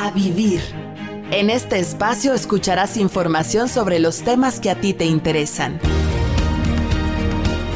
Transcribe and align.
a 0.00 0.10
vivir. 0.10 0.62
En 1.30 1.50
este 1.50 1.78
espacio 1.78 2.32
escucharás 2.32 2.96
información 2.96 3.68
sobre 3.68 3.98
los 3.98 4.22
temas 4.22 4.58
que 4.58 4.70
a 4.70 4.74
ti 4.74 4.94
te 4.94 5.04
interesan. 5.04 5.78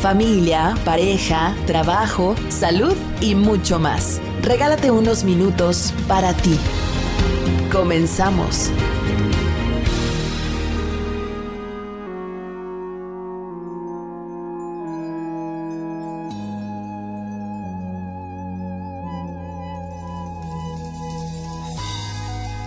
Familia, 0.00 0.74
pareja, 0.84 1.54
trabajo, 1.66 2.34
salud 2.48 2.94
y 3.20 3.34
mucho 3.34 3.78
más. 3.78 4.20
Regálate 4.42 4.90
unos 4.90 5.24
minutos 5.24 5.92
para 6.08 6.32
ti. 6.34 6.58
Comenzamos. 7.70 8.70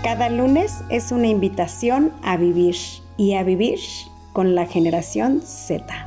Cada 0.08 0.30
lunes 0.30 0.86
es 0.90 1.12
una 1.12 1.28
invitación 1.28 2.14
a 2.24 2.38
vivir 2.38 2.78
y 3.18 3.34
a 3.34 3.44
vivir 3.44 3.78
con 4.32 4.56
la 4.56 4.66
generación 4.66 5.42
Z. 5.42 6.07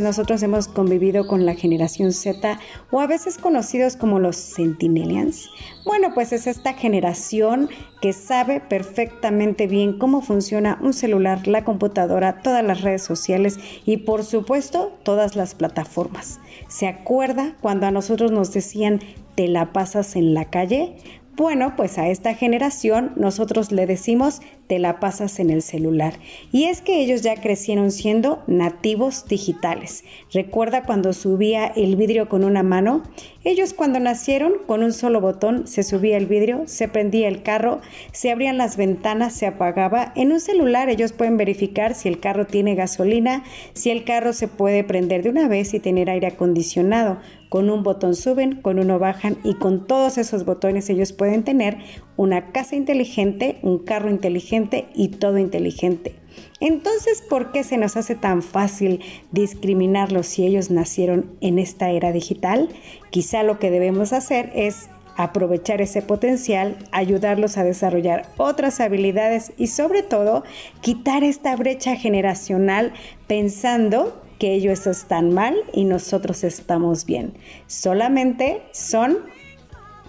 nosotros 0.00 0.42
hemos 0.42 0.66
convivido 0.66 1.26
con 1.26 1.44
la 1.44 1.54
generación 1.54 2.12
Z 2.12 2.58
o 2.90 3.00
a 3.00 3.06
veces 3.06 3.36
conocidos 3.36 3.96
como 3.96 4.18
los 4.18 4.36
Centennials? 4.36 5.50
Bueno, 5.84 6.12
pues 6.14 6.32
es 6.32 6.46
esta 6.46 6.72
generación 6.72 7.68
que 8.00 8.14
sabe 8.14 8.60
perfectamente 8.60 9.66
bien 9.66 9.98
cómo 9.98 10.22
funciona 10.22 10.78
un 10.80 10.94
celular, 10.94 11.46
la 11.46 11.64
computadora, 11.64 12.40
todas 12.40 12.64
las 12.64 12.80
redes 12.80 13.02
sociales 13.02 13.58
y 13.84 13.98
por 13.98 14.24
supuesto 14.24 14.92
todas 15.02 15.36
las 15.36 15.54
plataformas. 15.54 16.40
¿Se 16.68 16.86
acuerda 16.86 17.56
cuando 17.60 17.86
a 17.86 17.90
nosotros 17.90 18.32
nos 18.32 18.52
decían 18.52 19.00
te 19.34 19.48
la 19.48 19.72
pasas 19.72 20.16
en 20.16 20.32
la 20.32 20.46
calle? 20.46 20.96
Bueno, 21.36 21.74
pues 21.74 21.98
a 21.98 22.08
esta 22.08 22.34
generación 22.34 23.12
nosotros 23.16 23.72
le 23.72 23.86
decimos 23.86 24.40
te 24.68 24.78
la 24.78 25.00
pasas 25.00 25.40
en 25.40 25.50
el 25.50 25.62
celular. 25.62 26.14
Y 26.52 26.64
es 26.64 26.80
que 26.80 27.00
ellos 27.00 27.22
ya 27.22 27.34
crecieron 27.34 27.90
siendo 27.90 28.42
nativos 28.46 29.26
digitales. 29.26 30.04
Recuerda 30.32 30.84
cuando 30.84 31.12
subía 31.12 31.66
el 31.66 31.96
vidrio 31.96 32.28
con 32.28 32.44
una 32.44 32.62
mano. 32.62 33.02
Ellos 33.42 33.74
cuando 33.74 33.98
nacieron 33.98 34.52
con 34.66 34.82
un 34.82 34.92
solo 34.92 35.20
botón 35.20 35.66
se 35.66 35.82
subía 35.82 36.16
el 36.16 36.26
vidrio, 36.26 36.62
se 36.66 36.88
prendía 36.88 37.28
el 37.28 37.42
carro, 37.42 37.80
se 38.12 38.30
abrían 38.30 38.56
las 38.56 38.76
ventanas, 38.76 39.34
se 39.34 39.46
apagaba. 39.46 40.12
En 40.16 40.32
un 40.32 40.40
celular 40.40 40.88
ellos 40.88 41.12
pueden 41.12 41.36
verificar 41.36 41.94
si 41.94 42.08
el 42.08 42.20
carro 42.20 42.46
tiene 42.46 42.74
gasolina, 42.74 43.42
si 43.74 43.90
el 43.90 44.04
carro 44.04 44.32
se 44.32 44.48
puede 44.48 44.84
prender 44.84 45.24
de 45.24 45.30
una 45.30 45.48
vez 45.48 45.74
y 45.74 45.80
tener 45.80 46.08
aire 46.08 46.28
acondicionado. 46.28 47.18
Con 47.54 47.70
un 47.70 47.84
botón 47.84 48.16
suben, 48.16 48.60
con 48.62 48.80
uno 48.80 48.98
bajan 48.98 49.38
y 49.44 49.54
con 49.54 49.86
todos 49.86 50.18
esos 50.18 50.44
botones 50.44 50.90
ellos 50.90 51.12
pueden 51.12 51.44
tener 51.44 51.78
una 52.16 52.50
casa 52.50 52.74
inteligente, 52.74 53.60
un 53.62 53.78
carro 53.78 54.10
inteligente 54.10 54.88
y 54.92 55.10
todo 55.10 55.38
inteligente. 55.38 56.16
Entonces, 56.58 57.22
¿por 57.22 57.52
qué 57.52 57.62
se 57.62 57.78
nos 57.78 57.96
hace 57.96 58.16
tan 58.16 58.42
fácil 58.42 59.02
discriminarlos 59.30 60.26
si 60.26 60.44
ellos 60.44 60.72
nacieron 60.72 61.30
en 61.40 61.60
esta 61.60 61.90
era 61.90 62.10
digital? 62.10 62.70
Quizá 63.10 63.44
lo 63.44 63.60
que 63.60 63.70
debemos 63.70 64.12
hacer 64.12 64.50
es 64.56 64.88
aprovechar 65.16 65.80
ese 65.80 66.02
potencial, 66.02 66.76
ayudarlos 66.90 67.56
a 67.56 67.62
desarrollar 67.62 68.26
otras 68.36 68.80
habilidades 68.80 69.52
y 69.56 69.68
sobre 69.68 70.02
todo 70.02 70.42
quitar 70.80 71.22
esta 71.22 71.54
brecha 71.54 71.94
generacional 71.94 72.92
pensando 73.28 74.23
que 74.38 74.52
ellos 74.52 74.86
están 74.86 75.32
mal 75.32 75.56
y 75.72 75.84
nosotros 75.84 76.44
estamos 76.44 77.06
bien. 77.06 77.34
Solamente 77.66 78.62
son 78.72 79.18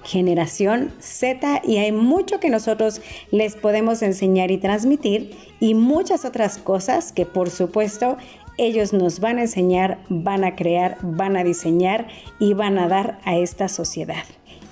generación 0.03 0.94
Z 1.00 1.62
y 1.66 1.78
hay 1.78 1.91
mucho 1.91 2.40
que 2.40 2.50
nosotros 2.50 3.02
les 3.31 3.56
podemos 3.56 4.02
enseñar 4.02 4.52
y 4.52 4.58
transmitir 4.58 5.35
y 5.59 5.74
muchas 5.74 6.25
otras 6.25 6.58
cosas 6.58 7.12
que 7.12 7.25
por 7.25 7.50
supuesto 7.50 8.18
ellos 8.58 8.94
nos 8.94 9.19
van 9.19 9.38
a 9.38 9.41
enseñar, 9.41 10.00
van 10.09 10.44
a 10.44 10.56
crear, 10.56 10.97
van 11.02 11.35
a 11.35 11.44
diseñar 11.44 12.08
y 12.40 12.53
van 12.53 12.78
a 12.78 12.88
dar 12.88 13.19
a 13.25 13.35
esta 13.35 13.68
sociedad. 13.68 14.24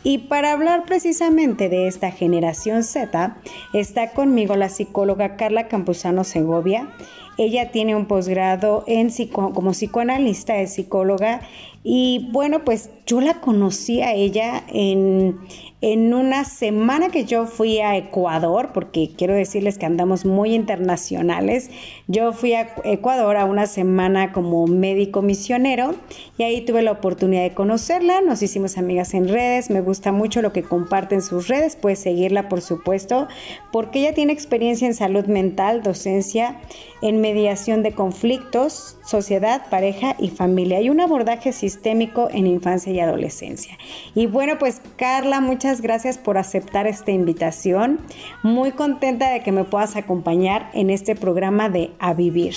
Y 0.06 0.20
para 0.20 0.52
hablar 0.52 0.84
precisamente 0.86 1.70
de 1.70 1.88
esta 1.88 2.12
generación 2.12 2.84
Z, 2.84 3.38
está 3.74 4.12
conmigo 4.12 4.56
la 4.56 4.68
psicóloga 4.68 5.38
Carla 5.38 5.70
Campuzano 5.70 6.26
Segovia. 6.26 6.90
Ella 7.38 7.72
tiene 7.72 7.96
un 7.96 8.06
posgrado 8.06 8.84
en 8.88 9.10
como 9.32 9.72
psicoanalista, 9.72 10.58
es 10.58 10.74
psicóloga 10.74 11.42
y 11.84 12.30
bueno, 12.32 12.64
pues 12.64 12.90
yo 13.06 13.20
la 13.20 13.42
conocí 13.42 14.02
a 14.02 14.14
ella 14.14 14.64
en, 14.70 15.38
en 15.82 16.14
una 16.14 16.46
semana 16.46 17.10
que 17.10 17.26
yo 17.26 17.46
fui 17.46 17.80
a 17.80 17.98
Ecuador, 17.98 18.70
porque 18.74 19.12
quiero 19.18 19.34
decirles 19.34 19.78
que 19.78 19.86
andamos 19.86 20.24
muy 20.24 20.56
internacionales. 20.56 21.70
Yo 22.08 22.32
fui 22.32 22.54
a 22.54 22.74
Ecuador 22.86 23.36
a 23.36 23.44
una 23.44 23.66
semana 23.66 24.32
como 24.32 24.66
médico 24.66 25.22
misionero 25.22 25.96
y 26.38 26.44
ahí 26.44 26.62
tuve 26.62 26.84
la 26.84 26.94
oportunidad 26.94 27.44
de 27.44 27.54
conocerla. 27.54 28.22
Nos 28.22 28.42
hicimos 28.42 28.78
amigas 28.78 29.14
en 29.14 29.28
redes. 29.28 29.70
Me 29.70 29.82
gusta 29.82 30.14
mucho 30.14 30.42
lo 30.42 30.54
que 30.54 30.64
comparte 30.64 31.16
en 31.16 31.22
sus 31.22 31.50
redes. 31.50 31.76
Puedes 31.76 32.00
seguirla, 32.00 32.48
por 32.48 32.62
supuesto, 32.62 33.28
porque 33.74 34.00
ella 34.00 34.14
tiene 34.14 34.32
experiencia 34.32 34.88
en 34.88 34.94
salud 34.94 35.26
mental, 35.26 35.84
docencia, 35.84 36.62
en 37.02 37.20
mediación 37.20 37.84
de 37.84 37.92
conflictos, 37.92 38.98
sociedad, 39.06 39.70
pareja 39.70 40.16
y 40.18 40.30
familia 40.30 40.80
y 40.80 40.90
un 40.90 41.02
abordaje 41.02 41.52
sistémico 41.52 41.73
en 41.84 42.48
infancia 42.48 42.92
y 42.92 43.00
adolescencia. 43.00 43.78
Y 44.16 44.28
bueno, 44.28 44.58
pues 44.60 44.82
Carla, 44.98 45.42
muchas 45.42 45.82
gracias 45.82 46.18
por 46.18 46.38
aceptar 46.38 46.88
esta 46.88 47.12
invitación. 47.12 48.00
Muy 48.42 48.72
contenta 48.72 49.32
de 49.32 49.42
que 49.42 49.52
me 49.52 49.64
puedas 49.64 49.96
acompañar 49.96 50.70
en 50.74 50.90
este 50.90 51.16
programa 51.16 51.70
de 51.70 51.92
A 52.00 52.14
Vivir. 52.14 52.56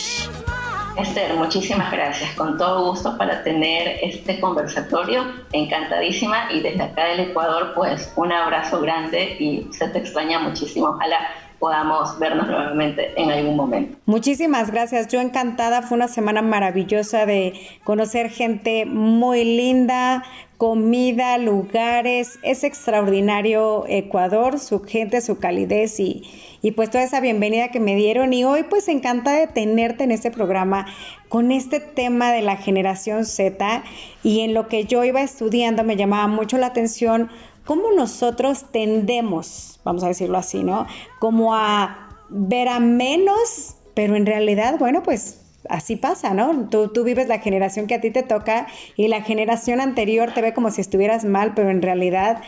Esther, 0.97 1.35
muchísimas 1.35 1.93
gracias. 1.93 2.31
Con 2.37 2.57
todo 2.57 2.91
gusto 2.91 3.19
para 3.19 3.43
tener 3.43 3.99
este 4.03 4.41
conversatorio. 4.41 5.25
Encantadísima. 5.53 6.51
Y 6.51 6.61
desde 6.61 6.83
acá 6.83 7.05
del 7.07 7.21
Ecuador, 7.31 7.73
pues 7.75 8.13
un 8.17 8.33
abrazo 8.33 8.81
grande 8.81 9.37
y 9.39 9.69
se 9.73 9.89
te 9.89 9.99
extraña 9.99 10.39
muchísimo. 10.39 10.89
Ojalá 10.89 11.19
podamos 11.59 12.19
vernos 12.19 12.47
nuevamente 12.47 13.13
en 13.21 13.31
algún 13.31 13.57
momento. 13.57 13.99
Muchísimas 14.07 14.71
gracias, 14.71 15.09
yo 15.09 15.21
encantada, 15.21 15.83
fue 15.83 15.97
una 15.97 16.09
semana 16.09 16.43
maravillosa 16.43 17.27
de 17.27 17.55
conocer 17.85 18.31
gente 18.31 18.87
muy 18.87 19.45
linda, 19.45 20.25
comida, 20.59 21.39
lugares. 21.39 22.39
Es 22.43 22.65
extraordinario 22.65 23.85
Ecuador, 23.89 24.59
su 24.59 24.83
gente, 24.83 25.21
su 25.21 25.39
calidez 25.39 26.01
y, 26.01 26.23
y, 26.63 26.73
pues 26.73 26.91
toda 26.91 27.05
esa 27.05 27.21
bienvenida 27.21 27.69
que 27.69 27.81
me 27.81 27.95
dieron. 27.95 28.33
Y 28.33 28.45
hoy 28.45 28.65
pues 28.65 28.89
encantada 28.89 29.39
de 29.39 29.47
tenerte 29.47 30.05
en 30.05 30.11
este 30.11 30.31
programa 30.31 30.87
con 31.29 31.53
este 31.53 31.81
tema 31.81 32.33
de 32.33 32.43
la 32.43 32.57
generación 32.57 33.25
Z 33.25 33.83
y 34.23 34.41
en 34.41 34.55
lo 34.55 34.69
que 34.69 34.85
yo 34.85 35.05
iba 35.05 35.21
estudiando 35.23 35.85
me 35.85 35.97
llamaba 35.97 36.27
mucho 36.29 36.59
la 36.59 36.69
atención 36.69 37.31
cómo 37.65 37.91
nosotros 37.93 38.67
tendemos, 38.71 39.76
vamos 39.87 40.05
a 40.05 40.09
decirlo 40.09 40.37
así, 40.37 40.63
¿no? 40.63 40.87
Como 41.19 41.55
a 41.55 42.11
ver 42.29 42.69
a 42.69 42.81
menos, 42.81 43.77
pero 43.95 44.17
en 44.17 44.27
realidad, 44.27 44.79
bueno, 44.79 45.03
pues 45.03 45.43
así 45.71 45.97
pasa, 45.97 46.35
¿no? 46.35 46.69
Tú, 46.69 46.89
tú, 46.89 47.05
vives 47.05 47.29
la 47.29 47.39
generación 47.39 47.87
que 47.87 47.95
a 47.95 48.01
ti 48.01 48.11
te 48.11 48.23
toca 48.23 48.67
y 48.97 49.09
la 49.09 49.23
generación 49.23 49.81
anterior 49.81 50.33
te 50.33 50.43
ve 50.43 50.53
como 50.53 50.71
si 50.71 50.81
estuvieras 50.81 51.25
mal, 51.25 51.55
pero 51.55 51.71
en 51.71 51.83
realidad 51.83 52.43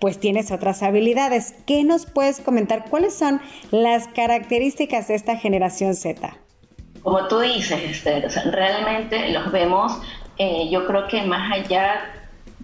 pues 0.00 0.18
tienes 0.18 0.50
otras 0.50 0.82
habilidades. 0.82 1.54
¿Qué 1.66 1.84
nos 1.84 2.06
puedes 2.06 2.40
comentar? 2.40 2.84
¿Cuáles 2.88 3.14
son 3.14 3.40
las 3.70 4.08
características 4.08 5.08
de 5.08 5.14
esta 5.14 5.36
generación 5.36 5.94
Z? 5.94 6.36
Como 7.02 7.26
tú 7.28 7.40
dices, 7.40 7.80
Esther, 7.82 8.28
realmente 8.52 9.30
los 9.30 9.50
vemos, 9.52 9.98
eh, 10.38 10.68
yo 10.70 10.86
creo 10.86 11.08
que 11.08 11.22
más 11.22 11.52
allá 11.52 12.18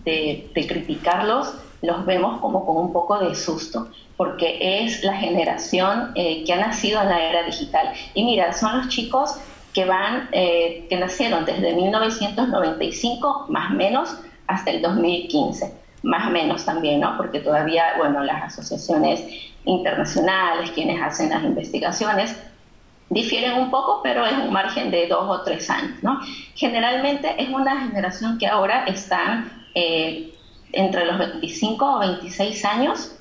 de, 0.05 0.51
criticarlos, 0.55 1.55
los 1.83 2.07
vemos 2.07 2.41
como 2.41 2.65
con 2.65 2.77
un 2.77 2.93
poco 2.93 3.19
de 3.19 3.35
susto, 3.35 3.89
porque 4.17 4.85
es 4.85 5.03
la 5.03 5.15
generación 5.17 6.13
eh, 6.15 6.45
que 6.45 6.53
ha 6.53 6.57
nacido 6.57 7.03
en 7.03 7.09
la 7.09 7.23
era 7.23 7.43
digital. 7.43 7.93
Y 8.15 8.25
mira, 8.25 8.53
son 8.53 8.79
los 8.79 8.89
chicos 8.89 9.37
que 9.73 9.85
van, 9.85 10.29
eh, 10.33 10.87
que 10.89 10.97
nacieron 10.97 11.45
desde 11.45 11.75
1995 11.75 13.47
más 13.49 13.73
o 13.73 13.75
menos 13.75 14.17
hasta 14.47 14.71
el 14.71 14.83
2015. 14.83 15.85
más 16.05 16.27
o 16.29 16.31
menos 16.31 16.67
también, 16.67 17.01
¿no? 17.01 17.17
Porque 17.17 17.41
todavía, 17.41 17.95
bueno, 17.97 18.23
las 18.23 18.53
asociaciones 18.53 19.25
internacionales, 19.65 20.71
quienes 20.73 21.01
hacen 21.01 21.31
las 21.31 21.43
investigaciones, 21.43 22.37
difieren 23.09 23.55
un 23.55 23.71
poco, 23.71 24.01
pero 24.03 24.27
es 24.27 24.35
un 24.35 24.53
margen 24.53 24.91
de 24.91 25.07
dos 25.07 25.25
o 25.27 25.43
tres 25.43 25.71
años, 25.71 26.03
¿no? 26.03 26.21
Generalmente 26.55 27.35
es 27.39 27.49
una 27.49 27.87
generación 27.87 28.37
que 28.39 28.47
ahora 28.47 28.85
están 28.85 29.51
eh, 29.75 30.35
entre 30.73 31.07
los 31.07 31.19
25 31.19 31.97
o 31.97 31.99
26 32.01 32.65
años, 32.65 33.17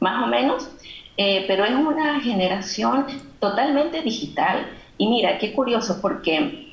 más 0.00 0.22
o 0.22 0.26
menos, 0.26 0.68
eh, 1.16 1.44
pero 1.46 1.64
es 1.64 1.72
una 1.72 2.20
generación 2.20 3.06
totalmente 3.40 4.02
digital. 4.02 4.66
Y 4.98 5.06
mira, 5.08 5.38
qué 5.38 5.52
curioso, 5.52 6.00
porque 6.00 6.72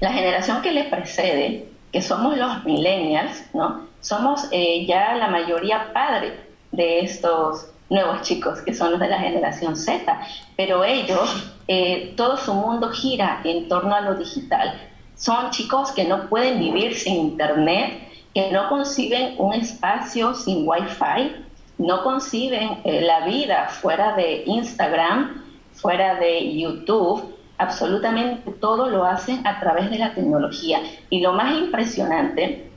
la 0.00 0.12
generación 0.12 0.62
que 0.62 0.72
le 0.72 0.84
precede, 0.84 1.68
que 1.92 2.02
somos 2.02 2.36
los 2.36 2.64
millennials, 2.64 3.44
¿no? 3.54 3.86
Somos 4.00 4.48
eh, 4.50 4.84
ya 4.86 5.14
la 5.14 5.28
mayoría 5.28 5.92
padre 5.92 6.34
de 6.72 7.00
estos 7.00 7.68
nuevos 7.88 8.22
chicos, 8.22 8.60
que 8.60 8.74
son 8.74 8.92
los 8.92 9.00
de 9.00 9.08
la 9.08 9.18
generación 9.18 9.76
Z, 9.76 10.20
pero 10.56 10.84
ellos, 10.84 11.52
eh, 11.68 12.12
todo 12.16 12.36
su 12.36 12.52
mundo 12.52 12.90
gira 12.90 13.40
en 13.44 13.68
torno 13.68 13.94
a 13.94 14.00
lo 14.00 14.14
digital. 14.14 14.80
Son 15.14 15.50
chicos 15.50 15.92
que 15.92 16.04
no 16.04 16.28
pueden 16.28 16.58
vivir 16.58 16.94
sin 16.94 17.14
Internet, 17.14 18.08
que 18.34 18.50
no 18.50 18.68
conciben 18.68 19.36
un 19.38 19.54
espacio 19.54 20.34
sin 20.34 20.68
Wi-Fi, 20.68 21.44
no 21.78 22.02
conciben 22.02 22.80
eh, 22.84 23.00
la 23.00 23.26
vida 23.26 23.68
fuera 23.68 24.14
de 24.14 24.44
Instagram, 24.46 25.42
fuera 25.72 26.14
de 26.16 26.56
YouTube, 26.56 27.34
absolutamente 27.58 28.52
todo 28.52 28.88
lo 28.88 29.04
hacen 29.04 29.46
a 29.46 29.60
través 29.60 29.90
de 29.90 29.98
la 29.98 30.14
tecnología. 30.14 30.80
Y 31.10 31.20
lo 31.20 31.32
más 31.32 31.56
impresionante, 31.56 32.70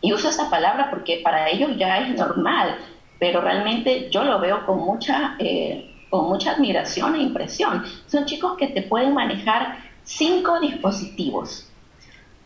y 0.00 0.12
uso 0.12 0.28
esa 0.28 0.48
palabra 0.50 0.90
porque 0.90 1.20
para 1.24 1.48
ellos 1.48 1.70
ya 1.76 1.98
es 1.98 2.16
normal, 2.16 2.76
pero 3.18 3.40
realmente 3.40 4.08
yo 4.10 4.22
lo 4.24 4.38
veo 4.38 4.64
con 4.64 4.78
mucha, 4.78 5.36
eh, 5.38 6.06
con 6.10 6.28
mucha 6.28 6.52
admiración 6.52 7.16
e 7.16 7.22
impresión. 7.22 7.84
Son 8.06 8.24
chicos 8.26 8.56
que 8.56 8.68
te 8.68 8.82
pueden 8.82 9.14
manejar 9.14 9.78
cinco 10.04 10.60
dispositivos, 10.60 11.68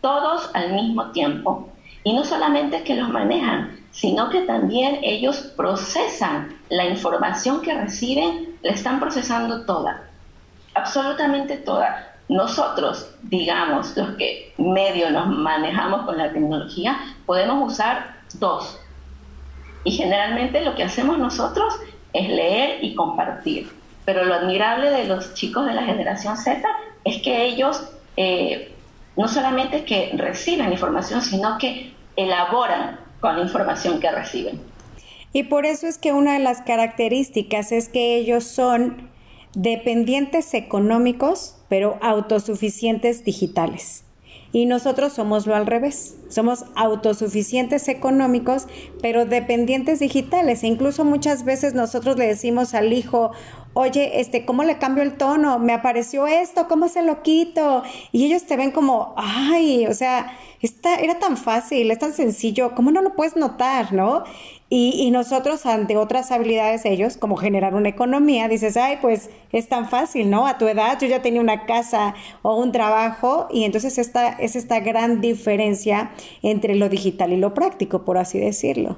todos 0.00 0.50
al 0.54 0.72
mismo 0.72 1.10
tiempo. 1.10 1.71
Y 2.04 2.14
no 2.14 2.24
solamente 2.24 2.82
que 2.82 2.96
los 2.96 3.08
manejan, 3.08 3.78
sino 3.92 4.30
que 4.30 4.40
también 4.40 4.98
ellos 5.02 5.52
procesan 5.56 6.56
la 6.68 6.86
información 6.86 7.60
que 7.60 7.74
reciben, 7.74 8.56
la 8.62 8.72
están 8.72 8.98
procesando 8.98 9.66
toda, 9.66 10.08
absolutamente 10.74 11.58
toda. 11.58 12.08
Nosotros, 12.28 13.10
digamos, 13.22 13.96
los 13.96 14.10
que 14.16 14.54
medio 14.56 15.10
nos 15.10 15.26
manejamos 15.26 16.06
con 16.06 16.16
la 16.16 16.32
tecnología, 16.32 16.98
podemos 17.26 17.72
usar 17.72 18.16
dos. 18.34 18.78
Y 19.84 19.92
generalmente 19.92 20.64
lo 20.64 20.74
que 20.74 20.84
hacemos 20.84 21.18
nosotros 21.18 21.74
es 22.12 22.28
leer 22.28 22.82
y 22.82 22.94
compartir. 22.94 23.70
Pero 24.04 24.24
lo 24.24 24.34
admirable 24.34 24.90
de 24.90 25.04
los 25.04 25.34
chicos 25.34 25.66
de 25.66 25.74
la 25.74 25.82
generación 25.82 26.36
Z 26.36 26.62
es 27.04 27.22
que 27.22 27.44
ellos 27.44 27.82
eh, 28.16 28.74
no 29.16 29.28
solamente 29.28 29.84
que 29.84 30.10
reciben 30.16 30.72
información, 30.72 31.22
sino 31.22 31.58
que 31.58 31.92
elaboran 32.16 33.00
con 33.20 33.36
la 33.36 33.42
información 33.42 34.00
que 34.00 34.10
reciben. 34.10 34.60
Y 35.32 35.44
por 35.44 35.64
eso 35.64 35.86
es 35.86 35.98
que 35.98 36.12
una 36.12 36.34
de 36.34 36.40
las 36.40 36.60
características 36.60 37.72
es 37.72 37.88
que 37.88 38.16
ellos 38.16 38.44
son 38.44 39.10
dependientes 39.54 40.52
económicos, 40.54 41.56
pero 41.68 41.98
autosuficientes 42.02 43.24
digitales. 43.24 44.04
Y 44.54 44.66
nosotros 44.66 45.14
somos 45.14 45.46
lo 45.46 45.54
al 45.54 45.66
revés. 45.66 46.16
Somos 46.28 46.66
autosuficientes 46.74 47.88
económicos, 47.88 48.66
pero 49.00 49.24
dependientes 49.24 50.00
digitales. 50.00 50.62
E 50.62 50.66
incluso 50.66 51.06
muchas 51.06 51.44
veces 51.44 51.72
nosotros 51.72 52.18
le 52.18 52.26
decimos 52.26 52.74
al 52.74 52.92
hijo, 52.92 53.32
oye, 53.74 54.20
este, 54.20 54.44
¿cómo 54.44 54.64
le 54.64 54.78
cambio 54.78 55.02
el 55.02 55.16
tono? 55.16 55.58
Me 55.58 55.72
apareció 55.72 56.26
esto, 56.26 56.68
¿cómo 56.68 56.88
se 56.88 57.02
lo 57.02 57.22
quito? 57.22 57.82
Y 58.12 58.26
ellos 58.26 58.44
te 58.44 58.56
ven 58.56 58.70
como, 58.70 59.14
ay, 59.16 59.86
o 59.86 59.94
sea, 59.94 60.36
esta, 60.60 60.96
era 60.96 61.18
tan 61.18 61.36
fácil, 61.36 61.90
es 61.90 61.98
tan 61.98 62.12
sencillo, 62.12 62.74
¿cómo 62.74 62.90
no 62.90 63.02
lo 63.02 63.14
puedes 63.14 63.36
notar, 63.36 63.92
no? 63.92 64.24
Y, 64.74 65.10
nosotros 65.10 65.66
ante 65.66 65.98
otras 65.98 66.32
habilidades 66.32 66.84
de 66.84 66.92
ellos, 66.92 67.18
como 67.18 67.36
generar 67.36 67.74
una 67.74 67.90
economía, 67.90 68.48
dices, 68.48 68.78
ay, 68.78 68.96
pues 69.02 69.28
es 69.52 69.68
tan 69.68 69.86
fácil, 69.86 70.30
¿no? 70.30 70.46
A 70.46 70.56
tu 70.56 70.66
edad 70.66 70.98
yo 70.98 71.06
ya 71.06 71.20
tenía 71.20 71.42
una 71.42 71.66
casa 71.66 72.14
o 72.40 72.56
un 72.56 72.72
trabajo 72.72 73.48
y 73.50 73.64
entonces 73.64 73.98
esta, 73.98 74.28
es 74.28 74.56
esta 74.56 74.80
gran 74.80 75.20
diferencia 75.20 76.12
entre 76.42 76.74
lo 76.74 76.88
digital 76.88 77.34
y 77.34 77.36
lo 77.36 77.52
práctico, 77.52 78.06
por 78.06 78.16
así 78.16 78.38
decirlo. 78.38 78.96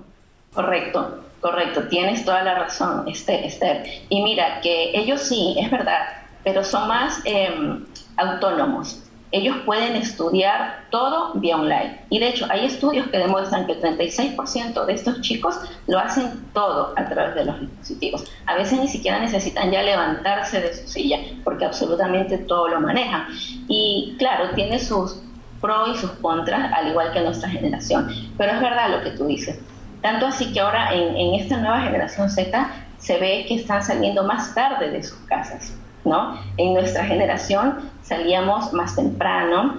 Correcto, 0.55 1.19
correcto, 1.45 1.83
tienes 1.89 2.25
toda 2.25 2.43
la 2.43 2.55
razón, 2.55 3.07
Esther. 3.07 3.85
Y 4.09 4.23
mira, 4.23 4.63
que 4.63 4.99
ellos 4.99 5.21
sí, 5.21 5.55
es 5.59 5.71
verdad, 5.71 6.07
pero 6.43 6.65
son 6.65 6.89
más 6.89 7.21
em, 7.27 7.85
autónomos 8.17 9.05
ellos 9.35 9.57
pueden 9.67 9.97
estudiar 9.97 10.85
todo 10.91 11.33
vía 11.35 11.57
online. 11.57 12.03
Y 12.09 12.21
de 12.21 12.29
hecho, 12.29 12.47
hay 12.49 12.67
estudios 12.67 13.09
que 13.09 13.19
demuestran 13.19 13.67
que 13.67 13.73
el 13.73 13.81
36% 13.81 14.87
de 14.87 14.93
estos 14.93 15.21
chicos 15.23 15.59
lo 15.89 15.99
hacen 15.99 16.45
todo 16.53 16.95
a 16.95 17.05
través 17.05 17.35
de 17.35 17.45
los 17.45 17.61
dispositivos. 17.61 18.25
A 18.47 18.55
veces 18.55 18.79
ni 18.79 18.87
siquiera 18.87 19.19
necesitan 19.19 19.73
ya 19.73 19.83
levantarse 19.83 20.61
de 20.61 20.73
su 20.73 20.87
silla, 20.87 21.19
porque 21.43 21.65
absolutamente 21.65 22.39
todo 22.39 22.69
lo 22.69 22.81
manejan. 22.81 23.27
Y 23.67 24.15
claro, 24.21 24.51
tiene 24.55 24.79
sus 24.79 25.21
pros 25.61 25.97
y 25.97 25.99
sus 25.99 26.13
contras, 26.13 26.73
al 26.73 26.91
igual 26.91 27.13
que 27.13 27.21
nuestra 27.21 27.49
generación. 27.49 28.09
Pero 28.39 28.53
es 28.53 28.61
verdad 28.61 28.91
lo 28.91 29.03
que 29.03 29.17
tú 29.17 29.27
dices. 29.27 29.59
Tanto 30.05 30.27
así 30.27 30.53
que 30.53 30.61
ahora 30.61 30.93
en, 30.93 31.17
en 31.17 31.41
esta 31.41 31.57
nueva 31.57 31.81
generación 31.81 32.29
Z 32.29 32.71
se 32.99 33.17
ve 33.17 33.47
que 33.49 33.55
están 33.55 33.83
saliendo 33.83 34.23
más 34.25 34.55
tarde 34.55 34.91
de 34.91 35.03
sus 35.03 35.17
casas. 35.21 35.73
¿no? 36.05 36.39
En 36.59 36.75
nuestra 36.75 37.07
generación 37.07 37.91
salíamos 38.03 38.75
más 38.75 38.95
temprano, 38.95 39.79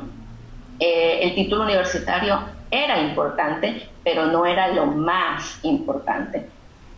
eh, 0.79 1.19
el 1.21 1.35
título 1.35 1.65
universitario 1.65 2.39
era 2.71 2.99
importante, 3.01 3.87
pero 4.03 4.25
no 4.25 4.47
era 4.47 4.69
lo 4.69 4.87
más 4.87 5.59
importante. 5.61 6.49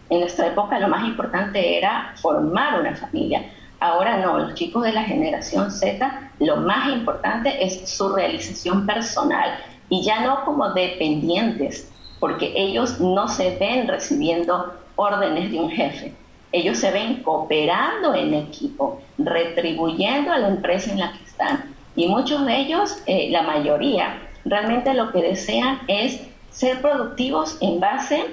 En 0.09 0.21
nuestra 0.21 0.47
época 0.47 0.79
lo 0.79 0.87
más 0.87 1.05
importante 1.05 1.77
era 1.77 2.13
formar 2.15 2.79
una 2.79 2.95
familia. 2.95 3.43
Ahora 3.81 4.19
no, 4.19 4.39
los 4.39 4.53
chicos 4.53 4.83
de 4.83 4.93
la 4.93 5.03
generación 5.03 5.69
Z, 5.69 6.31
lo 6.39 6.55
más 6.61 6.93
importante 6.93 7.61
es 7.61 7.89
su 7.89 8.15
realización 8.15 8.85
personal 8.85 9.59
y 9.89 10.01
ya 10.01 10.21
no 10.21 10.45
como 10.45 10.69
dependientes, 10.69 11.91
porque 12.19 12.53
ellos 12.55 12.99
no 12.99 13.27
se 13.27 13.57
ven 13.57 13.87
recibiendo 13.87 14.73
órdenes 14.95 15.51
de 15.51 15.59
un 15.59 15.69
jefe, 15.69 16.13
ellos 16.51 16.77
se 16.77 16.91
ven 16.91 17.21
cooperando 17.23 18.15
en 18.15 18.33
equipo, 18.33 19.01
retribuyendo 19.17 20.31
a 20.31 20.39
la 20.39 20.47
empresa 20.47 20.91
en 20.91 20.99
la 20.99 21.13
que 21.13 21.23
están. 21.23 21.75
Y 21.95 22.07
muchos 22.07 22.45
de 22.45 22.57
ellos, 22.57 22.97
eh, 23.05 23.29
la 23.31 23.41
mayoría, 23.41 24.21
realmente 24.45 24.93
lo 24.93 25.11
que 25.11 25.21
desean 25.21 25.81
es 25.87 26.21
ser 26.51 26.81
productivos 26.81 27.57
en 27.59 27.79
base 27.79 28.23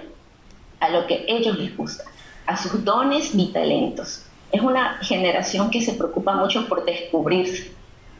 a 0.80 0.88
lo 0.90 1.06
que 1.06 1.24
ellos 1.28 1.58
les 1.58 1.76
gusta, 1.76 2.04
a 2.46 2.56
sus 2.56 2.84
dones 2.84 3.34
y 3.34 3.46
talentos. 3.52 4.26
Es 4.52 4.62
una 4.62 4.98
generación 5.02 5.70
que 5.70 5.82
se 5.82 5.94
preocupa 5.94 6.34
mucho 6.34 6.68
por 6.68 6.84
descubrirse, 6.84 7.72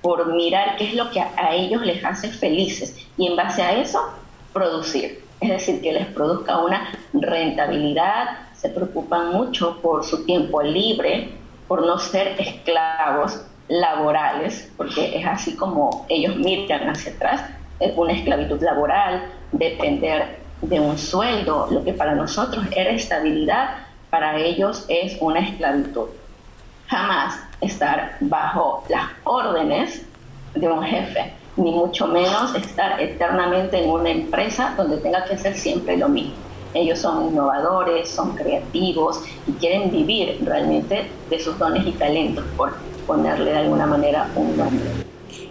por 0.03 0.35
mirar 0.35 0.77
qué 0.77 0.89
es 0.89 0.95
lo 0.95 1.11
que 1.11 1.21
a 1.21 1.55
ellos 1.55 1.83
les 1.83 2.05
hace 2.05 2.29
felices 2.31 2.97
y 3.17 3.29
en 3.29 3.37
base 3.37 3.63
a 3.63 3.81
eso 3.81 4.01
producir. 4.53 5.24
Es 5.41 5.49
decir, 5.51 5.83
que 5.83 5.93
les 5.93 6.07
produzca 6.07 6.59
una 6.59 6.89
rentabilidad, 7.13 8.39
se 8.55 8.69
preocupan 8.71 9.33
mucho 9.33 9.81
por 9.83 10.05
su 10.05 10.25
tiempo 10.25 10.63
libre, 10.63 11.31
por 11.69 11.85
no 11.85 11.99
ser 11.99 12.41
esclavos 12.41 13.45
laborales, 13.69 14.73
porque 14.77 15.19
es 15.19 15.27
así 15.27 15.57
como 15.57 16.07
ellos 16.09 16.37
miran 16.37 16.89
hacia 16.89 17.13
atrás, 17.13 17.43
es 17.81 17.93
una 17.97 18.13
esclavitud 18.13 18.61
laboral, 18.63 19.23
depender 19.53 20.39
de 20.63 20.81
un 20.81 20.97
sueldo, 20.99 21.69
lo 21.71 21.85
que 21.85 21.93
para 21.93 22.15
nosotros 22.15 22.65
era 22.75 22.91
estabilidad, 22.91 23.77
para 24.11 24.39
ellos 24.39 24.85
es 24.89 25.17
una 25.21 25.41
esclavitud. 25.41 26.09
Jamás 26.87 27.39
estar 27.61 28.17
bajo 28.21 28.85
las 28.89 29.11
órdenes 29.25 30.07
de 30.55 30.69
un 30.69 30.83
jefe, 30.85 31.33
ni 31.57 31.71
mucho 31.73 32.07
menos 32.07 32.55
estar 32.55 33.01
eternamente 33.01 33.83
en 33.83 33.91
una 33.91 34.11
empresa 34.11 34.75
donde 34.77 34.99
tenga 34.99 35.25
que 35.25 35.35
hacer 35.35 35.57
siempre 35.57 35.97
lo 35.97 36.09
mismo. 36.09 36.35
Ellos 36.75 36.99
son 36.99 37.29
innovadores, 37.29 38.09
son 38.09 38.35
creativos 38.35 39.23
y 39.47 39.53
quieren 39.53 39.91
vivir 39.93 40.41
realmente 40.45 41.07
de 41.31 41.39
sus 41.39 41.57
dones 41.59 41.87
y 41.87 41.93
talentos, 41.93 42.45
por 42.57 42.75
ponerle 43.07 43.53
de 43.53 43.59
alguna 43.59 43.87
manera 43.87 44.29
un 44.35 44.57
nombre. 44.57 44.85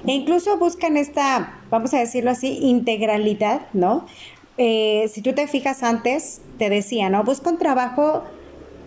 E 0.06 0.12
incluso 0.12 0.58
buscan 0.58 0.98
esta, 0.98 1.62
vamos 1.70 1.94
a 1.94 2.00
decirlo 2.00 2.32
así, 2.32 2.60
integralidad, 2.62 3.62
¿no? 3.72 4.06
Eh, 4.58 5.10
si 5.14 5.22
tú 5.22 5.34
te 5.34 5.48
fijas 5.48 5.82
antes, 5.82 6.42
te 6.58 6.70
decía, 6.70 7.10
¿no? 7.10 7.24
Busca 7.24 7.50
un 7.50 7.58
trabajo 7.58 8.24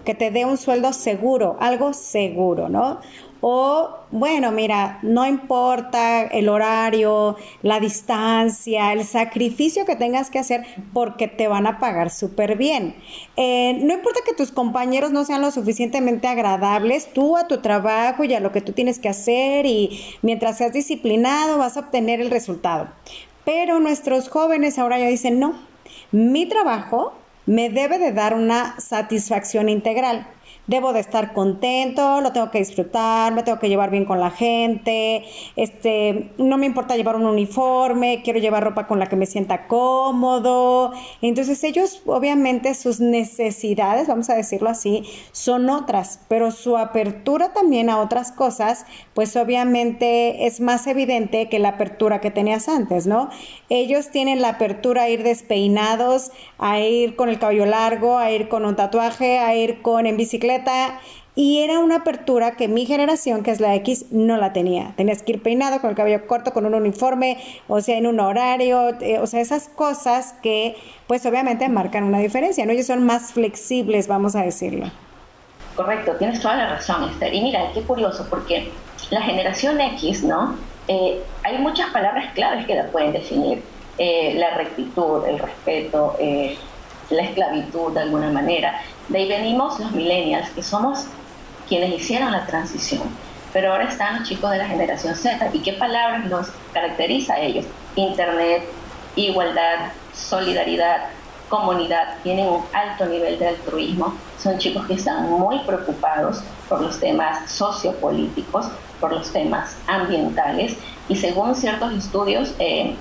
que 0.04 0.14
te 0.14 0.30
dé 0.30 0.44
un 0.44 0.58
sueldo 0.58 0.92
seguro, 0.92 1.56
algo 1.58 1.94
seguro, 1.94 2.68
¿no? 2.68 3.00
O, 3.48 3.90
bueno, 4.10 4.50
mira, 4.50 4.98
no 5.02 5.24
importa 5.24 6.22
el 6.22 6.48
horario, 6.48 7.36
la 7.62 7.78
distancia, 7.78 8.92
el 8.92 9.04
sacrificio 9.04 9.84
que 9.84 9.94
tengas 9.94 10.30
que 10.30 10.40
hacer 10.40 10.66
porque 10.92 11.28
te 11.28 11.46
van 11.46 11.68
a 11.68 11.78
pagar 11.78 12.10
súper 12.10 12.56
bien. 12.56 12.96
Eh, 13.36 13.78
no 13.84 13.94
importa 13.94 14.18
que 14.26 14.34
tus 14.34 14.50
compañeros 14.50 15.12
no 15.12 15.24
sean 15.24 15.42
lo 15.42 15.52
suficientemente 15.52 16.26
agradables, 16.26 17.12
tú 17.12 17.36
a 17.36 17.46
tu 17.46 17.58
trabajo 17.58 18.24
y 18.24 18.34
a 18.34 18.40
lo 18.40 18.50
que 18.50 18.62
tú 18.62 18.72
tienes 18.72 18.98
que 18.98 19.10
hacer 19.10 19.64
y 19.64 20.00
mientras 20.22 20.58
seas 20.58 20.72
disciplinado 20.72 21.58
vas 21.58 21.76
a 21.76 21.80
obtener 21.82 22.20
el 22.20 22.32
resultado. 22.32 22.88
Pero 23.44 23.78
nuestros 23.78 24.28
jóvenes 24.28 24.76
ahora 24.76 24.98
ya 24.98 25.06
dicen, 25.06 25.38
no, 25.38 25.54
mi 26.10 26.46
trabajo 26.46 27.12
me 27.46 27.70
debe 27.70 28.00
de 28.00 28.10
dar 28.10 28.34
una 28.34 28.74
satisfacción 28.80 29.68
integral 29.68 30.26
debo 30.66 30.92
de 30.92 31.00
estar 31.00 31.32
contento, 31.32 32.20
lo 32.20 32.32
tengo 32.32 32.50
que 32.50 32.58
disfrutar, 32.58 33.32
me 33.34 33.42
tengo 33.42 33.58
que 33.58 33.68
llevar 33.68 33.90
bien 33.90 34.04
con 34.04 34.20
la 34.20 34.30
gente, 34.30 35.24
este, 35.56 36.32
no 36.38 36.58
me 36.58 36.66
importa 36.66 36.96
llevar 36.96 37.16
un 37.16 37.26
uniforme, 37.26 38.22
quiero 38.24 38.38
llevar 38.38 38.64
ropa 38.64 38.86
con 38.86 38.98
la 38.98 39.06
que 39.06 39.16
me 39.16 39.26
sienta 39.26 39.66
cómodo. 39.66 40.92
Entonces 41.22 41.62
ellos, 41.64 42.02
obviamente, 42.06 42.74
sus 42.74 43.00
necesidades, 43.00 44.08
vamos 44.08 44.30
a 44.30 44.34
decirlo 44.34 44.68
así, 44.68 45.04
son 45.32 45.70
otras, 45.70 46.20
pero 46.28 46.50
su 46.50 46.76
apertura 46.76 47.52
también 47.52 47.90
a 47.90 47.98
otras 48.00 48.32
cosas, 48.32 48.86
pues 49.14 49.36
obviamente 49.36 50.46
es 50.46 50.60
más 50.60 50.86
evidente 50.86 51.48
que 51.48 51.58
la 51.58 51.70
apertura 51.70 52.20
que 52.20 52.30
tenías 52.30 52.68
antes, 52.68 53.06
¿no? 53.06 53.30
Ellos 53.68 54.10
tienen 54.10 54.42
la 54.42 54.50
apertura 54.50 55.02
a 55.02 55.08
ir 55.08 55.22
despeinados, 55.22 56.30
a 56.58 56.80
ir 56.80 57.16
con 57.16 57.28
el 57.28 57.38
cabello 57.38 57.66
largo, 57.66 58.18
a 58.18 58.30
ir 58.30 58.48
con 58.48 58.64
un 58.64 58.76
tatuaje, 58.76 59.38
a 59.38 59.54
ir 59.54 59.82
con 59.82 60.06
en 60.06 60.16
bicicleta 60.16 61.00
y 61.38 61.58
era 61.58 61.80
una 61.80 61.96
apertura 61.96 62.52
que 62.52 62.66
mi 62.66 62.86
generación, 62.86 63.42
que 63.42 63.50
es 63.50 63.60
la 63.60 63.74
X, 63.74 64.06
no 64.10 64.38
la 64.38 64.54
tenía. 64.54 64.94
Tenías 64.96 65.22
que 65.22 65.32
ir 65.32 65.42
peinado 65.42 65.82
con 65.82 65.90
el 65.90 65.96
cabello 65.96 66.26
corto, 66.26 66.52
con 66.52 66.64
un 66.64 66.74
uniforme, 66.74 67.36
o 67.68 67.82
sea, 67.82 67.98
en 67.98 68.06
un 68.06 68.20
horario, 68.20 68.98
eh, 69.00 69.18
o 69.20 69.26
sea, 69.26 69.42
esas 69.42 69.68
cosas 69.68 70.34
que 70.42 70.76
pues 71.06 71.26
obviamente 71.26 71.68
marcan 71.68 72.04
una 72.04 72.20
diferencia, 72.20 72.64
¿no? 72.64 72.72
Ellos 72.72 72.86
son 72.86 73.04
más 73.04 73.34
flexibles, 73.34 74.08
vamos 74.08 74.34
a 74.34 74.42
decirlo. 74.42 74.90
Correcto, 75.76 76.12
tienes 76.18 76.40
toda 76.40 76.56
la 76.56 76.70
razón, 76.70 77.10
Esther. 77.10 77.34
Y 77.34 77.42
mira, 77.42 77.70
qué 77.74 77.82
curioso, 77.82 78.26
porque 78.30 78.70
la 79.10 79.20
generación 79.20 79.78
X, 79.78 80.24
¿no? 80.24 80.56
Eh, 80.88 81.22
hay 81.42 81.58
muchas 81.58 81.90
palabras 81.90 82.32
claves 82.34 82.66
que 82.66 82.74
la 82.74 82.86
pueden 82.88 83.12
definir. 83.12 83.62
Eh, 83.98 84.34
la 84.36 84.50
rectitud, 84.50 85.24
el 85.26 85.38
respeto, 85.38 86.16
la 87.10 87.22
esclavitud 87.22 87.92
de 87.92 88.00
alguna 88.00 88.30
manera. 88.30 88.80
De 89.08 89.18
ahí 89.18 89.28
venimos 89.28 89.80
los 89.80 89.92
millennials, 89.92 90.50
que 90.50 90.62
somos 90.62 91.06
quienes 91.68 91.94
hicieron 91.94 92.32
la 92.32 92.46
transición. 92.46 93.02
Pero 93.52 93.72
ahora 93.72 93.84
están 93.84 94.18
los 94.18 94.28
chicos 94.28 94.50
de 94.50 94.58
la 94.58 94.66
generación 94.66 95.14
Z. 95.14 95.50
¿Y 95.52 95.60
qué 95.60 95.72
palabras 95.72 96.26
los 96.26 96.48
caracteriza 96.72 97.34
a 97.34 97.40
ellos? 97.40 97.64
Internet, 97.94 98.64
igualdad, 99.14 99.92
solidaridad, 100.12 101.08
comunidad. 101.48 102.16
Tienen 102.22 102.48
un 102.48 102.64
alto 102.72 103.06
nivel 103.06 103.38
de 103.38 103.48
altruismo. 103.48 104.14
Son 104.38 104.58
chicos 104.58 104.86
que 104.86 104.94
están 104.94 105.30
muy 105.30 105.58
preocupados 105.60 106.42
por 106.68 106.80
los 106.80 106.98
temas 106.98 107.50
sociopolíticos, 107.50 108.66
por 109.00 109.12
los 109.12 109.32
temas 109.32 109.76
ambientales. 109.86 110.76
Y 111.08 111.16
según 111.16 111.54
ciertos 111.54 111.92
estudios, 111.92 112.54
eh, 112.58 112.96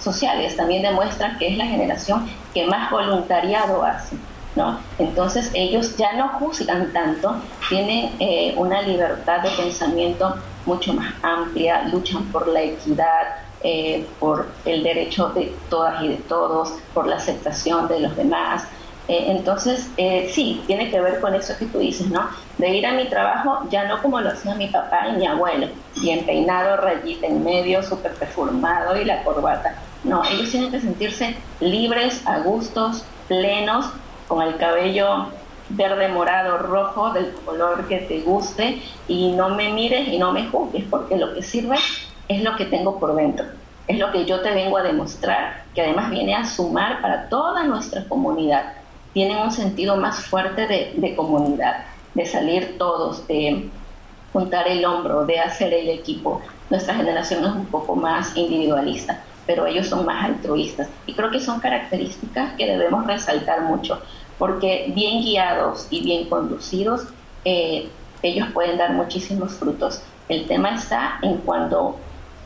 sociales 0.00 0.56
también 0.56 0.82
demuestran 0.82 1.38
que 1.38 1.48
es 1.48 1.58
la 1.58 1.66
generación 1.66 2.28
que 2.54 2.66
más 2.66 2.90
voluntariado 2.90 3.82
hace. 3.82 4.16
¿no? 4.56 4.78
Entonces 4.98 5.50
ellos 5.54 5.96
ya 5.96 6.14
no 6.14 6.28
juzgan 6.30 6.92
tanto, 6.92 7.36
tienen 7.68 8.16
eh, 8.18 8.54
una 8.56 8.82
libertad 8.82 9.40
de 9.42 9.50
pensamiento 9.50 10.34
mucho 10.66 10.94
más 10.94 11.14
amplia, 11.22 11.84
luchan 11.84 12.24
por 12.26 12.48
la 12.48 12.62
equidad, 12.62 13.47
eh, 13.62 14.06
por 14.20 14.46
el 14.64 14.82
derecho 14.82 15.28
de 15.30 15.52
todas 15.68 16.02
y 16.02 16.08
de 16.08 16.16
todos, 16.16 16.74
por 16.94 17.06
la 17.06 17.16
aceptación 17.16 17.88
de 17.88 18.00
los 18.00 18.16
demás. 18.16 18.64
Eh, 19.08 19.26
entonces, 19.28 19.90
sí, 20.30 20.62
tiene 20.66 20.90
que 20.90 21.00
ver 21.00 21.20
con 21.20 21.34
eso 21.34 21.54
que 21.58 21.64
tú 21.64 21.78
dices, 21.78 22.08
¿no? 22.08 22.28
De 22.58 22.76
ir 22.76 22.86
a 22.86 22.92
mi 22.92 23.06
trabajo 23.06 23.66
ya 23.70 23.84
no 23.84 24.02
como 24.02 24.20
lo 24.20 24.28
hacía 24.28 24.54
mi 24.54 24.66
papá 24.68 25.08
y 25.08 25.16
mi 25.16 25.26
abuelo, 25.26 25.68
bien 26.02 26.26
peinado, 26.26 26.76
rayita 26.76 27.26
en 27.26 27.42
medio, 27.42 27.82
súper 27.82 28.12
perfumado 28.14 29.00
y 29.00 29.06
la 29.06 29.22
corbata 29.24 29.76
no, 30.04 30.22
ellos 30.24 30.50
tienen 30.50 30.70
que 30.70 30.80
sentirse 30.80 31.36
libres, 31.60 32.26
a 32.26 32.40
gustos, 32.40 33.04
plenos, 33.26 33.86
con 34.28 34.42
el 34.42 34.56
cabello 34.56 35.26
verde, 35.70 36.08
morado, 36.08 36.58
rojo, 36.58 37.12
del 37.12 37.32
color 37.44 37.86
que 37.88 37.98
te 37.98 38.20
guste, 38.20 38.80
y 39.06 39.32
no 39.32 39.50
me 39.50 39.70
mires 39.72 40.08
y 40.08 40.18
no 40.18 40.32
me 40.32 40.46
juzgues, 40.48 40.84
porque 40.88 41.16
lo 41.16 41.34
que 41.34 41.42
sirve 41.42 41.76
es 42.28 42.42
lo 42.42 42.56
que 42.56 42.66
tengo 42.66 42.98
por 42.98 43.14
dentro, 43.14 43.46
es 43.86 43.98
lo 43.98 44.12
que 44.12 44.24
yo 44.24 44.40
te 44.40 44.52
vengo 44.52 44.76
a 44.76 44.82
demostrar, 44.82 45.64
que 45.74 45.82
además 45.82 46.10
viene 46.10 46.34
a 46.34 46.44
sumar 46.44 47.00
para 47.00 47.28
toda 47.28 47.64
nuestra 47.64 48.04
comunidad. 48.04 48.74
Tienen 49.14 49.38
un 49.38 49.50
sentido 49.50 49.96
más 49.96 50.26
fuerte 50.26 50.66
de, 50.66 51.16
comunidad, 51.16 51.84
de 52.14 52.26
salir 52.26 52.76
todos, 52.78 53.26
de 53.26 53.70
juntar 54.32 54.68
el 54.68 54.84
hombro, 54.84 55.24
de 55.24 55.40
hacer 55.40 55.72
el 55.72 55.88
equipo. 55.88 56.42
Nuestra 56.68 56.94
generación 56.94 57.44
es 57.44 57.52
un 57.52 57.66
poco 57.66 57.96
más 57.96 58.36
individualista 58.36 59.22
pero 59.48 59.66
ellos 59.66 59.86
son 59.86 60.04
más 60.04 60.26
altruistas. 60.26 60.88
Y 61.06 61.14
creo 61.14 61.30
que 61.30 61.40
son 61.40 61.58
características 61.58 62.52
que 62.58 62.66
debemos 62.66 63.06
resaltar 63.06 63.62
mucho, 63.62 63.98
porque 64.38 64.92
bien 64.94 65.22
guiados 65.22 65.86
y 65.88 66.04
bien 66.04 66.28
conducidos, 66.28 67.06
eh, 67.46 67.88
ellos 68.22 68.48
pueden 68.52 68.76
dar 68.76 68.92
muchísimos 68.92 69.54
frutos. 69.54 70.02
El 70.28 70.46
tema 70.46 70.74
está 70.74 71.18
en 71.22 71.38
cuando 71.38 71.98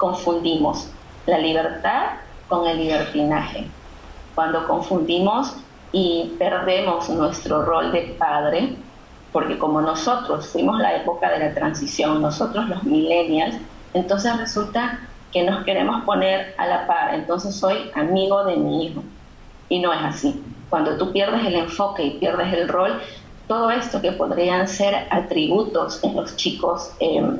confundimos 0.02 0.88
la 1.26 1.38
libertad 1.38 2.06
con 2.48 2.66
el 2.66 2.76
libertinaje, 2.76 3.68
cuando 4.34 4.66
confundimos 4.66 5.54
y 5.92 6.34
perdemos 6.40 7.08
nuestro 7.08 7.64
rol 7.64 7.92
de 7.92 8.16
padre, 8.18 8.74
porque 9.32 9.56
como 9.58 9.80
nosotros 9.80 10.48
fuimos 10.48 10.80
la 10.80 10.96
época 10.96 11.30
de 11.30 11.38
la 11.38 11.54
transición, 11.54 12.20
nosotros 12.20 12.68
los 12.68 12.82
millennials, 12.82 13.54
entonces 13.94 14.36
resulta 14.36 14.98
que 15.30 15.44
nos 15.44 15.64
queremos 15.64 16.02
poner 16.02 16.52
a 16.58 16.66
la 16.66 16.88
par, 16.88 17.14
entonces 17.14 17.54
soy 17.54 17.92
amigo 17.94 18.44
de 18.44 18.56
mi 18.56 18.86
hijo. 18.86 19.04
Y 19.68 19.78
no 19.78 19.92
es 19.92 20.00
así. 20.02 20.42
Cuando 20.68 20.98
tú 20.98 21.12
pierdes 21.12 21.46
el 21.46 21.54
enfoque 21.54 22.02
y 22.02 22.18
pierdes 22.18 22.52
el 22.52 22.66
rol, 22.66 23.00
todo 23.46 23.70
esto 23.70 24.02
que 24.02 24.10
podrían 24.10 24.66
ser 24.66 25.06
atributos 25.10 26.02
en 26.02 26.16
los 26.16 26.34
chicos 26.34 26.90
em, 26.98 27.38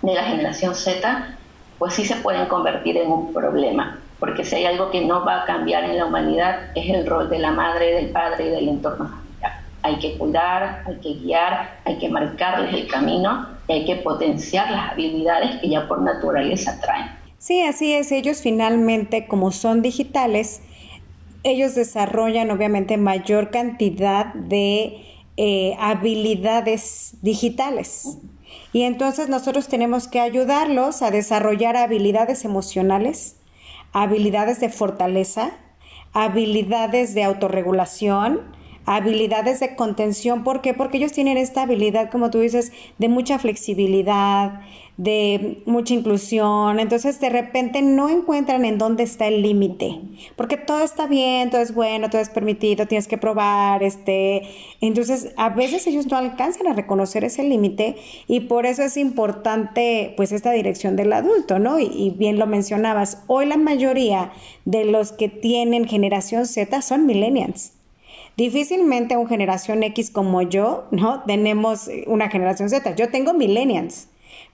de 0.00 0.14
la 0.14 0.22
generación 0.22 0.74
Z, 0.74 1.37
pues 1.78 1.94
sí 1.94 2.04
se 2.04 2.16
pueden 2.16 2.46
convertir 2.46 2.96
en 2.96 3.10
un 3.10 3.32
problema. 3.32 4.00
Porque 4.18 4.44
si 4.44 4.56
hay 4.56 4.66
algo 4.66 4.90
que 4.90 5.04
no 5.04 5.24
va 5.24 5.42
a 5.42 5.44
cambiar 5.44 5.84
en 5.84 5.96
la 5.96 6.06
humanidad 6.06 6.70
es 6.74 6.90
el 6.90 7.06
rol 7.06 7.30
de 7.30 7.38
la 7.38 7.52
madre, 7.52 7.92
del 7.94 8.10
padre 8.10 8.46
y 8.46 8.50
del 8.50 8.68
entorno 8.68 9.08
familiar. 9.08 9.60
Hay 9.82 9.98
que 10.00 10.18
cuidar, 10.18 10.82
hay 10.86 10.96
que 10.96 11.14
guiar, 11.14 11.78
hay 11.84 11.98
que 11.98 12.08
marcarles 12.08 12.74
el 12.74 12.88
camino 12.88 13.46
y 13.68 13.72
hay 13.72 13.84
que 13.84 13.96
potenciar 13.96 14.70
las 14.70 14.92
habilidades 14.92 15.60
que 15.60 15.68
ya 15.68 15.86
por 15.86 16.02
naturaleza 16.02 16.80
traen. 16.80 17.06
Sí, 17.38 17.62
así 17.62 17.94
es. 17.94 18.10
Ellos 18.10 18.42
finalmente, 18.42 19.28
como 19.28 19.52
son 19.52 19.80
digitales, 19.82 20.62
ellos 21.44 21.76
desarrollan 21.76 22.50
obviamente 22.50 22.96
mayor 22.96 23.50
cantidad 23.50 24.34
de 24.34 25.04
eh, 25.36 25.76
habilidades 25.78 27.14
digitales. 27.22 28.18
Y 28.72 28.82
entonces 28.82 29.28
nosotros 29.28 29.68
tenemos 29.68 30.08
que 30.08 30.20
ayudarlos 30.20 31.02
a 31.02 31.10
desarrollar 31.10 31.76
habilidades 31.76 32.44
emocionales, 32.44 33.36
habilidades 33.92 34.60
de 34.60 34.68
fortaleza, 34.68 35.52
habilidades 36.12 37.14
de 37.14 37.24
autorregulación, 37.24 38.56
habilidades 38.96 39.60
de 39.60 39.76
contención. 39.76 40.44
¿Por 40.44 40.60
qué? 40.60 40.74
Porque 40.74 40.96
ellos 40.96 41.12
tienen 41.12 41.36
esta 41.36 41.62
habilidad, 41.62 42.10
como 42.10 42.30
tú 42.30 42.40
dices, 42.40 42.72
de 42.98 43.08
mucha 43.08 43.38
flexibilidad, 43.38 44.60
de 44.98 45.62
mucha 45.64 45.94
inclusión, 45.94 46.80
entonces 46.80 47.20
de 47.20 47.30
repente 47.30 47.82
no 47.82 48.08
encuentran 48.08 48.64
en 48.64 48.78
dónde 48.78 49.04
está 49.04 49.28
el 49.28 49.42
límite, 49.42 50.00
porque 50.34 50.56
todo 50.56 50.82
está 50.82 51.06
bien, 51.06 51.50
todo 51.50 51.60
es 51.60 51.72
bueno, 51.72 52.10
todo 52.10 52.20
es 52.20 52.30
permitido, 52.30 52.86
tienes 52.86 53.06
que 53.06 53.16
probar, 53.16 53.84
este, 53.84 54.42
entonces 54.80 55.32
a 55.36 55.50
veces 55.50 55.86
ellos 55.86 56.08
no 56.08 56.16
alcanzan 56.16 56.66
a 56.66 56.72
reconocer 56.72 57.22
ese 57.22 57.44
límite 57.44 57.94
y 58.26 58.40
por 58.40 58.66
eso 58.66 58.82
es 58.82 58.96
importante 58.96 60.14
pues 60.16 60.32
esta 60.32 60.50
dirección 60.50 60.96
del 60.96 61.12
adulto, 61.12 61.60
¿no? 61.60 61.78
Y, 61.78 61.84
y 61.84 62.10
bien 62.10 62.36
lo 62.36 62.48
mencionabas, 62.48 63.22
hoy 63.28 63.46
la 63.46 63.56
mayoría 63.56 64.32
de 64.64 64.84
los 64.84 65.12
que 65.12 65.28
tienen 65.28 65.86
generación 65.86 66.44
Z 66.44 66.82
son 66.82 67.06
millennials. 67.06 67.77
Difícilmente 68.38 69.16
un 69.16 69.26
generación 69.26 69.82
X 69.82 70.10
como 70.10 70.42
yo, 70.42 70.86
¿no? 70.92 71.24
Tenemos 71.24 71.90
una 72.06 72.30
generación 72.30 72.70
Z. 72.70 72.94
Yo 72.94 73.10
tengo 73.10 73.34
millennials 73.34 74.08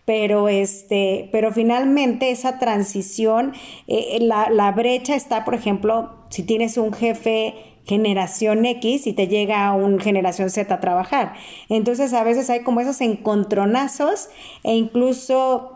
pero 0.06 0.48
este, 0.50 1.30
pero 1.32 1.50
finalmente 1.50 2.30
esa 2.30 2.58
transición, 2.58 3.54
eh, 3.86 4.18
la, 4.20 4.50
la 4.50 4.70
brecha 4.72 5.14
está, 5.14 5.44
por 5.46 5.54
ejemplo, 5.54 6.10
si 6.28 6.42
tienes 6.42 6.76
un 6.76 6.92
jefe 6.92 7.54
generación 7.86 8.64
X 8.64 9.06
y 9.06 9.12
te 9.12 9.28
llega 9.28 9.72
un 9.72 9.98
generación 9.98 10.50
Z 10.50 10.72
a 10.74 10.80
trabajar. 10.80 11.34
Entonces 11.68 12.12
a 12.12 12.24
veces 12.24 12.48
hay 12.50 12.62
como 12.62 12.80
esos 12.80 13.00
encontronazos 13.00 14.28
e 14.62 14.74
incluso 14.74 15.73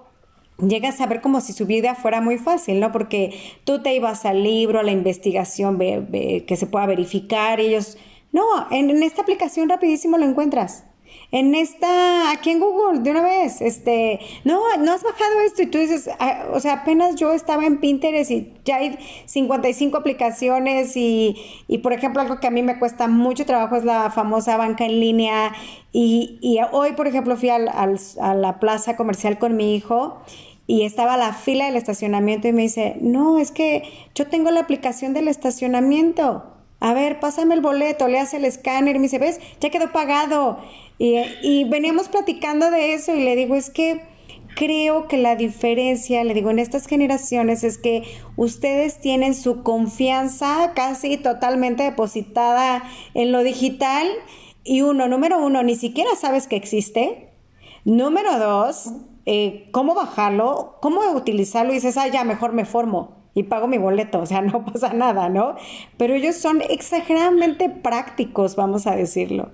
llegas 0.58 1.00
a 1.00 1.06
ver 1.06 1.20
como 1.20 1.40
si 1.40 1.52
su 1.52 1.66
vida 1.66 1.94
fuera 1.94 2.20
muy 2.20 2.38
fácil, 2.38 2.80
¿no? 2.80 2.92
Porque 2.92 3.38
tú 3.64 3.82
te 3.82 3.94
ibas 3.94 4.24
al 4.24 4.42
libro, 4.42 4.80
a 4.80 4.82
la 4.82 4.92
investigación 4.92 5.78
que 5.78 6.56
se 6.56 6.66
pueda 6.66 6.86
verificar 6.86 7.60
y 7.60 7.66
ellos, 7.66 7.98
no, 8.32 8.44
en 8.70 9.02
esta 9.02 9.22
aplicación 9.22 9.68
rapidísimo 9.68 10.18
lo 10.18 10.24
encuentras 10.24 10.84
en 11.30 11.54
esta, 11.54 12.30
aquí 12.30 12.50
en 12.50 12.60
Google, 12.60 13.00
de 13.00 13.10
una 13.10 13.20
vez, 13.20 13.60
este, 13.60 14.18
no, 14.44 14.60
no 14.78 14.92
has 14.92 15.02
bajado 15.02 15.40
esto 15.44 15.62
y 15.62 15.66
tú 15.66 15.76
dices, 15.76 16.08
ah, 16.18 16.46
o 16.52 16.60
sea, 16.60 16.74
apenas 16.74 17.16
yo 17.16 17.32
estaba 17.32 17.66
en 17.66 17.80
Pinterest 17.80 18.30
y 18.30 18.54
ya 18.64 18.76
hay 18.76 18.98
55 19.26 19.98
aplicaciones 19.98 20.96
y, 20.96 21.36
y, 21.66 21.78
por 21.78 21.92
ejemplo, 21.92 22.22
algo 22.22 22.40
que 22.40 22.46
a 22.46 22.50
mí 22.50 22.62
me 22.62 22.78
cuesta 22.78 23.08
mucho 23.08 23.44
trabajo 23.44 23.76
es 23.76 23.84
la 23.84 24.10
famosa 24.10 24.56
banca 24.56 24.86
en 24.86 25.00
línea 25.00 25.52
y, 25.92 26.38
y 26.40 26.60
hoy, 26.72 26.92
por 26.92 27.06
ejemplo, 27.06 27.36
fui 27.36 27.50
al, 27.50 27.68
a 27.68 28.34
la 28.34 28.58
plaza 28.58 28.96
comercial 28.96 29.38
con 29.38 29.54
mi 29.54 29.74
hijo 29.74 30.22
y 30.68 30.82
estaba 30.82 31.16
la 31.16 31.32
fila 31.32 31.64
del 31.64 31.76
estacionamiento 31.76 32.46
y 32.46 32.52
me 32.52 32.62
dice, 32.62 32.98
no, 33.00 33.38
es 33.38 33.50
que 33.52 33.84
yo 34.14 34.26
tengo 34.28 34.50
la 34.50 34.60
aplicación 34.60 35.14
del 35.14 35.26
estacionamiento. 35.26 36.44
A 36.78 36.92
ver, 36.92 37.20
pásame 37.20 37.54
el 37.54 37.62
boleto, 37.62 38.06
le 38.06 38.18
hace 38.18 38.36
el 38.36 38.44
escáner 38.44 38.94
y 38.94 38.98
me 38.98 39.04
dice, 39.04 39.18
¿ves? 39.18 39.40
Ya 39.60 39.70
quedó 39.70 39.90
pagado. 39.92 40.58
Y, 40.98 41.64
veníamos 41.64 42.08
platicando 42.08 42.70
de 42.70 42.92
eso 42.92 43.14
y 43.14 43.24
le 43.24 43.34
digo, 43.34 43.54
es 43.54 43.70
que 43.70 44.02
creo 44.56 45.08
que 45.08 45.16
la 45.16 45.36
diferencia, 45.36 46.22
le 46.22 46.34
digo, 46.34 46.50
en 46.50 46.58
estas 46.58 46.86
generaciones 46.86 47.64
es 47.64 47.78
que 47.78 48.02
ustedes 48.36 49.00
tienen 49.00 49.34
su 49.34 49.62
confianza 49.62 50.72
casi 50.74 51.16
totalmente 51.16 51.82
depositada 51.82 52.84
en 53.14 53.32
lo 53.32 53.42
digital 53.42 54.06
y 54.64 54.82
uno, 54.82 55.08
número 55.08 55.38
uno, 55.38 55.62
ni 55.62 55.76
siquiera 55.76 56.10
sabes 56.14 56.46
que 56.46 56.56
existe. 56.56 57.30
Número 57.86 58.38
dos, 58.38 58.90
eh, 59.30 59.68
cómo 59.72 59.94
bajarlo, 59.94 60.78
cómo 60.80 61.02
utilizarlo 61.14 61.72
y 61.72 61.74
dices, 61.74 61.98
ah, 61.98 62.08
ya, 62.08 62.24
mejor 62.24 62.54
me 62.54 62.64
formo 62.64 63.18
y 63.34 63.42
pago 63.42 63.66
mi 63.66 63.76
boleto, 63.76 64.20
o 64.20 64.26
sea, 64.26 64.40
no 64.40 64.64
pasa 64.64 64.94
nada, 64.94 65.28
¿no? 65.28 65.54
Pero 65.98 66.14
ellos 66.14 66.36
son 66.36 66.62
exageradamente 66.62 67.68
prácticos, 67.68 68.56
vamos 68.56 68.86
a 68.86 68.96
decirlo. 68.96 69.50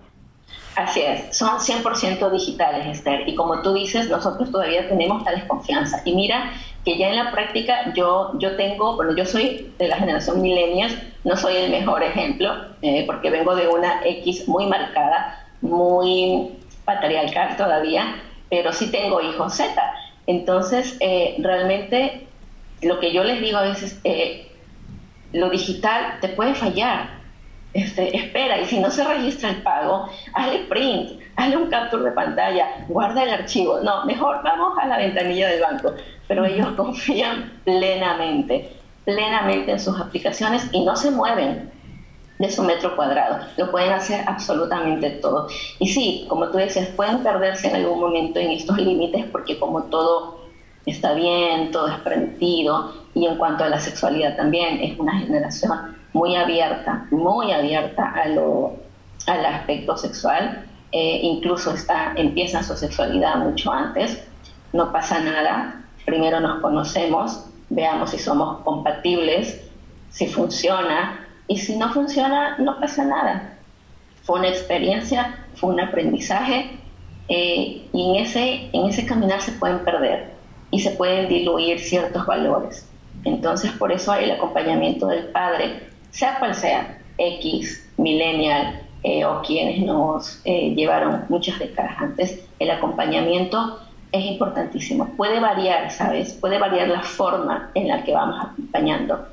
Así 0.77 1.01
es, 1.01 1.37
son 1.37 1.59
100% 1.59 2.31
digitales, 2.31 2.87
Esther. 2.87 3.29
Y 3.29 3.35
como 3.35 3.63
tú 3.63 3.75
dices, 3.75 4.09
nosotros 4.09 4.53
todavía 4.53 4.89
tenemos 4.89 5.25
la 5.25 5.33
desconfianza. 5.33 6.03
Y 6.05 6.15
mira 6.15 6.53
que 6.85 6.97
ya 6.97 7.09
en 7.09 7.17
la 7.17 7.33
práctica 7.33 7.93
yo, 7.97 8.39
yo 8.39 8.55
tengo, 8.55 8.95
bueno, 8.95 9.17
yo 9.17 9.27
soy 9.27 9.73
de 9.77 9.89
la 9.89 9.97
generación 9.97 10.41
millennials, 10.41 10.97
no 11.25 11.37
soy 11.37 11.57
el 11.57 11.73
mejor 11.73 12.05
ejemplo, 12.05 12.53
eh, 12.83 13.03
porque 13.07 13.31
vengo 13.31 13.57
de 13.57 13.67
una 13.67 14.03
X 14.05 14.47
muy 14.47 14.67
marcada, 14.67 15.45
muy 15.63 16.53
patriarcal 16.85 17.57
todavía, 17.57 18.21
pero 18.51 18.73
sí 18.73 18.91
tengo 18.91 19.21
hijos 19.21 19.55
Z. 19.55 19.75
Entonces, 20.27 20.97
eh, 21.01 21.37
realmente 21.39 22.27
lo 22.83 23.01
que 23.01 23.13
yo 23.13 23.25
les 23.25 23.41
digo 23.41 23.59
a 23.59 23.63
veces, 23.63 24.01
eh, 24.05 24.51
lo 25.33 25.51
digital 25.51 26.19
te 26.21 26.29
puede 26.29 26.55
fallar 26.55 27.25
este, 27.75 28.17
espera, 28.17 28.61
y 28.61 28.67
si 28.67 28.79
no 28.79 28.89
se 28.89 29.03
registra 29.03 29.51
el 29.51 29.61
pago, 29.63 30.09
hazle 30.33 30.61
print, 30.69 31.21
hazle 31.35 31.57
un 31.57 31.69
capture 31.69 32.05
de 32.05 32.13
pantalla, 32.13 32.69
guarda 32.87 33.25
el 33.25 33.31
archivo. 33.31 33.81
No, 33.81 34.05
mejor 34.05 34.43
vamos 34.45 34.79
a 34.81 34.87
la 34.87 34.99
ventanilla 34.99 35.49
del 35.49 35.61
banco. 35.61 35.93
Pero 36.29 36.45
ellos 36.45 36.69
confían 36.77 37.61
plenamente, 37.65 38.77
plenamente 39.05 39.73
en 39.73 39.81
sus 39.81 40.01
aplicaciones 40.01 40.69
y 40.71 40.85
no 40.85 40.95
se 40.95 41.11
mueven 41.11 41.73
de 42.47 42.53
su 42.53 42.63
metro 42.63 42.95
cuadrado. 42.97 43.47
Lo 43.57 43.71
pueden 43.71 43.93
hacer 43.93 44.25
absolutamente 44.27 45.11
todo. 45.11 45.49
Y 45.79 45.89
sí, 45.89 46.27
como 46.29 46.49
tú 46.49 46.59
decías, 46.59 46.89
pueden 46.89 47.23
perderse 47.23 47.69
en 47.69 47.77
algún 47.77 48.01
momento 48.01 48.39
en 48.39 48.51
estos 48.51 48.79
límites 48.79 49.25
porque 49.33 49.59
como 49.59 49.85
todo 49.85 50.45
está 50.87 51.15
bien, 51.15 51.71
todo 51.71 51.89
es 51.89 51.99
permitido 52.01 52.93
y 53.15 53.27
en 53.27 53.37
cuanto 53.37 53.65
a 53.65 53.69
la 53.69 53.81
sexualidad 53.81 54.37
también 54.37 54.81
es 54.81 54.99
una 54.99 55.19
generación 55.19 55.97
muy 56.13 56.37
abierta, 56.37 57.07
muy 57.11 57.53
abierta 57.53 58.11
a 58.11 58.29
lo, 58.29 58.77
al 59.27 59.47
aspecto 59.47 59.97
sexual, 59.97 60.67
eh, 60.93 61.21
incluso 61.23 61.73
está, 61.73 62.13
empieza 62.17 62.63
su 62.63 62.77
sexualidad 62.77 63.37
mucho 63.37 63.73
antes, 63.73 64.23
no 64.73 64.93
pasa 64.93 65.21
nada, 65.21 65.85
primero 66.05 66.41
nos 66.41 66.61
conocemos, 66.61 67.47
veamos 67.71 68.11
si 68.11 68.19
somos 68.19 68.61
compatibles, 68.61 69.61
si 70.11 70.27
funciona, 70.27 71.24
y 71.49 71.59
si 71.59 71.77
no 71.77 71.93
funciona, 71.93 72.57
no 72.59 72.81
pasa 72.81 73.05
nada. 73.05 73.59
Fue 74.23 74.39
una 74.39 74.49
experiencia, 74.49 75.47
fue 75.55 75.71
un 75.71 75.81
aprendizaje, 75.81 76.79
eh, 77.29 77.87
y 77.93 78.11
en 78.11 78.17
ese, 78.17 78.71
en 78.73 78.87
ese 78.87 79.07
caminar 79.07 79.41
se 79.41 79.53
pueden 79.53 79.81
perder 79.85 80.33
y 80.71 80.81
se 80.81 80.91
pueden 80.91 81.29
diluir 81.29 81.79
ciertos 81.79 82.27
valores. 82.27 82.89
Entonces, 83.25 83.73
por 83.73 83.93
eso 83.93 84.13
el 84.15 84.31
acompañamiento 84.31 85.07
del 85.07 85.27
padre 85.27 85.89
sea 86.11 86.39
cual 86.39 86.55
sea, 86.55 86.99
X, 87.17 87.91
millennial 87.97 88.83
eh, 89.03 89.25
o 89.25 89.43
quienes 89.43 89.85
nos 89.85 90.41
eh, 90.45 90.75
llevaron 90.75 91.25
muchas 91.29 91.59
décadas 91.59 91.95
antes, 91.99 92.41
el 92.59 92.71
acompañamiento 92.71 93.81
es 94.13 94.25
importantísimo. 94.25 95.09
Puede 95.17 95.41
variar, 95.41 95.91
¿sabes? 95.91 96.35
Puede 96.35 96.59
variar 96.59 96.89
la 96.89 97.03
forma 97.03 97.71
en 97.75 97.89
la 97.89 98.05
que 98.05 98.13
vamos 98.13 98.45
acompañando, 98.45 99.27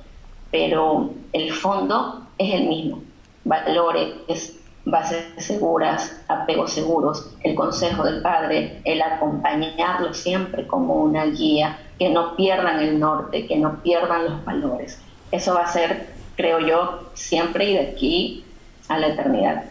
pero 0.52 1.12
el 1.34 1.52
fondo 1.52 2.28
es 2.38 2.54
el 2.54 2.68
mismo. 2.68 3.02
Valores, 3.46 4.58
bases 4.86 5.26
seguras, 5.38 6.22
apegos 6.28 6.74
seguros, 6.74 7.34
el 7.44 7.56
consejo 7.56 8.04
del 8.04 8.22
padre, 8.22 8.82
el 8.84 9.02
acompañarlo 9.02 10.14
siempre 10.14 10.68
como 10.68 10.96
una 10.96 11.26
guía, 11.26 11.80
que 11.98 12.10
no 12.10 12.36
pierdan 12.36 12.80
el 12.80 13.00
norte, 13.00 13.48
que 13.48 13.58
no 13.58 13.82
pierdan 13.82 14.26
los 14.26 14.46
valores. 14.46 15.00
Eso 15.32 15.54
va 15.54 15.62
a 15.62 15.68
ser 15.68 16.22
creo 16.36 16.60
yo, 16.60 17.12
siempre 17.14 17.70
y 17.70 17.74
de 17.74 17.80
aquí 17.82 18.44
a 18.88 18.98
la 18.98 19.10
eternidad. 19.10 19.66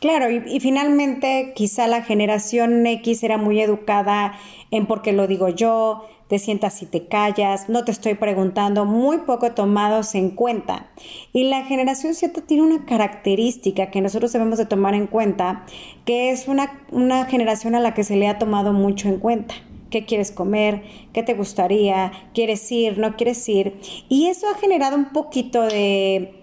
Claro, 0.00 0.30
y, 0.30 0.60
finalmente 0.60 1.52
quizá 1.54 1.86
la 1.86 2.02
generación 2.02 2.86
X 2.86 3.22
era 3.22 3.36
muy 3.36 3.60
educada 3.60 4.34
en 4.70 4.86
porque 4.86 5.12
lo 5.12 5.26
digo 5.26 5.48
yo, 5.48 6.06
te 6.30 6.38
sientas 6.38 6.80
y 6.80 6.86
te 6.86 7.08
callas, 7.08 7.68
no 7.68 7.84
te 7.84 7.90
estoy 7.90 8.14
preguntando, 8.14 8.84
muy 8.84 9.18
poco 9.18 9.50
tomados 9.50 10.14
en 10.14 10.30
cuenta. 10.30 10.86
Y 11.32 11.42
la 11.48 11.64
generación 11.64 12.14
Z 12.14 12.42
tiene 12.42 12.62
una 12.62 12.84
característica 12.84 13.90
que 13.90 14.00
nosotros 14.00 14.32
debemos 14.32 14.56
de 14.56 14.64
tomar 14.64 14.94
en 14.94 15.08
cuenta, 15.08 15.66
que 16.04 16.30
es 16.30 16.46
una, 16.46 16.84
una 16.92 17.24
generación 17.24 17.74
a 17.74 17.80
la 17.80 17.94
que 17.94 18.04
se 18.04 18.14
le 18.14 18.28
ha 18.28 18.38
tomado 18.38 18.72
mucho 18.72 19.08
en 19.08 19.18
cuenta 19.18 19.56
qué 19.90 20.04
quieres 20.04 20.30
comer, 20.30 20.84
qué 21.12 21.24
te 21.24 21.34
gustaría, 21.34 22.12
quieres 22.32 22.70
ir, 22.70 22.98
no 22.98 23.16
quieres 23.16 23.48
ir. 23.48 23.80
Y 24.08 24.28
eso 24.28 24.46
ha 24.48 24.56
generado 24.56 24.94
un 24.94 25.06
poquito 25.06 25.62
de 25.62 26.39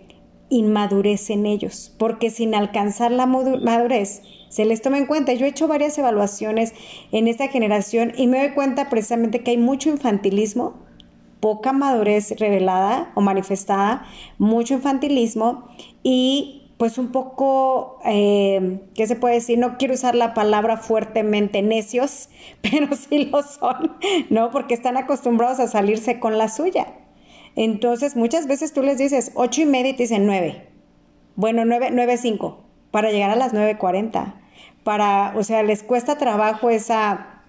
inmadurez 0.49 1.29
en 1.29 1.45
ellos, 1.45 1.93
porque 1.97 2.29
sin 2.29 2.55
alcanzar 2.55 3.11
la 3.11 3.25
madurez 3.25 4.21
se 4.49 4.65
les 4.65 4.81
toma 4.81 4.97
en 4.97 5.05
cuenta. 5.05 5.33
Yo 5.33 5.45
he 5.45 5.49
hecho 5.49 5.67
varias 5.67 5.97
evaluaciones 5.97 6.73
en 7.11 7.27
esta 7.27 7.47
generación 7.47 8.13
y 8.15 8.27
me 8.27 8.39
doy 8.39 8.51
cuenta 8.53 8.89
precisamente 8.89 9.43
que 9.43 9.51
hay 9.51 9.57
mucho 9.57 9.89
infantilismo, 9.89 10.75
poca 11.39 11.73
madurez 11.73 12.31
revelada 12.39 13.11
o 13.15 13.21
manifestada, 13.21 14.05
mucho 14.37 14.73
infantilismo 14.73 15.67
y 16.03 16.63
pues 16.77 16.99
un 16.99 17.11
poco, 17.11 17.99
eh, 18.05 18.81
¿qué 18.93 19.07
se 19.07 19.15
puede 19.15 19.35
decir? 19.35 19.57
No 19.57 19.77
quiero 19.77 19.95
usar 19.95 20.13
la 20.13 20.33
palabra 20.35 20.77
fuertemente 20.77 21.61
necios, 21.61 22.29
pero 22.61 22.95
sí 22.95 23.25
lo 23.25 23.41
son, 23.43 23.97
¿no? 24.29 24.51
Porque 24.51 24.75
están 24.75 24.95
acostumbrados 24.95 25.59
a 25.59 25.67
salirse 25.67 26.19
con 26.19 26.37
la 26.37 26.49
suya. 26.49 26.93
Entonces, 27.57 28.15
muchas 28.15 28.45
veces 28.45 28.71
tú 28.71 28.83
les 28.83 28.99
dices 28.99 29.31
ocho 29.33 29.63
y 29.63 29.65
media 29.65 29.89
y 29.89 29.95
te 29.95 30.03
dicen 30.03 30.27
nueve. 30.27 30.67
Bueno, 31.35 31.65
nueve, 31.65 31.89
nueve 31.91 32.17
cinco, 32.17 32.59
para 32.91 33.11
llegar 33.11 33.31
a 33.31 33.35
las 33.35 33.51
nueve 33.51 33.79
cuarenta. 33.79 34.35
Para, 34.83 35.33
o 35.35 35.43
sea, 35.43 35.63
les 35.63 35.81
cuesta 35.81 36.19
trabajo 36.19 36.69
esa 36.69 37.41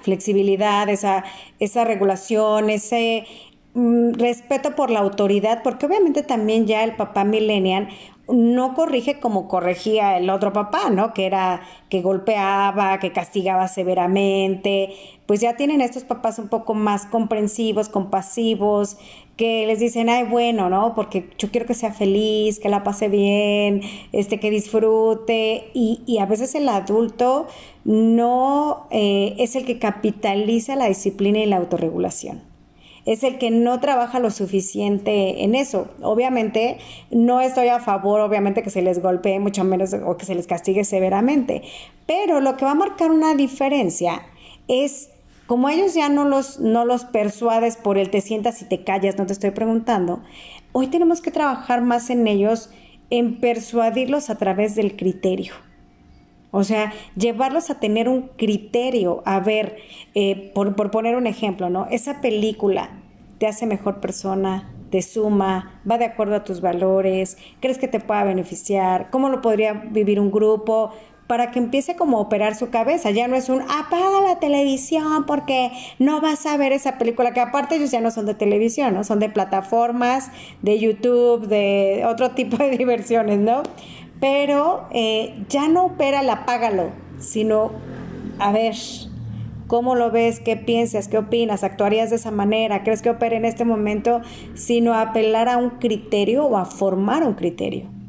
flexibilidad, 0.00 0.88
esa, 0.88 1.24
esa 1.58 1.84
regulación, 1.84 2.70
ese, 2.70 3.26
mm, 3.74 4.14
respeto 4.14 4.74
por 4.74 4.90
la 4.90 5.00
autoridad, 5.00 5.62
porque 5.62 5.84
obviamente 5.84 6.22
también 6.22 6.66
ya 6.66 6.82
el 6.82 6.96
papá 6.96 7.24
millennial 7.24 7.88
no 8.32 8.74
corrige 8.74 9.20
como 9.20 9.48
corregía 9.48 10.16
el 10.16 10.30
otro 10.30 10.52
papá, 10.52 10.90
¿no? 10.90 11.12
Que 11.12 11.26
era 11.26 11.62
que 11.88 12.00
golpeaba, 12.00 12.98
que 12.98 13.12
castigaba 13.12 13.68
severamente. 13.68 14.94
Pues 15.30 15.40
ya 15.40 15.54
tienen 15.54 15.80
estos 15.80 16.02
papás 16.02 16.40
un 16.40 16.48
poco 16.48 16.74
más 16.74 17.06
comprensivos, 17.06 17.88
compasivos, 17.88 18.96
que 19.36 19.64
les 19.64 19.78
dicen, 19.78 20.08
ay, 20.08 20.24
bueno, 20.24 20.68
¿no? 20.68 20.92
Porque 20.96 21.30
yo 21.38 21.52
quiero 21.52 21.68
que 21.68 21.74
sea 21.74 21.92
feliz, 21.92 22.58
que 22.58 22.68
la 22.68 22.82
pase 22.82 23.06
bien, 23.06 23.80
este, 24.10 24.40
que 24.40 24.50
disfrute. 24.50 25.70
Y, 25.72 26.18
a 26.18 26.26
veces 26.26 26.56
el 26.56 26.68
adulto 26.68 27.46
no 27.84 28.88
eh, 28.90 29.36
es 29.38 29.54
el 29.54 29.64
que 29.66 29.78
capitaliza 29.78 30.74
la 30.74 30.88
disciplina 30.88 31.38
y 31.38 31.46
la 31.46 31.58
autorregulación. 31.58 32.42
es 33.06 33.22
el 33.22 33.38
que 33.38 33.52
no 33.52 33.78
trabaja 33.78 34.18
lo 34.18 34.32
suficiente 34.32 35.44
en 35.44 35.54
eso. 35.54 35.90
Obviamente, 36.02 36.78
no 37.12 37.40
estoy 37.40 37.68
a 37.68 37.78
favor, 37.78 38.20
obviamente, 38.20 38.64
que 38.64 38.70
se 38.70 38.82
les 38.82 39.00
golpee, 39.00 39.38
mucho 39.38 39.62
menos, 39.62 39.94
o 39.94 40.16
que 40.16 40.26
se 40.26 40.34
les 40.34 40.48
castigue 40.48 40.82
severamente, 40.82 41.62
pero 42.04 42.40
lo 42.40 42.56
que 42.56 42.64
va 42.64 42.72
a 42.72 42.74
marcar 42.74 43.12
una 43.12 43.36
diferencia 43.36 44.22
es 44.66 45.10
como 45.50 45.68
ellos 45.68 45.94
ya 45.94 46.08
no 46.08 46.24
los, 46.24 46.60
no 46.60 46.84
los 46.84 47.04
persuades 47.04 47.76
por 47.76 47.98
el 47.98 48.08
te 48.08 48.20
sientas 48.20 48.62
y 48.62 48.66
te 48.66 48.84
callas, 48.84 49.18
no 49.18 49.26
te 49.26 49.32
estoy 49.32 49.50
preguntando, 49.50 50.22
hoy 50.70 50.86
tenemos 50.86 51.20
que 51.20 51.32
trabajar 51.32 51.82
más 51.82 52.08
en 52.08 52.28
ellos, 52.28 52.70
en 53.10 53.40
persuadirlos 53.40 54.30
a 54.30 54.38
través 54.38 54.76
del 54.76 54.94
criterio. 54.94 55.54
O 56.52 56.62
sea, 56.62 56.92
llevarlos 57.16 57.68
a 57.68 57.80
tener 57.80 58.08
un 58.08 58.28
criterio, 58.36 59.24
a 59.26 59.40
ver, 59.40 59.78
eh, 60.14 60.52
por, 60.54 60.76
por 60.76 60.92
poner 60.92 61.16
un 61.16 61.26
ejemplo, 61.26 61.68
¿no? 61.68 61.88
Esa 61.90 62.20
película 62.20 62.90
te 63.38 63.48
hace 63.48 63.66
mejor 63.66 63.98
persona, 63.98 64.72
te 64.90 65.02
suma, 65.02 65.80
va 65.88 65.98
de 65.98 66.04
acuerdo 66.04 66.36
a 66.36 66.44
tus 66.44 66.60
valores, 66.60 67.38
crees 67.60 67.78
que 67.78 67.88
te 67.88 67.98
pueda 67.98 68.22
beneficiar, 68.22 69.10
cómo 69.10 69.28
lo 69.28 69.40
podría 69.40 69.72
vivir 69.72 70.20
un 70.20 70.30
grupo, 70.30 70.92
para 71.30 71.52
que 71.52 71.60
empiece 71.60 71.94
como 71.94 72.18
a 72.18 72.22
operar 72.22 72.56
su 72.56 72.70
cabeza. 72.70 73.12
Ya 73.12 73.28
no 73.28 73.36
es 73.36 73.48
un 73.48 73.62
apaga 73.62 74.20
la 74.20 74.40
televisión 74.40 75.26
porque 75.26 75.70
no 76.00 76.20
vas 76.20 76.44
a 76.44 76.56
ver 76.56 76.72
esa 76.72 76.98
película, 76.98 77.32
que 77.32 77.38
aparte 77.38 77.76
ellos 77.76 77.92
ya 77.92 78.00
no 78.00 78.10
son 78.10 78.26
de 78.26 78.34
televisión, 78.34 78.94
¿no? 78.94 79.04
Son 79.04 79.20
de 79.20 79.28
plataformas, 79.28 80.32
de 80.62 80.80
YouTube, 80.80 81.46
de 81.46 82.02
otro 82.04 82.30
tipo 82.34 82.56
de 82.56 82.76
diversiones, 82.76 83.38
¿no? 83.38 83.62
Pero 84.18 84.88
eh, 84.90 85.44
ya 85.48 85.68
no 85.68 85.84
opera 85.84 86.22
el 86.22 86.30
apágalo, 86.30 86.90
sino, 87.20 87.70
a 88.40 88.50
ver, 88.50 88.74
¿Cómo 89.68 89.94
lo 89.94 90.10
ves? 90.10 90.40
¿Qué 90.40 90.56
piensas? 90.56 91.06
¿Qué 91.06 91.16
opinas? 91.16 91.62
¿Actuarías 91.62 92.10
de 92.10 92.16
esa 92.16 92.32
manera? 92.32 92.82
¿Crees 92.82 93.02
que 93.02 93.10
opera 93.10 93.36
en 93.36 93.44
este 93.44 93.64
momento? 93.64 94.20
Sino 94.54 94.94
apelar 94.94 95.48
a 95.48 95.58
un 95.58 95.70
criterio 95.70 96.44
o 96.44 96.56
a 96.56 96.64
formar 96.64 97.22
un 97.22 97.34
criterio. 97.34 97.99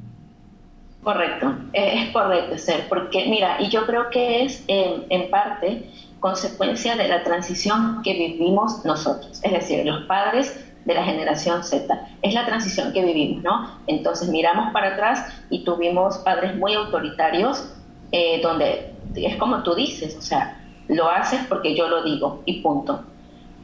Correcto, 1.04 1.56
eh, 1.74 1.94
es 1.96 2.12
correcto 2.12 2.58
ser, 2.60 2.88
porque 2.88 3.26
mira, 3.26 3.56
y 3.60 3.70
yo 3.70 3.88
creo 3.88 4.10
que 4.12 4.44
es 4.44 4.64
en 4.68 5.30
parte 5.32 5.90
consecuencia 6.20 6.96
de 6.96 7.08
la 7.08 7.24
transición 7.24 8.02
que 8.04 8.14
vivimos 8.14 8.86
nosotros, 8.86 9.40
es 9.42 9.52
decir, 9.52 9.84
los 9.84 10.06
padres 10.06 10.56
de 10.86 10.94
la 10.94 11.04
generación 11.04 11.64
Z. 11.64 12.00
Es 12.22 12.34
la 12.36 12.46
transición 12.46 12.92
que 12.94 13.04
vivimos, 13.04 13.42
¿no? 13.42 13.82
Entonces 13.88 14.30
miramos 14.30 14.72
para 14.74 14.90
atrás 14.90 15.24
y 15.50 15.64
tuvimos 15.64 16.20
padres 16.20 16.56
muy 16.56 16.74
autoritarios, 16.76 17.66
eh, 18.12 18.40
donde 18.44 18.94
es 19.16 19.36
como 19.38 19.64
tú 19.64 19.74
dices, 19.74 20.16
o 20.16 20.22
sea, 20.22 20.56
lo 20.88 21.10
haces 21.10 21.42
porque 21.50 21.76
yo 21.76 21.88
lo 21.88 22.04
digo 22.04 22.42
y 22.46 22.62
punto. 22.62 23.02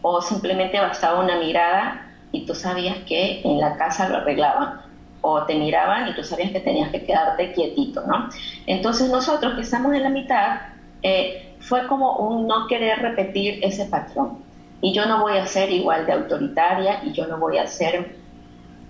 O 0.01 0.21
simplemente 0.21 0.79
bastaba 0.79 1.19
una 1.19 1.35
mirada 1.37 2.01
y 2.31 2.45
tú 2.45 2.55
sabías 2.55 2.97
que 3.05 3.41
en 3.43 3.59
la 3.59 3.75
casa 3.75 4.07
lo 4.09 4.17
arreglaban 4.17 4.86
o 5.27 5.43
te 5.43 5.55
miraban 5.55 6.07
y 6.07 6.15
tú 6.15 6.23
sabías 6.23 6.51
que 6.51 6.59
tenías 6.59 6.91
que 6.91 7.03
quedarte 7.03 7.53
quietito, 7.53 8.01
¿no? 8.07 8.29
Entonces 8.65 9.09
nosotros 9.09 9.55
que 9.55 9.61
estamos 9.61 9.93
en 9.93 10.03
la 10.03 10.09
mitad, 10.09 10.59
eh, 11.01 11.55
fue 11.59 11.87
como 11.87 12.17
un 12.17 12.47
no 12.47 12.67
querer 12.67 12.99
repetir 12.99 13.59
ese 13.61 13.85
patrón. 13.85 14.39
Y 14.81 14.93
yo 14.93 15.05
no 15.05 15.21
voy 15.21 15.37
a 15.37 15.45
ser 15.45 15.71
igual 15.71 16.05
de 16.05 16.13
autoritaria 16.13 17.03
y 17.03 17.11
yo 17.11 17.27
no 17.27 17.37
voy 17.37 17.57
a 17.57 17.67
ser 17.67 18.15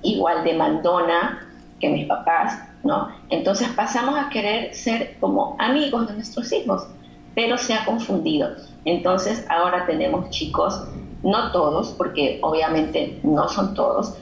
igual 0.04 0.44
de 0.44 0.54
mandona 0.54 1.48
que 1.80 1.90
mis 1.90 2.06
papás, 2.08 2.60
¿no? 2.84 3.10
Entonces 3.30 3.70
pasamos 3.70 4.18
a 4.18 4.30
querer 4.30 4.74
ser 4.74 5.18
como 5.20 5.56
amigos 5.60 6.08
de 6.08 6.14
nuestros 6.16 6.52
hijos, 6.52 6.88
pero 7.36 7.58
se 7.58 7.74
ha 7.74 7.86
confundido. 7.86 8.50
Entonces 8.86 9.46
ahora 9.50 9.86
tenemos 9.86 10.30
chicos, 10.30 10.88
no 11.24 11.52
todos, 11.52 11.94
porque 11.98 12.40
obviamente 12.42 13.20
no 13.24 13.48
son 13.48 13.74
todos, 13.74 14.18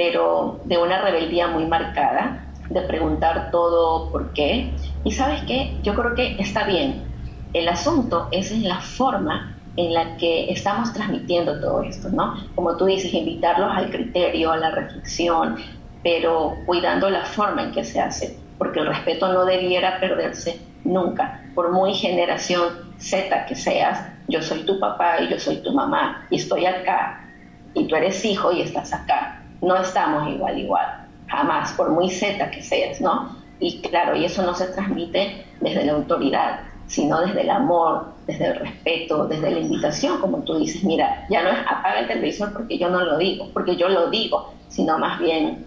pero 0.00 0.62
de 0.64 0.78
una 0.78 1.02
rebeldía 1.02 1.48
muy 1.48 1.66
marcada, 1.66 2.46
de 2.70 2.80
preguntar 2.80 3.50
todo 3.50 4.10
por 4.10 4.32
qué. 4.32 4.74
Y 5.04 5.12
sabes 5.12 5.42
qué, 5.42 5.78
yo 5.82 5.94
creo 5.94 6.14
que 6.14 6.36
está 6.40 6.64
bien. 6.64 7.04
El 7.52 7.68
asunto 7.68 8.28
es 8.32 8.50
en 8.50 8.66
la 8.66 8.80
forma 8.80 9.58
en 9.76 9.92
la 9.92 10.16
que 10.16 10.50
estamos 10.50 10.94
transmitiendo 10.94 11.60
todo 11.60 11.82
esto, 11.82 12.08
¿no? 12.08 12.34
Como 12.54 12.78
tú 12.78 12.86
dices, 12.86 13.12
invitarlos 13.12 13.76
al 13.76 13.90
criterio, 13.90 14.52
a 14.52 14.56
la 14.56 14.70
reflexión, 14.70 15.56
pero 16.02 16.54
cuidando 16.64 17.10
la 17.10 17.26
forma 17.26 17.64
en 17.64 17.72
que 17.72 17.84
se 17.84 18.00
hace, 18.00 18.38
porque 18.56 18.80
el 18.80 18.86
respeto 18.86 19.30
no 19.30 19.44
debiera 19.44 20.00
perderse 20.00 20.62
nunca, 20.82 21.42
por 21.54 21.72
muy 21.72 21.92
generación 21.92 22.94
Z 22.96 23.44
que 23.44 23.54
seas, 23.54 24.00
yo 24.28 24.40
soy 24.40 24.64
tu 24.64 24.80
papá 24.80 25.20
y 25.20 25.28
yo 25.28 25.38
soy 25.38 25.56
tu 25.56 25.74
mamá 25.74 26.26
y 26.30 26.36
estoy 26.36 26.64
acá 26.64 27.28
y 27.74 27.86
tú 27.86 27.96
eres 27.96 28.24
hijo 28.24 28.50
y 28.50 28.62
estás 28.62 28.94
acá 28.94 29.39
no 29.62 29.76
estamos 29.76 30.32
igual, 30.32 30.58
igual, 30.58 31.06
jamás, 31.26 31.72
por 31.72 31.90
muy 31.90 32.10
Z 32.10 32.50
que 32.50 32.62
seas, 32.62 33.00
¿no? 33.00 33.36
Y 33.58 33.80
claro, 33.80 34.16
y 34.16 34.24
eso 34.24 34.42
no 34.42 34.54
se 34.54 34.66
transmite 34.66 35.44
desde 35.60 35.84
la 35.84 35.92
autoridad, 35.92 36.60
sino 36.86 37.20
desde 37.20 37.42
el 37.42 37.50
amor, 37.50 38.14
desde 38.26 38.46
el 38.46 38.56
respeto, 38.56 39.26
desde 39.26 39.50
la 39.50 39.60
invitación, 39.60 40.20
como 40.20 40.38
tú 40.38 40.58
dices, 40.58 40.82
mira, 40.82 41.26
ya 41.30 41.42
no 41.42 41.50
es 41.50 41.58
apaga 41.60 42.00
el 42.00 42.08
televisor 42.08 42.52
porque 42.52 42.78
yo 42.78 42.88
no 42.88 43.04
lo 43.04 43.18
digo, 43.18 43.50
porque 43.52 43.76
yo 43.76 43.88
lo 43.88 44.10
digo, 44.10 44.54
sino 44.68 44.98
más 44.98 45.20
bien, 45.20 45.66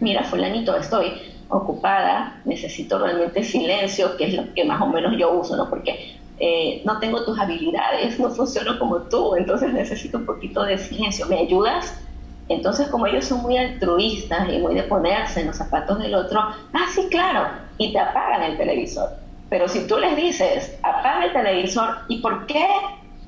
mira, 0.00 0.22
fulanito, 0.24 0.76
estoy 0.76 1.12
ocupada, 1.48 2.40
necesito 2.44 2.98
realmente 2.98 3.42
silencio, 3.42 4.16
que 4.16 4.26
es 4.26 4.34
lo 4.34 4.54
que 4.54 4.64
más 4.64 4.80
o 4.80 4.86
menos 4.86 5.14
yo 5.18 5.32
uso, 5.32 5.56
¿no? 5.56 5.68
Porque 5.68 6.18
eh, 6.38 6.82
no 6.84 6.98
tengo 6.98 7.24
tus 7.24 7.38
habilidades, 7.38 8.18
no 8.18 8.30
funciono 8.30 8.78
como 8.78 9.02
tú, 9.02 9.36
entonces 9.36 9.72
necesito 9.72 10.18
un 10.18 10.26
poquito 10.26 10.62
de 10.64 10.78
silencio, 10.78 11.26
¿me 11.26 11.38
ayudas? 11.38 12.02
Entonces, 12.52 12.88
como 12.88 13.06
ellos 13.06 13.24
son 13.24 13.42
muy 13.42 13.56
altruistas 13.56 14.48
y 14.52 14.58
muy 14.58 14.74
de 14.74 14.82
ponerse 14.84 15.40
en 15.40 15.48
los 15.48 15.56
zapatos 15.56 15.98
del 15.98 16.14
otro, 16.14 16.40
ah, 16.40 16.86
sí, 16.94 17.08
claro, 17.10 17.48
y 17.78 17.92
te 17.92 17.98
apagan 17.98 18.42
el 18.42 18.56
televisor. 18.56 19.10
Pero 19.48 19.68
si 19.68 19.86
tú 19.86 19.98
les 19.98 20.16
dices, 20.16 20.78
apaga 20.82 21.24
el 21.26 21.32
televisor, 21.32 21.98
¿y 22.08 22.18
por 22.18 22.46
qué? 22.46 22.66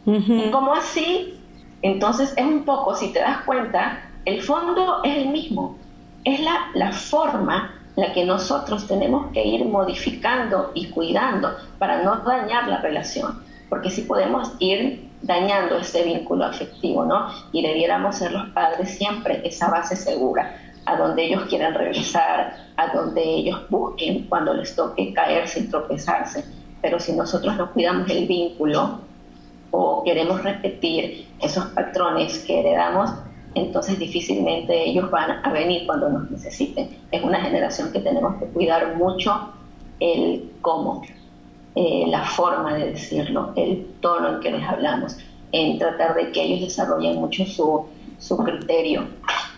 ¿Y 0.06 0.50
cómo 0.50 0.74
así? 0.74 1.40
Entonces 1.82 2.32
es 2.36 2.44
un 2.44 2.64
poco, 2.64 2.94
si 2.94 3.12
te 3.12 3.20
das 3.20 3.38
cuenta, 3.44 4.00
el 4.24 4.42
fondo 4.42 5.02
es 5.04 5.16
el 5.16 5.28
mismo. 5.28 5.76
Es 6.24 6.40
la, 6.40 6.70
la 6.74 6.92
forma 6.92 7.72
la 7.96 8.12
que 8.12 8.24
nosotros 8.24 8.86
tenemos 8.86 9.32
que 9.32 9.44
ir 9.44 9.64
modificando 9.66 10.72
y 10.74 10.88
cuidando 10.88 11.54
para 11.78 12.02
no 12.02 12.16
dañar 12.16 12.68
la 12.68 12.80
relación. 12.80 13.42
Porque 13.68 13.90
si 13.90 14.02
podemos 14.02 14.52
ir 14.58 15.03
dañando 15.24 15.78
ese 15.78 16.04
vínculo 16.04 16.44
afectivo, 16.44 17.04
¿no? 17.04 17.26
Y 17.52 17.62
debiéramos 17.62 18.16
ser 18.16 18.32
los 18.32 18.48
padres 18.50 18.90
siempre 18.96 19.40
esa 19.44 19.70
base 19.70 19.96
segura, 19.96 20.56
a 20.86 20.96
donde 20.96 21.24
ellos 21.24 21.44
quieran 21.48 21.74
regresar, 21.74 22.56
a 22.76 22.94
donde 22.94 23.22
ellos 23.22 23.62
busquen 23.70 24.26
cuando 24.28 24.52
les 24.54 24.76
toque 24.76 25.12
caerse 25.12 25.60
y 25.60 25.68
tropezarse. 25.68 26.44
Pero 26.82 27.00
si 27.00 27.12
nosotros 27.12 27.56
no 27.56 27.72
cuidamos 27.72 28.10
el 28.10 28.26
vínculo 28.26 29.00
o 29.70 30.02
queremos 30.04 30.42
repetir 30.42 31.28
esos 31.40 31.64
patrones 31.66 32.44
que 32.46 32.60
heredamos, 32.60 33.10
entonces 33.54 33.98
difícilmente 33.98 34.90
ellos 34.90 35.10
van 35.10 35.44
a 35.44 35.52
venir 35.52 35.86
cuando 35.86 36.10
nos 36.10 36.30
necesiten. 36.30 36.98
Es 37.10 37.22
una 37.22 37.40
generación 37.40 37.92
que 37.92 38.00
tenemos 38.00 38.34
que 38.36 38.46
cuidar 38.46 38.96
mucho 38.96 39.52
el 40.00 40.52
cómo. 40.60 41.02
Eh, 41.76 42.04
la 42.06 42.24
forma 42.24 42.74
de 42.74 42.92
decirlo, 42.92 43.52
el 43.56 43.84
tono 44.00 44.34
en 44.34 44.40
que 44.40 44.52
les 44.52 44.62
hablamos, 44.62 45.16
en 45.50 45.76
tratar 45.76 46.14
de 46.14 46.30
que 46.30 46.42
ellos 46.42 46.60
desarrollen 46.60 47.16
mucho 47.16 47.44
su, 47.46 47.86
su 48.18 48.36
criterio, 48.38 49.08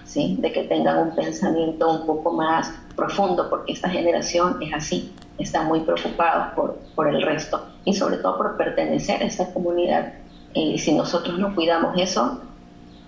¿sí? 0.04 0.36
de 0.40 0.50
que 0.50 0.62
tengan 0.62 1.08
un 1.08 1.14
pensamiento 1.14 1.90
un 1.90 2.06
poco 2.06 2.32
más 2.32 2.72
profundo, 2.96 3.50
porque 3.50 3.72
esta 3.72 3.90
generación 3.90 4.62
es 4.62 4.72
así, 4.72 5.12
está 5.36 5.64
muy 5.64 5.80
preocupados 5.80 6.54
por, 6.54 6.78
por 6.94 7.08
el 7.08 7.20
resto 7.20 7.66
y 7.84 7.92
sobre 7.92 8.16
todo 8.16 8.38
por 8.38 8.56
pertenecer 8.56 9.22
a 9.22 9.26
esta 9.26 9.52
comunidad. 9.52 10.14
Y 10.54 10.78
si 10.78 10.94
nosotros 10.94 11.38
no 11.38 11.54
cuidamos 11.54 12.00
eso, 12.00 12.40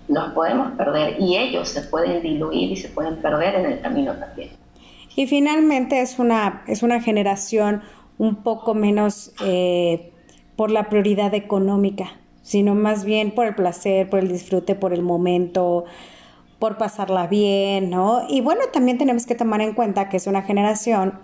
nos 0.07 0.33
podemos 0.33 0.73
perder 0.73 1.19
y 1.19 1.35
ellos 1.35 1.67
se 1.67 1.81
pueden 1.81 2.21
diluir 2.21 2.71
y 2.71 2.75
se 2.75 2.89
pueden 2.89 3.15
perder 3.17 3.55
en 3.55 3.65
el 3.65 3.81
camino 3.81 4.13
también. 4.13 4.49
Y 5.15 5.27
finalmente 5.27 5.99
es 6.01 6.19
una, 6.19 6.63
es 6.67 6.83
una 6.83 7.01
generación 7.01 7.81
un 8.19 8.43
poco 8.43 8.75
menos 8.75 9.33
eh, 9.43 10.11
por 10.55 10.69
la 10.69 10.89
prioridad 10.89 11.33
económica, 11.33 12.11
sino 12.43 12.75
más 12.75 13.05
bien 13.05 13.31
por 13.31 13.47
el 13.47 13.55
placer, 13.55 14.09
por 14.09 14.19
el 14.19 14.27
disfrute, 14.27 14.75
por 14.75 14.93
el 14.93 15.01
momento, 15.01 15.85
por 16.59 16.77
pasarla 16.77 17.25
bien, 17.25 17.89
¿no? 17.89 18.23
Y 18.29 18.41
bueno, 18.41 18.61
también 18.71 18.97
tenemos 18.99 19.25
que 19.25 19.33
tomar 19.33 19.61
en 19.61 19.73
cuenta 19.73 20.09
que 20.09 20.17
es 20.17 20.27
una 20.27 20.43
generación 20.43 21.17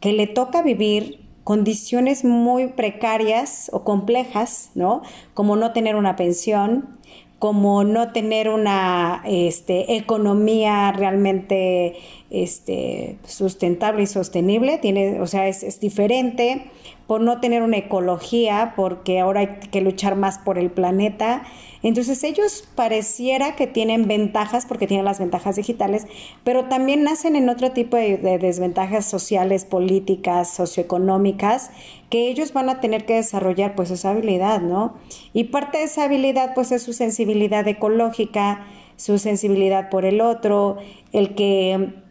que 0.00 0.12
le 0.12 0.26
toca 0.26 0.62
vivir 0.62 1.24
condiciones 1.44 2.24
muy 2.24 2.68
precarias 2.68 3.70
o 3.72 3.84
complejas, 3.84 4.70
¿no? 4.74 5.02
Como 5.34 5.54
no 5.56 5.72
tener 5.72 5.94
una 5.94 6.16
pensión, 6.16 6.98
como 7.38 7.82
no 7.84 8.12
tener 8.12 8.48
una 8.48 9.22
este, 9.24 9.96
economía 9.96 10.92
realmente 10.92 11.96
este, 12.32 13.18
sustentable 13.26 14.02
y 14.02 14.06
sostenible, 14.06 14.78
tiene, 14.78 15.20
o 15.20 15.26
sea, 15.26 15.48
es, 15.48 15.62
es 15.62 15.80
diferente 15.80 16.70
por 17.06 17.20
no 17.20 17.40
tener 17.40 17.62
una 17.62 17.76
ecología, 17.76 18.72
porque 18.74 19.20
ahora 19.20 19.40
hay 19.40 19.48
que 19.70 19.82
luchar 19.82 20.16
más 20.16 20.38
por 20.38 20.56
el 20.56 20.70
planeta. 20.70 21.42
Entonces 21.82 22.24
ellos 22.24 22.66
pareciera 22.74 23.54
que 23.54 23.66
tienen 23.66 24.08
ventajas 24.08 24.64
porque 24.64 24.86
tienen 24.86 25.04
las 25.04 25.18
ventajas 25.18 25.56
digitales, 25.56 26.06
pero 26.42 26.66
también 26.70 27.02
nacen 27.02 27.36
en 27.36 27.50
otro 27.50 27.72
tipo 27.72 27.98
de, 27.98 28.16
desventajas 28.38 29.04
sociales, 29.04 29.66
políticas, 29.66 30.54
socioeconómicas, 30.54 31.70
que 32.08 32.30
ellos 32.30 32.54
van 32.54 32.70
a 32.70 32.80
tener 32.80 33.04
que 33.04 33.16
desarrollar 33.16 33.74
pues 33.74 33.90
esa 33.90 34.12
habilidad, 34.12 34.62
¿no? 34.62 34.94
Y 35.34 35.44
parte 35.44 35.78
de 35.78 35.84
esa 35.84 36.04
habilidad 36.04 36.54
pues 36.54 36.72
es 36.72 36.82
su 36.82 36.94
sensibilidad 36.94 37.68
ecológica, 37.68 38.64
su 38.96 39.18
sensibilidad 39.18 39.90
por 39.90 40.06
el 40.06 40.22
otro, 40.22 40.78
el 41.12 41.34
que 41.34 42.01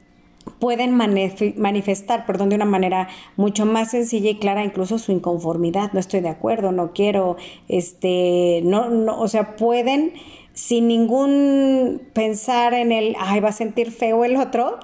pueden 0.59 0.95
manifestar, 0.95 2.25
perdón, 2.25 2.49
de 2.49 2.55
una 2.55 2.65
manera 2.65 3.09
mucho 3.35 3.65
más 3.65 3.91
sencilla 3.91 4.29
y 4.29 4.35
clara 4.37 4.63
incluso 4.63 4.97
su 4.99 5.11
inconformidad, 5.11 5.91
no 5.93 5.99
estoy 5.99 6.21
de 6.21 6.29
acuerdo, 6.29 6.71
no 6.71 6.93
quiero, 6.93 7.37
este, 7.67 8.61
no, 8.63 8.89
no, 8.89 9.19
o 9.19 9.27
sea, 9.27 9.55
pueden 9.55 10.13
sin 10.53 10.87
ningún 10.87 12.01
pensar 12.13 12.73
en 12.73 12.91
el, 12.91 13.15
ay, 13.19 13.39
va 13.39 13.49
a 13.49 13.53
sentir 13.53 13.91
feo 13.91 14.25
el 14.25 14.35
otro. 14.35 14.79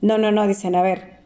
No, 0.00 0.18
no, 0.18 0.32
no, 0.32 0.46
dicen, 0.46 0.74
a 0.74 0.82
ver, 0.82 1.20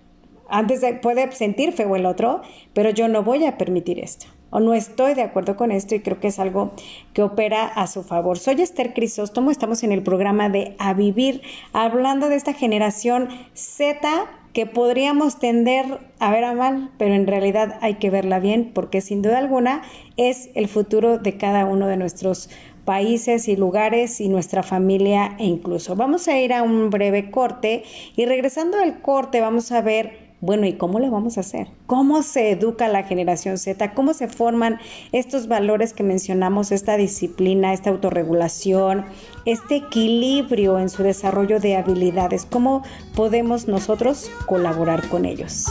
antes 0.48 0.80
de, 0.80 0.94
puede 0.94 1.30
sentir 1.32 1.72
feo 1.72 1.96
el 1.96 2.06
otro, 2.06 2.42
pero 2.72 2.90
yo 2.90 3.08
no 3.08 3.22
voy 3.22 3.44
a 3.44 3.58
permitir 3.58 3.98
esto 3.98 4.26
o 4.56 4.60
no 4.60 4.72
estoy 4.72 5.12
de 5.12 5.20
acuerdo 5.20 5.54
con 5.54 5.70
esto 5.70 5.94
y 5.94 6.00
creo 6.00 6.18
que 6.18 6.28
es 6.28 6.38
algo 6.38 6.72
que 7.12 7.22
opera 7.22 7.66
a 7.66 7.86
su 7.86 8.02
favor. 8.02 8.38
Soy 8.38 8.62
Esther 8.62 8.94
Crisóstomo, 8.94 9.50
estamos 9.50 9.82
en 9.82 9.92
el 9.92 10.02
programa 10.02 10.48
de 10.48 10.74
A 10.78 10.94
Vivir, 10.94 11.42
hablando 11.74 12.30
de 12.30 12.36
esta 12.36 12.54
generación 12.54 13.28
Z 13.52 14.08
que 14.54 14.64
podríamos 14.64 15.38
tender 15.38 16.00
a 16.20 16.30
ver 16.30 16.44
a 16.44 16.54
mal, 16.54 16.90
pero 16.96 17.12
en 17.12 17.26
realidad 17.26 17.76
hay 17.82 17.96
que 17.96 18.08
verla 18.08 18.38
bien 18.38 18.70
porque 18.72 19.02
sin 19.02 19.20
duda 19.20 19.36
alguna 19.36 19.82
es 20.16 20.48
el 20.54 20.68
futuro 20.68 21.18
de 21.18 21.36
cada 21.36 21.66
uno 21.66 21.86
de 21.86 21.98
nuestros 21.98 22.48
países 22.86 23.48
y 23.48 23.56
lugares 23.56 24.22
y 24.22 24.30
nuestra 24.30 24.62
familia 24.62 25.36
e 25.38 25.44
incluso. 25.44 25.96
Vamos 25.96 26.28
a 26.28 26.38
ir 26.38 26.54
a 26.54 26.62
un 26.62 26.88
breve 26.88 27.30
corte 27.30 27.82
y 28.16 28.24
regresando 28.24 28.78
al 28.78 29.02
corte 29.02 29.42
vamos 29.42 29.70
a 29.70 29.82
ver 29.82 30.25
bueno, 30.40 30.66
¿y 30.66 30.74
cómo 30.74 31.00
le 31.00 31.08
vamos 31.08 31.38
a 31.38 31.40
hacer? 31.40 31.68
¿Cómo 31.86 32.22
se 32.22 32.50
educa 32.50 32.88
la 32.88 33.04
generación 33.04 33.56
Z? 33.56 33.94
¿Cómo 33.94 34.12
se 34.12 34.28
forman 34.28 34.78
estos 35.12 35.48
valores 35.48 35.94
que 35.94 36.02
mencionamos, 36.02 36.72
esta 36.72 36.96
disciplina, 36.96 37.72
esta 37.72 37.90
autorregulación, 37.90 39.06
este 39.46 39.76
equilibrio 39.76 40.78
en 40.78 40.90
su 40.90 41.02
desarrollo 41.02 41.58
de 41.58 41.76
habilidades? 41.76 42.44
¿Cómo 42.44 42.82
podemos 43.14 43.66
nosotros 43.66 44.30
colaborar 44.46 45.08
con 45.08 45.24
ellos? 45.24 45.66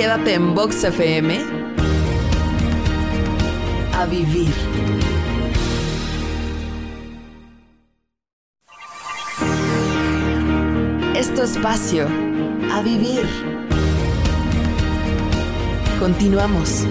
Quédate 0.00 0.32
en 0.32 0.54
Box 0.54 0.82
FM 0.82 1.40
a 3.92 4.06
vivir. 4.06 4.48
Esto 11.14 11.42
espacio 11.42 12.06
a 12.72 12.80
vivir. 12.80 13.26
Continuamos. 15.98 16.86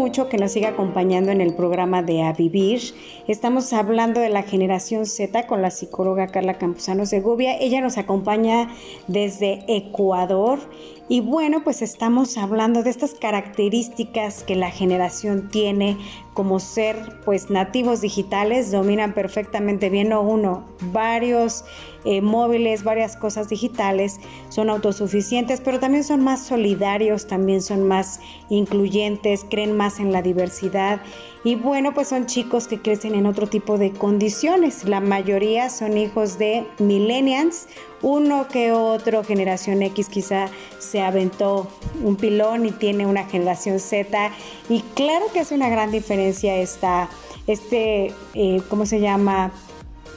Mucho 0.00 0.30
que 0.30 0.38
nos 0.38 0.52
siga 0.52 0.70
acompañando 0.70 1.30
en 1.30 1.42
el 1.42 1.52
programa 1.52 2.02
de 2.02 2.22
A 2.22 2.32
Vivir. 2.32 2.80
Estamos 3.28 3.74
hablando 3.74 4.18
de 4.18 4.30
la 4.30 4.42
generación 4.42 5.04
Z 5.04 5.46
con 5.46 5.60
la 5.60 5.70
psicóloga 5.70 6.28
Carla 6.28 6.54
Campuzano 6.56 7.04
Segovia. 7.04 7.58
Ella 7.58 7.82
nos 7.82 7.98
acompaña 7.98 8.70
desde 9.08 9.62
Ecuador 9.68 10.58
y 11.10 11.20
bueno, 11.20 11.64
pues 11.64 11.82
estamos 11.82 12.38
hablando 12.38 12.82
de 12.82 12.88
estas 12.88 13.12
características 13.12 14.42
que 14.42 14.56
la 14.56 14.70
generación 14.70 15.50
tiene 15.50 15.98
como 16.34 16.60
ser 16.60 17.20
pues 17.24 17.50
nativos 17.50 18.00
digitales, 18.00 18.70
dominan 18.70 19.14
perfectamente 19.14 19.90
bien, 19.90 20.10
no 20.10 20.22
uno, 20.22 20.64
varios 20.92 21.64
eh, 22.04 22.20
móviles, 22.20 22.84
varias 22.84 23.16
cosas 23.16 23.48
digitales, 23.48 24.20
son 24.48 24.70
autosuficientes, 24.70 25.60
pero 25.60 25.80
también 25.80 26.04
son 26.04 26.22
más 26.22 26.46
solidarios, 26.46 27.26
también 27.26 27.62
son 27.62 27.86
más 27.86 28.20
incluyentes, 28.48 29.44
creen 29.48 29.76
más 29.76 29.98
en 29.98 30.12
la 30.12 30.22
diversidad 30.22 31.00
y 31.42 31.54
bueno, 31.54 31.94
pues 31.94 32.08
son 32.08 32.26
chicos 32.26 32.68
que 32.68 32.80
crecen 32.80 33.14
en 33.14 33.24
otro 33.24 33.46
tipo 33.46 33.78
de 33.78 33.92
condiciones. 33.92 34.84
La 34.84 35.00
mayoría 35.00 35.70
son 35.70 35.96
hijos 35.96 36.38
de 36.38 36.66
millennials, 36.78 37.66
uno 38.02 38.46
que 38.48 38.72
otro 38.72 39.24
generación 39.24 39.82
X 39.82 40.08
quizá 40.08 40.48
se 40.78 41.00
aventó 41.00 41.68
un 42.04 42.16
pilón 42.16 42.66
y 42.66 42.72
tiene 42.72 43.06
una 43.06 43.24
generación 43.24 43.80
Z. 43.80 44.32
Y 44.68 44.82
claro 44.94 45.26
que 45.32 45.40
hace 45.40 45.54
una 45.54 45.70
gran 45.70 45.90
diferencia 45.90 46.56
esta, 46.56 47.08
este, 47.46 48.12
eh, 48.34 48.60
¿cómo 48.68 48.84
se 48.84 49.00
llama? 49.00 49.52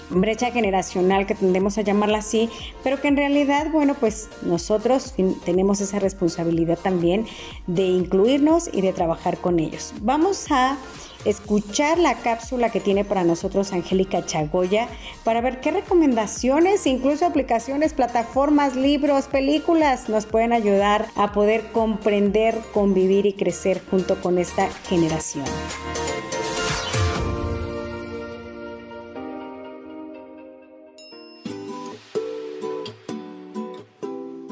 brecha 0.10 0.52
generacional 0.52 1.26
que 1.26 1.34
tendemos 1.34 1.78
a 1.78 1.82
llamarla 1.82 2.20
así, 2.20 2.50
pero 2.84 3.02
que 3.02 3.08
en 3.08 3.18
realidad, 3.18 3.72
bueno, 3.72 3.96
pues 4.00 4.30
nosotros 4.44 5.16
tenemos 5.46 5.82
esa 5.82 5.98
responsabilidad 5.98 6.78
también 6.78 7.26
de 7.68 7.84
incluirnos 7.84 8.70
y 8.72 8.82
de 8.82 8.94
trabajar 8.94 9.38
con 9.38 9.60
ellos. 9.60 9.94
Vamos 10.02 10.52
a 10.52 10.78
escuchar 11.26 11.98
la 11.98 12.16
cápsula 12.16 12.70
que 12.70 12.80
tiene 12.80 13.06
para 13.06 13.24
nosotros 13.24 13.74
Angélica 13.74 14.26
Chagoya 14.26 14.88
para 15.24 15.42
ver 15.42 15.60
qué 15.62 15.72
recomendaciones, 15.72 16.86
incluso 16.86 17.26
aplicaciones, 17.26 17.94
plataformas, 17.94 18.76
libros, 18.76 19.26
películas 19.26 20.10
nos 20.10 20.26
pueden 20.26 20.54
ayudar 20.54 21.08
a 21.16 21.32
poder 21.32 21.72
comprender, 21.72 22.58
convivir 22.74 23.26
y 23.26 23.34
crecer 23.34 23.82
junto 23.90 24.20
con 24.22 24.38
esta 24.38 24.70
generación. 24.88 25.46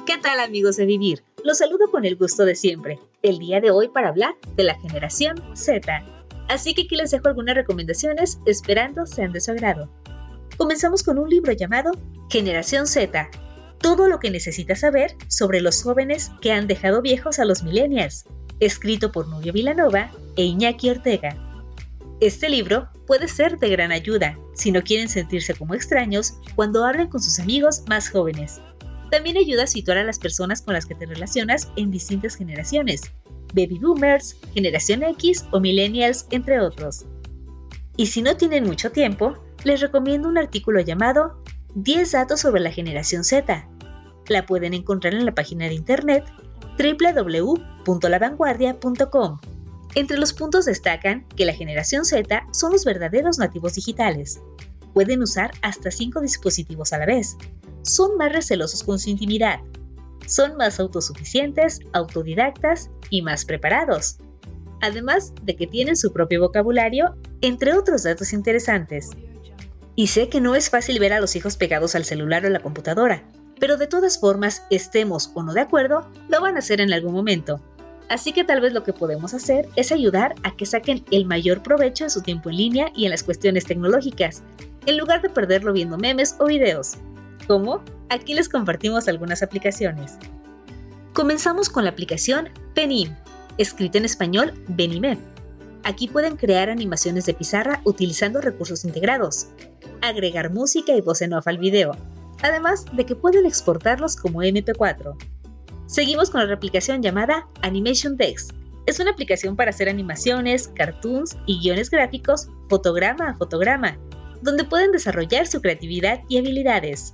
¿Qué 0.05 0.17
tal 0.17 0.39
amigos 0.39 0.77
de 0.77 0.85
Vivir? 0.85 1.23
Los 1.43 1.57
saludo 1.57 1.89
con 1.89 2.05
el 2.05 2.15
gusto 2.15 2.45
de 2.45 2.55
siempre. 2.55 2.99
El 3.23 3.39
día 3.39 3.61
de 3.61 3.71
hoy 3.71 3.87
para 3.87 4.09
hablar 4.09 4.35
de 4.55 4.63
la 4.63 4.79
generación 4.79 5.41
Z 5.55 6.20
Así 6.51 6.73
que 6.73 6.81
aquí 6.81 6.97
les 6.97 7.11
dejo 7.11 7.29
algunas 7.29 7.55
recomendaciones 7.55 8.37
esperando 8.45 9.05
sean 9.05 9.31
de 9.31 9.39
su 9.39 9.51
agrado. 9.51 9.89
Comenzamos 10.57 11.01
con 11.01 11.17
un 11.17 11.29
libro 11.29 11.53
llamado 11.53 11.91
Generación 12.29 12.87
Z. 12.87 13.29
Todo 13.77 14.09
lo 14.09 14.19
que 14.19 14.31
necesitas 14.31 14.81
saber 14.81 15.15
sobre 15.29 15.61
los 15.61 15.81
jóvenes 15.81 16.29
que 16.41 16.51
han 16.51 16.67
dejado 16.67 17.01
viejos 17.01 17.39
a 17.39 17.45
los 17.45 17.63
millennials, 17.63 18.25
escrito 18.59 19.13
por 19.13 19.29
Nubia 19.29 19.53
Vilanova 19.53 20.11
e 20.35 20.43
Iñaki 20.43 20.89
Ortega. 20.89 21.37
Este 22.19 22.49
libro 22.49 22.89
puede 23.07 23.29
ser 23.29 23.57
de 23.57 23.69
gran 23.69 23.93
ayuda 23.93 24.37
si 24.53 24.73
no 24.73 24.81
quieren 24.81 25.07
sentirse 25.07 25.53
como 25.53 25.73
extraños 25.73 26.33
cuando 26.55 26.83
hablan 26.83 27.07
con 27.07 27.21
sus 27.21 27.39
amigos 27.39 27.85
más 27.87 28.09
jóvenes. 28.09 28.59
También 29.09 29.37
ayuda 29.37 29.63
a 29.63 29.67
situar 29.67 29.99
a 29.99 30.03
las 30.03 30.19
personas 30.19 30.61
con 30.61 30.73
las 30.73 30.85
que 30.85 30.95
te 30.95 31.05
relacionas 31.05 31.69
en 31.77 31.91
distintas 31.91 32.35
generaciones 32.35 33.03
baby 33.53 33.79
boomers, 33.79 34.37
generación 34.53 35.03
X 35.03 35.45
o 35.51 35.59
millennials, 35.59 36.27
entre 36.31 36.59
otros. 36.59 37.05
Y 37.97 38.07
si 38.07 38.21
no 38.21 38.37
tienen 38.37 38.63
mucho 38.63 38.91
tiempo, 38.91 39.35
les 39.63 39.81
recomiendo 39.81 40.27
un 40.27 40.37
artículo 40.37 40.79
llamado 40.79 41.41
10 41.75 42.11
datos 42.11 42.41
sobre 42.41 42.61
la 42.61 42.71
generación 42.71 43.23
Z. 43.23 43.67
La 44.27 44.45
pueden 44.45 44.73
encontrar 44.73 45.13
en 45.13 45.25
la 45.25 45.35
página 45.35 45.67
de 45.67 45.75
internet 45.75 46.25
www.lavanguardia.com. 46.77 49.39
Entre 49.93 50.17
los 50.17 50.31
puntos 50.33 50.65
destacan 50.65 51.27
que 51.35 51.45
la 51.45 51.53
generación 51.53 52.05
Z 52.05 52.47
son 52.51 52.71
los 52.71 52.85
verdaderos 52.85 53.37
nativos 53.37 53.75
digitales. 53.75 54.41
Pueden 54.93 55.21
usar 55.21 55.51
hasta 55.61 55.91
5 55.91 56.21
dispositivos 56.21 56.93
a 56.93 56.97
la 56.97 57.05
vez. 57.05 57.35
Son 57.81 58.15
más 58.17 58.31
recelosos 58.31 58.83
con 58.83 58.97
su 58.99 59.09
intimidad 59.09 59.59
son 60.27 60.57
más 60.57 60.79
autosuficientes, 60.79 61.79
autodidactas 61.93 62.89
y 63.09 63.21
más 63.21 63.45
preparados. 63.45 64.17
Además 64.81 65.33
de 65.43 65.55
que 65.55 65.67
tienen 65.67 65.95
su 65.95 66.11
propio 66.11 66.41
vocabulario, 66.41 67.15
entre 67.41 67.73
otros 67.73 68.03
datos 68.03 68.33
interesantes. 68.33 69.11
Y 69.95 70.07
sé 70.07 70.29
que 70.29 70.41
no 70.41 70.55
es 70.55 70.69
fácil 70.69 70.99
ver 70.99 71.13
a 71.13 71.19
los 71.19 71.35
hijos 71.35 71.57
pegados 71.57 71.95
al 71.95 72.05
celular 72.05 72.45
o 72.45 72.49
la 72.49 72.59
computadora, 72.59 73.23
pero 73.59 73.77
de 73.77 73.85
todas 73.85 74.19
formas, 74.19 74.63
estemos 74.71 75.31
o 75.35 75.43
no 75.43 75.53
de 75.53 75.61
acuerdo, 75.61 76.09
lo 76.29 76.41
van 76.41 76.55
a 76.55 76.59
hacer 76.59 76.81
en 76.81 76.91
algún 76.91 77.13
momento. 77.13 77.61
Así 78.09 78.33
que 78.33 78.43
tal 78.43 78.59
vez 78.59 78.73
lo 78.73 78.83
que 78.83 78.91
podemos 78.91 79.33
hacer 79.33 79.69
es 79.75 79.91
ayudar 79.91 80.35
a 80.43 80.55
que 80.55 80.65
saquen 80.65 81.05
el 81.11 81.25
mayor 81.25 81.61
provecho 81.61 82.03
de 82.03 82.09
su 82.09 82.21
tiempo 82.21 82.49
en 82.49 82.57
línea 82.57 82.91
y 82.95 83.05
en 83.05 83.11
las 83.11 83.23
cuestiones 83.23 83.65
tecnológicas, 83.65 84.41
en 84.85 84.97
lugar 84.97 85.21
de 85.21 85.29
perderlo 85.29 85.71
viendo 85.73 85.97
memes 85.97 86.35
o 86.39 86.45
videos. 86.45 86.97
¿Cómo? 87.47 87.83
Aquí 88.09 88.33
les 88.33 88.49
compartimos 88.49 89.07
algunas 89.07 89.41
aplicaciones. 89.41 90.17
Comenzamos 91.13 91.69
con 91.69 91.83
la 91.83 91.89
aplicación 91.89 92.49
Penim, 92.73 93.13
escrita 93.57 93.97
en 93.97 94.05
español 94.05 94.53
Benimem. 94.69 95.19
Aquí 95.83 96.07
pueden 96.07 96.37
crear 96.37 96.69
animaciones 96.69 97.25
de 97.25 97.33
pizarra 97.33 97.81
utilizando 97.85 98.39
recursos 98.39 98.85
integrados, 98.85 99.47
agregar 100.01 100.51
música 100.51 100.93
y 100.93 101.01
voz 101.01 101.21
en 101.21 101.33
off 101.33 101.47
al 101.47 101.57
video, 101.57 101.91
además 102.43 102.85
de 102.93 103.05
que 103.05 103.15
pueden 103.15 103.45
exportarlos 103.45 104.15
como 104.15 104.41
MP4. 104.41 105.15
Seguimos 105.87 106.29
con 106.29 106.47
la 106.47 106.53
aplicación 106.53 107.01
llamada 107.01 107.47
Animation 107.61 108.15
Text. 108.15 108.51
Es 108.85 108.99
una 108.99 109.11
aplicación 109.11 109.55
para 109.55 109.71
hacer 109.71 109.89
animaciones, 109.89 110.69
cartoons 110.69 111.35
y 111.45 111.59
guiones 111.59 111.89
gráficos 111.89 112.47
fotograma 112.69 113.29
a 113.29 113.35
fotograma, 113.35 113.97
donde 114.41 114.63
pueden 114.63 114.91
desarrollar 114.91 115.47
su 115.47 115.61
creatividad 115.61 116.21
y 116.29 116.37
habilidades. 116.37 117.13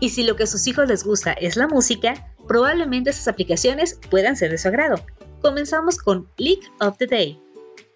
Y 0.00 0.10
si 0.10 0.24
lo 0.24 0.36
que 0.36 0.44
a 0.44 0.46
sus 0.46 0.66
hijos 0.66 0.88
les 0.88 1.04
gusta 1.04 1.32
es 1.32 1.56
la 1.56 1.68
música, 1.68 2.32
probablemente 2.46 3.10
esas 3.10 3.28
aplicaciones 3.28 3.98
puedan 4.10 4.36
ser 4.36 4.50
de 4.50 4.58
su 4.58 4.68
agrado. 4.68 5.04
Comenzamos 5.40 5.98
con 5.98 6.28
League 6.36 6.68
of 6.80 6.98
the 6.98 7.06
Day. 7.06 7.40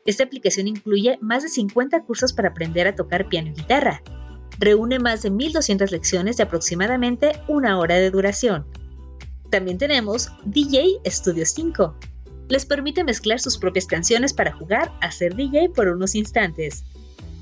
Esta 0.06 0.24
aplicación 0.24 0.66
incluye 0.66 1.18
más 1.20 1.42
de 1.42 1.48
50 1.48 2.04
cursos 2.04 2.32
para 2.32 2.48
aprender 2.48 2.86
a 2.86 2.94
tocar 2.94 3.28
piano 3.28 3.48
y 3.48 3.54
guitarra. 3.54 4.02
Reúne 4.58 4.98
más 4.98 5.22
de 5.22 5.30
1200 5.30 5.90
lecciones 5.90 6.36
de 6.36 6.44
aproximadamente 6.44 7.32
una 7.48 7.78
hora 7.78 7.96
de 7.96 8.10
duración 8.10 8.66
también 9.50 9.78
tenemos 9.78 10.30
DJ 10.44 11.00
Studio 11.06 11.44
5. 11.44 11.94
Les 12.48 12.64
permite 12.64 13.04
mezclar 13.04 13.40
sus 13.40 13.58
propias 13.58 13.86
canciones 13.86 14.32
para 14.32 14.52
jugar 14.52 14.90
a 15.00 15.10
ser 15.10 15.34
DJ 15.34 15.70
por 15.70 15.88
unos 15.88 16.14
instantes. 16.14 16.84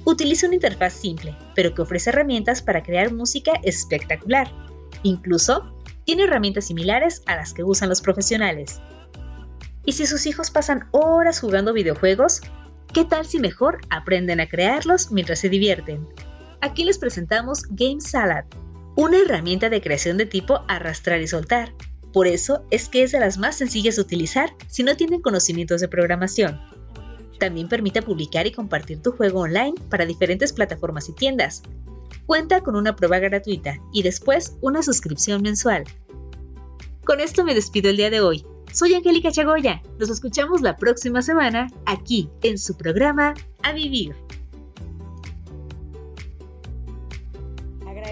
Utiliza 0.05 0.47
una 0.47 0.57
interfaz 0.57 0.95
simple, 0.95 1.37
pero 1.55 1.75
que 1.75 1.83
ofrece 1.83 2.11
herramientas 2.11 2.63
para 2.63 2.83
crear 2.83 3.13
música 3.13 3.53
espectacular. 3.63 4.51
Incluso, 5.03 5.75
tiene 6.05 6.25
herramientas 6.25 6.67
similares 6.67 7.23
a 7.27 7.37
las 7.37 7.53
que 7.53 7.65
usan 7.65 7.89
los 7.89 8.01
profesionales. 8.01 8.81
Y 9.85 9.93
si 9.93 10.07
sus 10.07 10.27
hijos 10.27 10.51
pasan 10.51 10.89
horas 10.93 11.41
jugando 11.41 11.73
videojuegos, 11.73 12.41
¿qué 12.93 13.05
tal 13.05 13.27
si 13.27 13.39
mejor 13.39 13.79
aprenden 13.91 14.41
a 14.41 14.49
crearlos 14.49 15.11
mientras 15.11 15.41
se 15.41 15.49
divierten? 15.49 16.07
Aquí 16.61 16.85
les 16.85 16.99
presentamos 16.99 17.63
Game 17.71 18.01
Salad, 18.01 18.45
una 18.97 19.19
herramienta 19.19 19.69
de 19.71 19.81
creación 19.81 20.17
de 20.17 20.27
tipo 20.27 20.65
arrastrar 20.67 21.21
y 21.21 21.29
soltar, 21.29 21.73
por 22.13 22.27
eso 22.27 22.65
es 22.71 22.89
que 22.89 23.03
es 23.03 23.13
de 23.13 23.21
las 23.21 23.39
más 23.39 23.57
sencillas 23.57 23.97
de 23.97 24.03
utilizar 24.03 24.51
si 24.67 24.83
no 24.83 24.97
tienen 24.97 25.21
conocimientos 25.21 25.81
de 25.81 25.89
programación. 25.89 26.61
También 27.39 27.69
permite 27.69 28.03
publicar 28.03 28.47
y 28.47 28.53
compartir 28.53 29.01
tu 29.01 29.13
juego 29.13 29.41
online 29.41 29.75
para 29.91 30.07
diferentes 30.07 30.53
plataformas 30.53 31.09
y 31.09 31.13
tiendas. 31.13 31.63
Cuenta 32.27 32.61
con 32.63 32.77
una 32.77 32.97
prueba 32.97 33.19
gratuita 33.19 33.79
y 33.93 34.03
después 34.03 34.57
una 34.61 34.83
suscripción 34.83 35.43
mensual. 35.43 35.85
Con 37.05 37.21
esto 37.21 37.45
me 37.45 37.55
despido 37.55 37.91
el 37.91 37.97
día 37.97 38.11
de 38.11 38.21
hoy. 38.21 38.45
Soy 38.73 38.95
Angélica 38.95 39.31
Chagoya. 39.31 39.83
Nos 39.99 40.11
escuchamos 40.11 40.61
la 40.61 40.77
próxima 40.77 41.23
semana 41.23 41.69
aquí 41.87 42.29
en 42.43 42.59
su 42.59 42.77
programa 42.77 43.35
A 43.63 43.73
Vivir. 43.73 44.15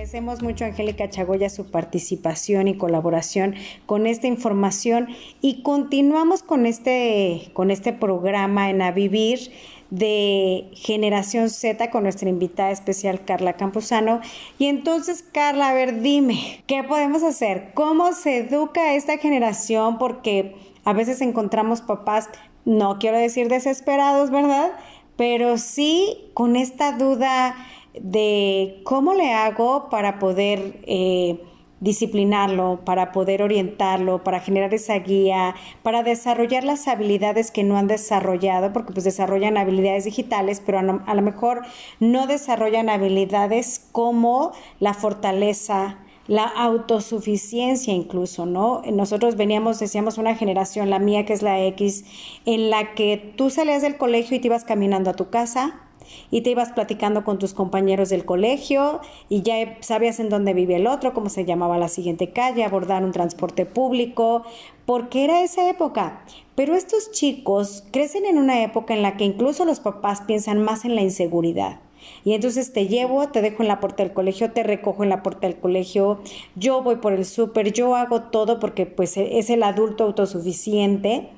Agradecemos 0.07 0.40
mucho 0.40 0.64
a 0.64 0.69
Angélica 0.69 1.11
Chagoya 1.11 1.51
su 1.51 1.69
participación 1.69 2.69
y 2.69 2.77
colaboración 2.77 3.57
con 3.87 4.07
esta 4.07 4.29
información 4.29 5.09
y 5.40 5.64
continuamos 5.64 6.45
con 6.45 6.64
este, 6.64 7.51
con 7.55 7.73
este 7.73 7.92
programa 7.92 8.71
en 8.71 8.83
A 8.83 8.92
Vivir 8.92 9.51
de 9.90 10.71
Generación 10.75 11.51
Z 11.51 11.90
con 11.90 12.05
nuestra 12.05 12.29
invitada 12.29 12.71
especial 12.71 13.25
Carla 13.25 13.55
Campuzano. 13.55 14.21
Y 14.61 14.66
entonces, 14.66 15.25
Carla, 15.33 15.71
a 15.71 15.75
ver, 15.75 16.01
dime, 16.03 16.62
¿qué 16.69 16.85
podemos 16.85 17.25
hacer? 17.25 17.73
¿Cómo 17.75 18.12
se 18.12 18.37
educa 18.37 18.95
esta 18.95 19.19
generación? 19.19 19.99
Porque 19.99 20.55
a 20.85 20.92
veces 20.92 21.21
encontramos 21.21 21.81
papás, 21.81 22.29
no 22.64 23.01
quiero 23.01 23.19
decir 23.19 23.49
desesperados, 23.49 24.31
¿verdad? 24.31 24.71
Pero 25.16 25.59
sí 25.59 26.31
con 26.33 26.55
esta 26.55 26.92
duda 26.92 27.57
de 28.01 28.81
cómo 28.85 29.15
le 29.15 29.33
hago 29.33 29.89
para 29.89 30.19
poder 30.19 30.81
eh, 30.87 31.41
disciplinarlo, 31.81 32.81
para 32.85 33.13
poder 33.13 33.43
orientarlo, 33.43 34.25
para 34.25 34.41
generar 34.41 34.73
esa 34.73 34.99
guía, 34.99 35.55
para 35.83 36.03
desarrollar 36.03 36.65
las 36.65 36.89
habilidades 36.89 37.51
que 37.51 37.65
no 37.65 37.77
han 37.77 37.87
desarrollado, 37.87 38.73
porque 38.73 38.93
pues 38.93 39.05
desarrollan 39.05 39.59
habilidades 39.59 40.05
digitales, 40.05 40.63
pero 40.65 40.79
a, 40.79 41.15
lo 41.15 41.23
mejor 41.23 41.63
no 42.01 42.27
desarrollan 42.27 42.89
habilidades 42.89 43.87
como 43.93 44.53
la 44.81 44.95
fortaleza, 44.95 45.99
la 46.29 46.45
autosuficiencia 46.45 47.93
incluso, 47.93 48.47
¿no? 48.47 48.83
Nosotros 48.91 49.37
veníamos, 49.37 49.79
decíamos, 49.79 50.19
una 50.19 50.35
generación, 50.35 50.91
la 50.91 50.99
mía 50.99 51.27
que 51.27 51.35
es 51.35 51.43
la 51.43 51.63
X, 51.67 52.05
en 52.47 52.71
la 52.71 52.95
que 52.95 53.35
tú 53.37 53.51
salías 53.51 53.83
del 53.83 53.97
colegio 53.97 54.37
y 54.37 54.41
te 54.41 54.49
ibas 54.49 54.65
caminando 54.65 55.11
a 55.11 55.15
tu 55.15 55.29
casa, 55.29 55.86
y 56.31 56.42
te 56.42 56.51
ibas 56.51 56.73
platicando 56.73 57.25
con 57.25 57.38
tus 57.38 57.55
compañeros 57.55 58.09
del 58.09 58.25
colegio 58.25 59.01
y 59.29 59.42
ya 59.42 59.79
sabías 59.81 60.21
en 60.21 60.29
dónde 60.29 60.55
vive 60.55 60.77
el 60.77 60.87
otro, 60.87 61.14
cómo 61.14 61.29
se 61.29 61.45
llamaba 61.45 61.79
la 61.79 61.88
siguiente 61.88 62.31
calle, 62.31 62.64
abordar 62.64 63.05
un 63.05 63.12
transporte 63.12 63.66
público, 63.66 64.45
porque 64.85 65.25
era 65.25 65.42
esa 65.42 65.69
época. 65.69 66.25
Pero 66.55 66.75
estos 66.75 67.11
chicos 67.11 67.85
crecen 67.90 68.25
en 68.25 68.38
una 68.38 68.62
época 68.62 68.95
en 68.95 69.03
la 69.03 69.16
que 69.16 69.25
incluso 69.25 69.64
los 69.64 69.81
papás 69.81 70.23
piensan 70.23 70.62
más 70.62 70.85
en 70.85 70.95
la 70.95 71.03
inseguridad. 71.03 71.81
Y 72.25 72.35
entonces 72.35 72.73
te 72.73 72.88
llevo, 72.88 73.29
te 73.29 73.42
dejo 73.42 73.62
en 73.62 73.69
la 73.69 73.81
puerta 73.81 74.03
del 74.03 74.12
colegio, 74.12 74.53
te 74.53 74.62
recojo 74.62 75.03
en 75.03 75.11
la 75.11 75.23
puerta 75.23 75.47
del 75.47 75.59
colegio, 75.59 76.21
yo 76.55 76.83
voy 76.83 76.97
por 76.97 77.12
el 77.12 77.25
súper, 77.25 77.73
yo 77.73 77.97
hago 77.97 78.23
todo 78.23 78.59
porque 78.59 78.87
pues 78.87 79.16
es 79.16 79.51
el 79.51 79.62
adulto 79.62 80.05
autosuficiente. 80.05 81.31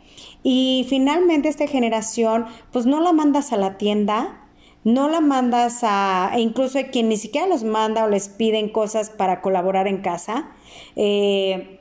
Y 0.42 0.86
finalmente 0.88 1.48
esta 1.48 1.66
generación 1.66 2.46
pues 2.72 2.86
no 2.86 3.00
la 3.00 3.12
mandas 3.12 3.52
a 3.52 3.56
la 3.56 3.78
tienda, 3.78 4.47
no 4.88 5.08
la 5.10 5.20
mandas 5.20 5.80
a, 5.82 6.30
e 6.34 6.40
incluso 6.40 6.78
hay 6.78 6.84
quien 6.86 7.10
ni 7.10 7.18
siquiera 7.18 7.46
los 7.46 7.62
manda 7.62 8.04
o 8.04 8.08
les 8.08 8.28
piden 8.30 8.70
cosas 8.70 9.10
para 9.10 9.42
colaborar 9.42 9.86
en 9.86 9.98
casa. 9.98 10.48
Eh, 10.96 11.80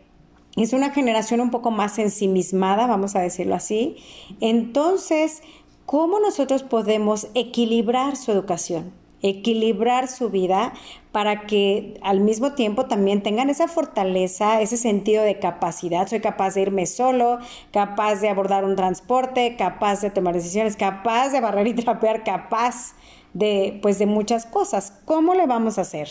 es 0.58 0.74
una 0.74 0.90
generación 0.90 1.40
un 1.40 1.50
poco 1.50 1.72
más 1.72 2.00
ensimismada, 2.00 2.86
vamos 2.86 3.16
a 3.16 3.22
decirlo 3.22 3.56
así. 3.56 3.96
Entonces, 4.42 5.42
¿cómo 5.86 6.20
nosotros 6.20 6.64
podemos 6.64 7.28
equilibrar 7.34 8.18
su 8.18 8.32
educación? 8.32 8.92
equilibrar 9.22 10.08
su 10.08 10.30
vida 10.30 10.74
para 11.18 11.48
que 11.48 12.00
al 12.04 12.20
mismo 12.20 12.52
tiempo 12.54 12.86
también 12.86 13.24
tengan 13.24 13.50
esa 13.50 13.68
fortaleza, 13.68 14.62
ese 14.62 14.78
sentido 14.78 15.24
de 15.24 15.40
capacidad. 15.40 16.06
Soy 16.08 16.20
capaz 16.20 16.54
de 16.54 16.62
irme 16.62 16.86
solo, 16.86 17.40
capaz 17.72 18.22
de 18.22 18.30
abordar 18.30 18.64
un 18.64 18.76
transporte, 18.76 19.56
capaz 19.58 20.02
de 20.02 20.12
tomar 20.12 20.36
decisiones, 20.36 20.76
capaz 20.76 21.30
de 21.30 21.42
barrer 21.42 21.66
y 21.66 21.74
trapear, 21.74 22.24
capaz 22.24 22.94
de, 23.34 23.80
pues, 23.82 23.98
de 23.98 24.06
muchas 24.06 24.46
cosas. 24.46 25.02
¿Cómo 25.06 25.34
le 25.34 25.48
vamos 25.48 25.80
a 25.80 25.82
hacer? 25.82 26.08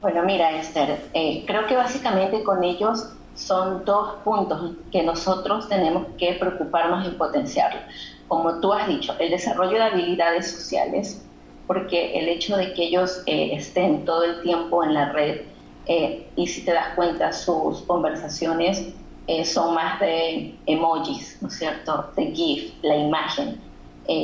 Bueno, 0.00 0.22
mira, 0.22 0.58
Esther, 0.58 0.98
eh, 1.12 1.44
creo 1.46 1.66
que 1.66 1.76
básicamente 1.76 2.42
con 2.42 2.64
ellos 2.64 3.10
son 3.34 3.84
dos 3.84 4.14
puntos 4.24 4.76
que 4.90 5.02
nosotros 5.02 5.68
tenemos 5.68 6.06
que 6.16 6.38
preocuparnos 6.40 7.06
y 7.06 7.10
potenciar. 7.10 7.86
Como 8.28 8.60
tú 8.60 8.72
has 8.72 8.88
dicho, 8.88 9.14
el 9.18 9.28
desarrollo 9.28 9.72
de 9.72 9.82
habilidades 9.82 10.50
sociales, 10.50 11.22
porque 11.68 12.18
el 12.18 12.28
hecho 12.28 12.56
de 12.56 12.72
que 12.72 12.84
ellos 12.84 13.22
eh, 13.26 13.50
estén 13.52 14.06
todo 14.06 14.24
el 14.24 14.40
tiempo 14.40 14.82
en 14.82 14.94
la 14.94 15.12
red 15.12 15.42
eh, 15.86 16.26
y 16.34 16.46
si 16.46 16.64
te 16.64 16.72
das 16.72 16.94
cuenta 16.96 17.30
sus 17.32 17.82
conversaciones 17.82 18.88
eh, 19.26 19.44
son 19.44 19.74
más 19.74 20.00
de 20.00 20.56
emojis, 20.64 21.36
¿no 21.42 21.48
es 21.48 21.58
cierto? 21.58 22.10
De 22.16 22.32
GIF, 22.32 22.72
la 22.82 22.96
imagen. 22.96 23.60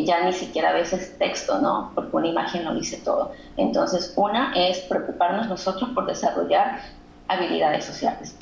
ya 0.06 0.24
ni 0.24 0.32
siquiera 0.32 0.70
a 0.70 0.72
veces 0.72 1.18
texto, 1.18 1.58
¿no? 1.58 1.92
Porque 1.94 2.16
una 2.16 2.28
imagen 2.28 2.64
lo 2.64 2.74
dice 2.74 2.96
todo. 3.04 3.32
Entonces, 3.58 4.14
una 4.16 4.54
es 4.56 4.78
preocuparnos 4.78 5.46
nosotros 5.46 5.90
por 5.94 6.06
desarrollar 6.06 6.80
habilidades 7.28 7.84
sociales. 7.84 8.34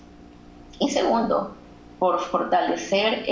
Y 0.78 0.88
segundo, 0.90 1.56
por 2.02 2.18
fortalecer 2.18 3.24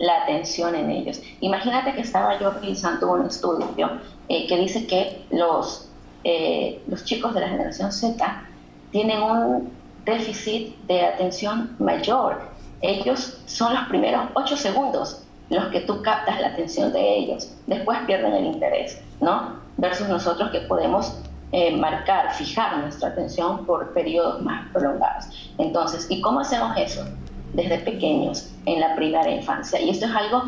la 0.00 0.22
atención 0.24 0.74
en 0.74 0.90
ellos. 0.90 1.22
Imagínate 1.40 1.94
que 1.94 2.00
estaba 2.00 2.36
yo 2.40 2.50
realizando 2.50 3.12
un 3.12 3.26
estudio 3.26 4.00
eh, 4.28 4.48
que 4.48 4.56
dice 4.56 4.88
que 4.88 5.24
los, 5.30 5.88
eh, 6.24 6.82
los 6.88 7.04
chicos 7.04 7.32
de 7.32 7.42
la 7.42 7.48
generación 7.48 7.92
Z 7.92 8.42
tienen 8.90 9.22
un 9.22 9.72
déficit 10.04 10.76
de 10.88 11.02
atención 11.02 11.76
mayor. 11.78 12.40
Ellos 12.80 13.40
son 13.46 13.72
los 13.72 13.84
primeros 13.84 14.30
ocho 14.34 14.56
segundos 14.56 15.22
los 15.48 15.66
que 15.66 15.82
tú 15.82 16.02
captas 16.02 16.40
la 16.40 16.48
atención 16.48 16.92
de 16.92 17.18
ellos. 17.18 17.54
Después 17.68 18.00
pierden 18.08 18.34
el 18.34 18.46
interés, 18.46 19.00
¿no? 19.20 19.60
Versus 19.76 20.08
nosotros 20.08 20.50
que 20.50 20.62
podemos 20.62 21.20
eh, 21.52 21.76
marcar, 21.76 22.34
fijar 22.34 22.78
nuestra 22.78 23.10
atención 23.10 23.64
por 23.64 23.94
periodos 23.94 24.42
más 24.42 24.68
prolongados. 24.72 25.26
Entonces, 25.58 26.08
¿y 26.10 26.20
cómo 26.20 26.40
hacemos 26.40 26.76
eso? 26.76 27.04
Desde 27.52 27.78
pequeños, 27.78 28.50
en 28.66 28.80
la 28.80 28.94
primera 28.94 29.30
infancia. 29.30 29.80
Y 29.80 29.90
esto 29.90 30.06
es 30.06 30.12
algo 30.12 30.44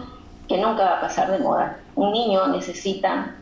que 0.49 0.59
nunca 0.59 0.85
va 0.85 0.99
a 0.99 1.01
pasar 1.01 1.31
de 1.31 1.39
moda. 1.39 1.79
Un 1.95 2.13
niño 2.13 2.47
necesita 2.49 3.35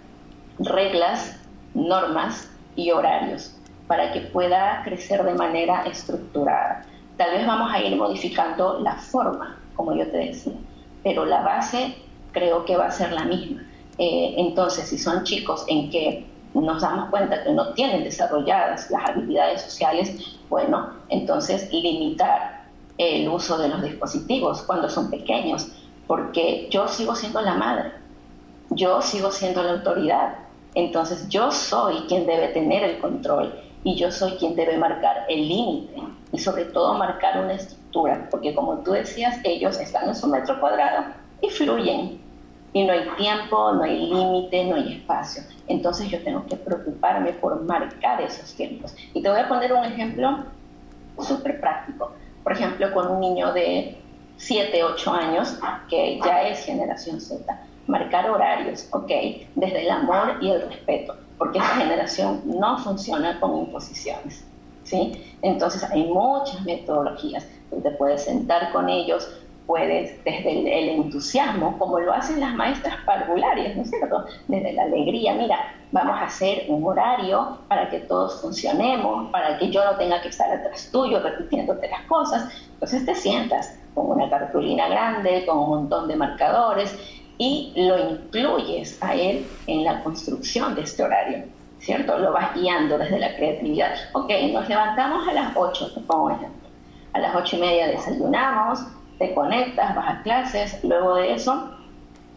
reglas, 0.58 1.38
normas 1.74 2.50
y 2.76 2.90
horarios 2.90 3.54
para 3.86 4.12
que 4.12 4.20
pueda 4.20 4.82
crecer 4.84 5.22
de 5.22 5.34
manera 5.34 5.82
estructurada. 5.82 6.82
Tal 7.16 7.32
vez 7.32 7.46
vamos 7.46 7.70
a 7.72 7.80
ir 7.80 7.94
modificando 7.96 8.80
la 8.80 8.94
forma, 8.94 9.58
como 9.76 9.94
yo 9.94 10.10
te 10.10 10.16
decía, 10.16 10.54
pero 11.02 11.24
la 11.24 11.42
base 11.42 11.94
creo 12.32 12.64
que 12.64 12.76
va 12.76 12.86
a 12.86 12.90
ser 12.90 13.12
la 13.12 13.24
misma. 13.24 13.62
Eh, 13.98 14.34
entonces, 14.38 14.88
si 14.88 14.96
son 14.98 15.24
chicos 15.24 15.64
en 15.68 15.90
que 15.90 16.26
nos 16.54 16.80
damos 16.80 17.10
cuenta 17.10 17.42
que 17.44 17.52
no 17.52 17.74
tienen 17.74 18.04
desarrolladas 18.04 18.90
las 18.90 19.10
habilidades 19.10 19.62
sociales, 19.62 20.38
bueno, 20.48 20.90
entonces 21.08 21.70
limitar 21.72 22.61
el 22.99 23.28
uso 23.28 23.59
de 23.59 23.68
los 23.68 23.82
dispositivos 23.82 24.62
cuando 24.62 24.88
son 24.88 25.11
pequeños, 25.11 25.68
porque 26.07 26.68
yo 26.70 26.88
sigo 26.88 27.14
siendo 27.14 27.40
la 27.40 27.55
madre, 27.55 27.93
yo 28.70 29.01
sigo 29.03 29.30
siendo 29.30 29.62
la 29.62 29.72
autoridad, 29.72 30.36
entonces 30.74 31.28
yo 31.28 31.51
soy 31.51 32.07
quien 32.09 32.26
debe 32.26 32.49
tener 32.49 32.82
el 32.84 32.99
control 32.99 33.55
y 33.84 33.97
yo 33.97 34.11
soy 34.11 34.32
quien 34.32 34.55
debe 34.55 34.78
marcar 34.78 35.26
el 35.28 35.49
límite 35.49 36.03
y 36.32 36.38
sobre 36.38 36.64
todo 36.66 36.95
marcar 36.95 37.43
una 37.43 37.55
estructura, 37.55 38.28
porque 38.30 38.55
como 38.55 38.78
tú 38.78 38.93
decías, 38.93 39.38
ellos 39.45 39.78
están 39.78 40.09
en 40.09 40.14
su 40.14 40.28
metro 40.28 40.59
cuadrado 40.61 41.05
y 41.40 41.49
fluyen 41.51 42.20
y 42.72 42.84
no 42.84 42.93
hay 42.93 43.07
tiempo, 43.18 43.72
no 43.72 43.82
hay 43.82 44.07
límite, 44.07 44.64
no 44.64 44.76
hay 44.76 44.95
espacio. 44.95 45.43
Entonces 45.68 46.09
yo 46.09 46.22
tengo 46.22 46.47
que 46.47 46.57
preocuparme 46.57 47.32
por 47.34 47.62
marcar 47.62 48.20
esos 48.22 48.55
tiempos. 48.55 48.95
Y 49.12 49.22
te 49.22 49.28
voy 49.28 49.40
a 49.40 49.49
poner 49.49 49.72
un 49.72 49.84
ejemplo 49.84 50.45
súper 51.20 51.61
práctico. 51.61 52.12
Por 52.43 52.53
ejemplo, 52.53 52.93
con 52.93 53.09
un 53.09 53.20
niño 53.20 53.53
de 53.53 53.99
7, 54.36 54.82
8 54.82 55.12
años, 55.12 55.59
que 55.88 56.20
ya 56.24 56.49
es 56.49 56.64
generación 56.64 57.20
Z, 57.20 57.45
marcar 57.86 58.28
horarios, 58.30 58.88
¿ok? 58.93 59.11
Desde 59.55 59.82
el 59.82 59.90
amor 59.90 60.38
y 60.40 60.51
el 60.51 60.62
respeto, 60.62 61.16
porque 61.38 61.59
esa 61.59 61.76
generación 61.76 62.43
no 62.45 62.78
funciona 62.78 63.38
con 63.40 63.57
imposiciones, 63.57 64.45
¿sí? 64.84 65.36
Entonces 65.43 65.84
hay 65.84 66.05
muchas 66.05 66.64
metodologías. 66.64 67.47
Tú 67.70 67.80
te 67.80 67.90
puedes 67.93 68.24
sentar 68.24 68.72
con 68.72 68.88
ellos, 68.88 69.28
puedes 69.66 70.22
desde 70.24 70.78
el, 70.78 70.88
entusiasmo, 70.90 71.78
como 71.78 72.00
lo 72.00 72.12
hacen 72.12 72.40
las 72.40 72.54
maestras 72.54 72.96
parvularias, 73.04 73.76
¿no 73.76 73.82
es 73.82 73.90
cierto? 73.90 74.24
Desde 74.48 74.72
la 74.72 74.84
alegría, 74.84 75.34
mira, 75.34 75.74
vamos 75.92 76.20
a 76.20 76.24
hacer 76.24 76.64
un 76.68 76.84
horario 76.84 77.58
para 77.68 77.88
que 77.90 78.00
todos 78.00 78.40
funcionemos, 78.40 79.30
para 79.30 79.58
que 79.58 79.70
yo 79.70 79.84
no 79.84 79.96
tenga 79.96 80.20
que 80.20 80.28
estar 80.28 80.50
atrás 80.50 80.88
tuyo 80.90 81.20
repitiéndote 81.20 81.88
las 81.88 82.02
cosas. 82.02 82.48
Entonces 82.74 83.04
te 83.04 83.14
sientas 83.14 83.78
con 83.94 84.10
una 84.10 84.28
cartulina 84.28 84.88
grande, 84.88 85.44
con 85.46 85.58
un 85.58 85.68
montón 85.68 86.08
de 86.08 86.16
marcadores 86.16 86.96
y 87.38 87.72
lo 87.76 88.10
incluyes 88.10 89.02
a 89.02 89.14
él 89.14 89.46
en 89.66 89.84
la 89.84 90.02
construcción 90.02 90.74
de 90.74 90.82
este 90.82 91.02
horario. 91.02 91.44
¿Cierto? 91.78 92.16
Lo 92.16 92.32
vas 92.32 92.54
guiando 92.54 92.96
desde 92.96 93.18
la 93.18 93.34
creatividad. 93.34 93.92
Ok, 94.12 94.30
nos 94.52 94.68
levantamos 94.68 95.26
a 95.26 95.32
las 95.32 95.56
8, 95.56 95.94
te 95.94 96.00
pongo 96.00 96.30
ejemplo. 96.30 96.68
A 97.12 97.18
las 97.18 97.34
8 97.34 97.56
y 97.56 97.60
media 97.60 97.88
desayunamos, 97.88 98.86
te 99.22 99.34
conectas, 99.34 99.94
vas 99.94 100.18
a 100.18 100.22
clases, 100.22 100.82
luego 100.82 101.14
de 101.14 101.34
eso, 101.34 101.70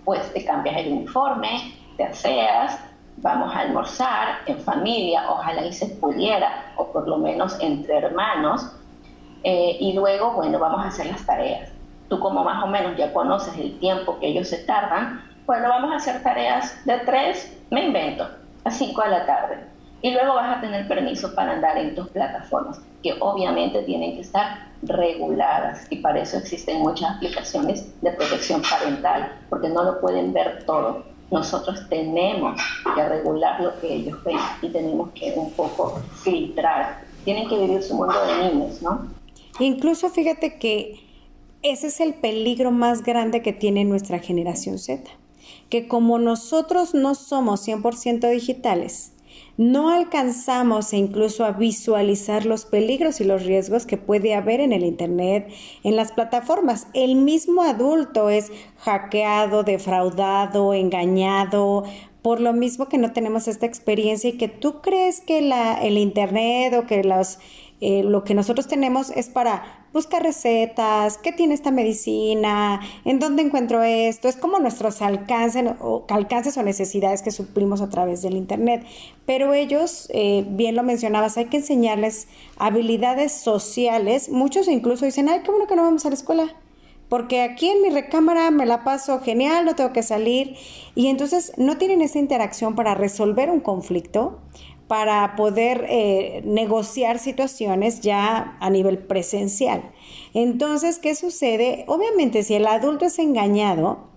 pues 0.03 0.31
te 0.33 0.45
cambias 0.45 0.77
el 0.77 0.93
uniforme, 0.93 1.73
te 1.97 2.03
aseas, 2.03 2.79
vamos 3.17 3.55
a 3.55 3.61
almorzar 3.61 4.41
en 4.45 4.59
familia, 4.59 5.23
ojalá 5.27 5.65
y 5.65 5.73
se 5.73 5.87
pudiera, 5.87 6.73
o 6.77 6.91
por 6.91 7.07
lo 7.07 7.17
menos 7.17 7.57
entre 7.59 7.97
hermanos, 7.97 8.71
eh, 9.41 9.77
y 9.79 9.93
luego, 9.93 10.33
bueno, 10.33 10.59
vamos 10.59 10.85
a 10.85 10.89
hacer 10.89 11.07
las 11.07 11.25
tareas. 11.25 11.71
Tú 12.07 12.19
como 12.19 12.43
más 12.43 12.63
o 12.63 12.67
menos 12.67 12.95
ya 12.97 13.11
conoces 13.11 13.57
el 13.57 13.79
tiempo 13.79 14.19
que 14.19 14.27
ellos 14.27 14.47
se 14.47 14.59
tardan, 14.59 15.23
bueno, 15.47 15.69
vamos 15.69 15.91
a 15.91 15.95
hacer 15.95 16.21
tareas 16.21 16.85
de 16.85 16.99
3, 16.99 17.63
me 17.71 17.87
invento, 17.87 18.29
a 18.63 18.69
5 18.69 19.01
de 19.01 19.09
la 19.09 19.25
tarde. 19.25 19.74
Y 20.01 20.11
luego 20.11 20.35
vas 20.35 20.57
a 20.57 20.61
tener 20.61 20.87
permiso 20.87 21.33
para 21.33 21.53
andar 21.53 21.77
en 21.77 21.95
tus 21.95 22.07
plataformas, 22.09 22.79
que 23.01 23.13
obviamente 23.19 23.81
tienen 23.83 24.15
que 24.15 24.21
estar 24.21 24.67
reguladas 24.83 25.87
y 25.89 25.97
para 25.97 26.21
eso 26.21 26.37
existen 26.37 26.79
muchas 26.79 27.15
aplicaciones 27.15 27.99
de 28.01 28.11
protección 28.11 28.61
parental, 28.61 29.31
porque 29.49 29.69
no 29.69 29.83
lo 29.83 29.99
pueden 29.99 30.33
ver 30.33 30.63
todo. 30.65 31.03
Nosotros 31.31 31.87
tenemos 31.89 32.61
que 32.95 33.09
regular 33.09 33.59
lo 33.59 33.79
que 33.79 33.95
ellos 33.95 34.23
ven 34.23 34.37
y 34.61 34.69
tenemos 34.69 35.09
que 35.13 35.33
un 35.35 35.51
poco 35.53 36.01
filtrar. 36.23 37.03
Tienen 37.23 37.49
que 37.49 37.57
vivir 37.57 37.81
su 37.81 37.95
mundo 37.95 38.13
de 38.25 38.49
niños, 38.49 38.81
¿no? 38.83 39.07
Incluso 39.59 40.09
fíjate 40.09 40.59
que 40.59 40.99
ese 41.63 41.87
es 41.87 41.99
el 41.99 42.13
peligro 42.13 42.69
más 42.69 43.01
grande 43.01 43.41
que 43.41 43.53
tiene 43.53 43.85
nuestra 43.85 44.19
generación 44.19 44.77
Z, 44.77 45.09
que 45.69 45.87
como 45.87 46.19
nosotros 46.19 46.93
no 46.93 47.15
somos 47.15 47.67
100% 47.67 48.29
digitales, 48.29 49.13
no 49.57 49.89
alcanzamos 49.89 50.91
e 50.93 50.97
incluso 50.97 51.45
a 51.45 51.51
visualizar 51.51 52.45
los 52.45 52.65
peligros 52.65 53.21
y 53.21 53.23
los 53.23 53.43
riesgos 53.43 53.85
que 53.85 53.97
puede 53.97 54.35
haber 54.35 54.59
en 54.59 54.73
el 54.73 54.83
Internet, 54.83 55.49
en 55.83 55.95
las 55.95 56.11
plataformas. 56.11 56.87
El 56.93 57.15
mismo 57.15 57.63
adulto 57.63 58.29
es 58.29 58.51
hackeado, 58.77 59.63
defraudado, 59.63 60.73
engañado, 60.73 61.83
por 62.21 62.41
lo 62.41 62.53
mismo 62.53 62.89
que 62.89 62.97
no 62.97 63.13
tenemos 63.13 63.47
esta 63.47 63.65
experiencia 63.65 64.29
y 64.29 64.37
que 64.37 64.47
tú 64.47 64.81
crees 64.81 65.21
que 65.21 65.39
el 65.83 65.97
Internet 65.97 66.73
o 66.73 66.87
que 66.87 67.01
eh, 67.81 68.03
lo 68.03 68.23
que 68.23 68.33
nosotros 68.33 68.67
tenemos 68.67 69.11
es 69.11 69.29
para 69.29 69.84
buscar 69.95 70.21
recetas, 70.21 71.17
qué 71.17 71.31
tiene 71.31 71.53
esta 71.53 71.71
medicina, 71.71 72.81
en 73.05 73.17
dónde 73.17 73.43
encuentro 73.43 73.81
esto, 73.81 74.27
es 74.27 74.35
como 74.35 74.59
nuestros 74.59 75.01
alcances 75.01 75.63
o, 75.79 76.05
alcances 76.09 76.57
o 76.57 76.63
necesidades 76.63 77.21
que 77.21 77.31
suplimos 77.31 77.79
a 77.79 77.89
través 77.89 78.21
del 78.21 78.35
Internet. 78.35 78.85
Pero 79.25 79.53
ellos, 79.53 80.09
eh, 80.13 80.45
bien 80.49 80.75
lo 80.75 80.83
mencionabas, 80.83 81.37
hay 81.37 81.45
que 81.45 81.57
enseñarles 81.57 82.27
habilidades 82.57 83.31
sociales. 83.31 84.27
Muchos 84.27 84.67
incluso 84.67 85.05
dicen, 85.05 85.29
ay, 85.29 85.39
qué 85.43 85.49
bueno 85.49 85.65
que 85.65 85.77
no 85.77 85.83
vamos 85.83 86.05
a 86.05 86.09
la 86.09 86.15
escuela 86.15 86.53
porque 87.07 87.43
aquí 87.43 87.69
en 87.69 87.83
mi 87.83 87.91
recámara 87.91 88.49
me 88.49 88.65
la 88.65 88.83
paso 88.83 89.19
genial, 89.19 89.63
no 89.63 89.75
tengo 89.75 89.93
que 89.93 90.01
salir 90.01 90.55
y 90.95 91.07
entonces 91.07 91.53
no 91.55 91.77
tienen 91.77 92.01
esa 92.01 92.17
interacción 92.17 92.73
para 92.75 92.95
resolver 92.95 93.51
un 93.51 93.59
conflicto, 93.59 94.39
para 94.87 95.35
poder 95.35 95.85
eh, 95.89 96.41
negociar 96.45 97.19
situaciones 97.19 98.01
ya 98.01 98.57
a 98.59 98.69
nivel 98.69 98.99
presencial. 98.99 99.91
Entonces, 100.33 100.99
¿qué 100.99 101.15
sucede? 101.15 101.85
Obviamente, 101.87 102.43
si 102.43 102.53
el 102.55 102.67
adulto 102.67 103.05
es 103.05 103.17
engañado, 103.19 104.09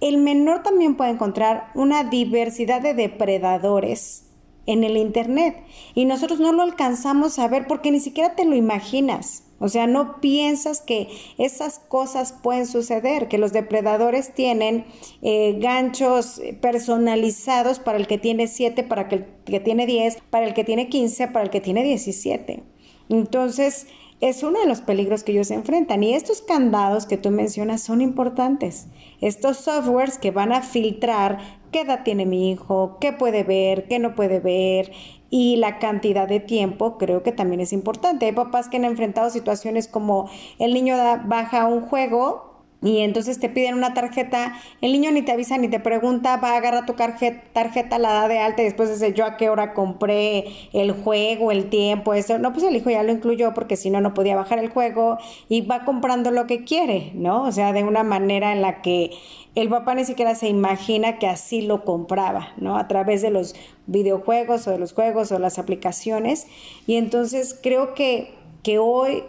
el 0.00 0.18
menor 0.18 0.62
también 0.62 0.96
puede 0.96 1.10
encontrar 1.10 1.70
una 1.74 2.04
diversidad 2.04 2.80
de 2.80 2.94
depredadores 2.94 4.26
en 4.66 4.84
el 4.84 4.96
Internet 4.96 5.62
y 5.94 6.04
nosotros 6.04 6.40
no 6.40 6.52
lo 6.52 6.62
alcanzamos 6.62 7.38
a 7.38 7.48
ver 7.48 7.66
porque 7.66 7.90
ni 7.90 8.00
siquiera 8.00 8.34
te 8.34 8.44
lo 8.44 8.54
imaginas. 8.54 9.43
O 9.60 9.68
sea, 9.68 9.86
no 9.86 10.20
piensas 10.20 10.80
que 10.80 11.08
esas 11.38 11.78
cosas 11.78 12.32
pueden 12.32 12.66
suceder, 12.66 13.28
que 13.28 13.38
los 13.38 13.52
depredadores 13.52 14.34
tienen 14.34 14.84
eh, 15.22 15.56
ganchos 15.60 16.40
personalizados 16.60 17.78
para 17.78 17.98
el 17.98 18.06
que 18.06 18.18
tiene 18.18 18.48
7, 18.48 18.82
para 18.82 19.02
el 19.02 19.26
que 19.44 19.60
tiene 19.60 19.86
10, 19.86 20.18
para 20.30 20.46
el 20.46 20.54
que 20.54 20.64
tiene 20.64 20.88
15, 20.88 21.28
para 21.28 21.44
el 21.44 21.50
que 21.50 21.60
tiene 21.60 21.84
17. 21.84 22.62
Entonces, 23.08 23.86
es 24.20 24.42
uno 24.42 24.60
de 24.60 24.66
los 24.66 24.80
peligros 24.80 25.22
que 25.22 25.32
ellos 25.32 25.50
enfrentan. 25.50 26.02
Y 26.02 26.14
estos 26.14 26.40
candados 26.40 27.06
que 27.06 27.18
tú 27.18 27.30
mencionas 27.30 27.82
son 27.82 28.00
importantes. 28.00 28.86
Estos 29.20 29.58
softwares 29.58 30.18
que 30.18 30.30
van 30.30 30.52
a 30.52 30.62
filtrar 30.62 31.38
qué 31.74 31.80
edad 31.80 32.04
tiene 32.04 32.24
mi 32.24 32.52
hijo, 32.52 32.98
qué 33.00 33.12
puede 33.12 33.42
ver, 33.42 33.88
qué 33.88 33.98
no 33.98 34.14
puede 34.14 34.38
ver, 34.38 34.92
y 35.28 35.56
la 35.56 35.80
cantidad 35.80 36.28
de 36.28 36.38
tiempo 36.38 36.98
creo 36.98 37.24
que 37.24 37.32
también 37.32 37.60
es 37.60 37.72
importante. 37.72 38.26
Hay 38.26 38.32
papás 38.32 38.68
que 38.68 38.76
han 38.76 38.84
enfrentado 38.84 39.28
situaciones 39.28 39.88
como 39.88 40.30
el 40.60 40.72
niño 40.72 40.96
baja 41.24 41.66
un 41.66 41.80
juego 41.80 42.54
y 42.80 42.98
entonces 43.00 43.40
te 43.40 43.48
piden 43.48 43.74
una 43.74 43.92
tarjeta, 43.92 44.52
el 44.82 44.92
niño 44.92 45.10
ni 45.10 45.22
te 45.22 45.32
avisa 45.32 45.58
ni 45.58 45.66
te 45.66 45.80
pregunta, 45.80 46.36
va 46.36 46.50
a 46.50 46.58
agarrar 46.58 46.86
tu 46.86 46.92
tarjeta, 46.92 47.98
la 47.98 48.12
da 48.12 48.28
de 48.28 48.38
alta 48.38 48.62
y 48.62 48.66
después 48.66 48.90
dice 48.90 49.12
yo 49.12 49.24
a 49.24 49.36
qué 49.36 49.50
hora 49.50 49.74
compré 49.74 50.44
el 50.72 50.92
juego, 50.92 51.50
el 51.50 51.70
tiempo, 51.70 52.14
eso. 52.14 52.38
No, 52.38 52.52
pues 52.52 52.62
el 52.64 52.76
hijo 52.76 52.90
ya 52.90 53.02
lo 53.02 53.10
incluyó 53.10 53.52
porque 53.52 53.76
si 53.76 53.90
no, 53.90 54.00
no 54.00 54.14
podía 54.14 54.36
bajar 54.36 54.60
el 54.60 54.68
juego 54.68 55.18
y 55.48 55.62
va 55.62 55.84
comprando 55.84 56.30
lo 56.30 56.46
que 56.46 56.62
quiere, 56.62 57.10
¿no? 57.14 57.42
O 57.42 57.50
sea, 57.50 57.72
de 57.72 57.82
una 57.82 58.04
manera 58.04 58.52
en 58.52 58.62
la 58.62 58.80
que 58.82 59.10
el 59.54 59.68
papá 59.68 59.94
ni 59.94 60.04
siquiera 60.04 60.34
se 60.34 60.48
imagina 60.48 61.18
que 61.18 61.26
así 61.26 61.62
lo 61.62 61.84
compraba, 61.84 62.48
¿no? 62.56 62.76
A 62.76 62.88
través 62.88 63.22
de 63.22 63.30
los 63.30 63.54
videojuegos 63.86 64.66
o 64.66 64.70
de 64.70 64.78
los 64.78 64.92
juegos 64.92 65.30
o 65.32 65.38
las 65.38 65.58
aplicaciones. 65.58 66.46
Y 66.86 66.96
entonces 66.96 67.58
creo 67.62 67.94
que, 67.94 68.34
que 68.62 68.78
hoy 68.78 69.24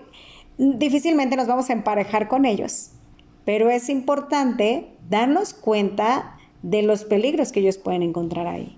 difícilmente 0.57 1.35
nos 1.35 1.47
vamos 1.47 1.69
a 1.69 1.73
emparejar 1.73 2.27
con 2.27 2.45
ellos 2.45 2.91
pero 3.45 3.69
es 3.69 3.89
importante 3.89 4.91
darnos 5.07 5.53
cuenta 5.53 6.35
de 6.63 6.81
los 6.81 7.05
peligros 7.05 7.51
que 7.51 7.59
ellos 7.59 7.77
pueden 7.77 8.01
encontrar 8.01 8.47
ahí. 8.47 8.75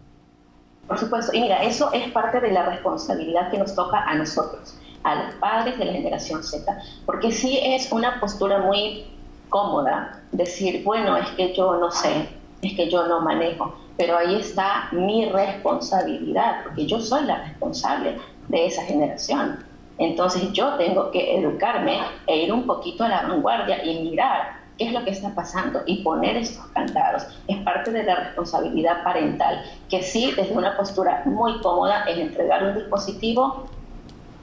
Por 0.88 1.00
supuesto. 1.00 1.34
Y 1.34 1.42
mira, 1.42 1.64
eso 1.64 1.92
es 1.94 2.12
parte 2.12 2.40
de 2.42 2.52
la 2.52 2.66
responsabilidad 2.66 3.50
que 3.50 3.58
nos 3.58 3.74
toca 3.74 4.04
a 4.04 4.16
nosotros, 4.16 4.78
a 5.04 5.16
los 5.16 5.36
padres 5.36 5.78
de 5.80 5.86
la 5.86 5.94
generación 5.94 6.44
Z, 6.44 6.78
porque 7.06 7.32
sí 7.32 7.60
es 7.62 7.92
una 7.92 8.20
postura 8.20 8.60
muy 8.60 9.06
cómoda 9.50 10.22
decir, 10.32 10.84
bueno, 10.84 11.18
es 11.18 11.30
que 11.32 11.54
yo 11.54 11.78
no 11.78 11.92
sé, 11.92 12.30
es 12.62 12.74
que 12.74 12.90
yo 12.90 13.08
no 13.08 13.22
manejo, 13.22 13.76
pero 13.98 14.18
ahí 14.18 14.36
está 14.36 14.90
mi 14.92 15.26
responsabilidad, 15.26 16.64
porque 16.64 16.86
yo 16.86 17.00
soy 17.00 17.26
la 17.26 17.44
responsable 17.44 18.18
de 18.48 18.66
esa 18.66 18.84
generación. 18.84 19.64
Entonces 19.98 20.52
yo 20.54 20.76
tengo 20.76 21.10
que 21.12 21.38
educarme 21.38 22.00
e 22.28 22.44
ir 22.44 22.54
un 22.54 22.68
poquito 22.68 23.04
a 23.04 23.10
la 23.10 23.24
vanguardia 23.24 23.84
y 23.84 24.04
mirar 24.04 24.58
qué 24.78 24.86
es 24.86 24.94
lo 24.94 25.04
que 25.04 25.10
está 25.10 25.34
pasando 25.34 25.82
y 25.88 26.04
poner 26.04 26.38
estos 26.38 26.66
candados. 26.68 27.26
Es 27.48 27.58
parte 27.64 27.92
de 27.92 28.04
la 28.04 28.16
responsabilidad 28.16 29.04
parental, 29.04 29.64
que 29.90 30.04
sí, 30.04 30.32
desde 30.36 30.54
una 30.54 30.78
postura 30.78 31.24
muy 31.26 31.60
cómoda, 31.62 32.04
es 32.04 32.18
entregar 32.20 32.64
un 32.64 32.76
dispositivo 32.76 33.66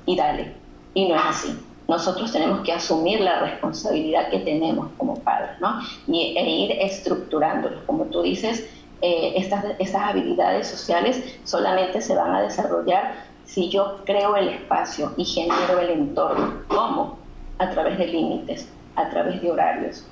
y 0.06 0.16
dale. 0.16 0.54
Y 0.94 1.08
no 1.08 1.14
es 1.14 1.22
así. 1.24 1.58
Nosotros 1.86 2.32
tenemos 2.32 2.60
que 2.60 2.72
asumir 2.72 3.20
la 3.20 3.40
responsabilidad 3.40 4.30
que 4.30 4.38
tenemos 4.38 4.88
como 4.96 5.18
padres, 5.20 5.60
¿no? 5.60 5.80
Y, 6.06 6.36
e 6.36 6.50
ir 6.50 6.72
estructurándolos. 6.80 7.82
Como 7.84 8.04
tú 8.06 8.22
dices, 8.22 8.68
eh, 9.02 9.34
estas, 9.36 9.64
estas 9.78 10.02
habilidades 10.02 10.66
sociales 10.66 11.22
solamente 11.44 12.00
se 12.00 12.14
van 12.14 12.34
a 12.34 12.42
desarrollar 12.42 13.14
si 13.44 13.68
yo 13.68 13.98
creo 14.04 14.36
el 14.36 14.48
espacio 14.48 15.12
y 15.16 15.24
genero 15.24 15.78
el 15.78 15.90
entorno. 15.90 16.62
¿Cómo? 16.68 17.18
A 17.58 17.70
través 17.70 17.98
de 17.98 18.06
límites, 18.06 18.68
a 18.96 19.10
través 19.10 19.42
de 19.42 19.50
horarios, 19.50 20.06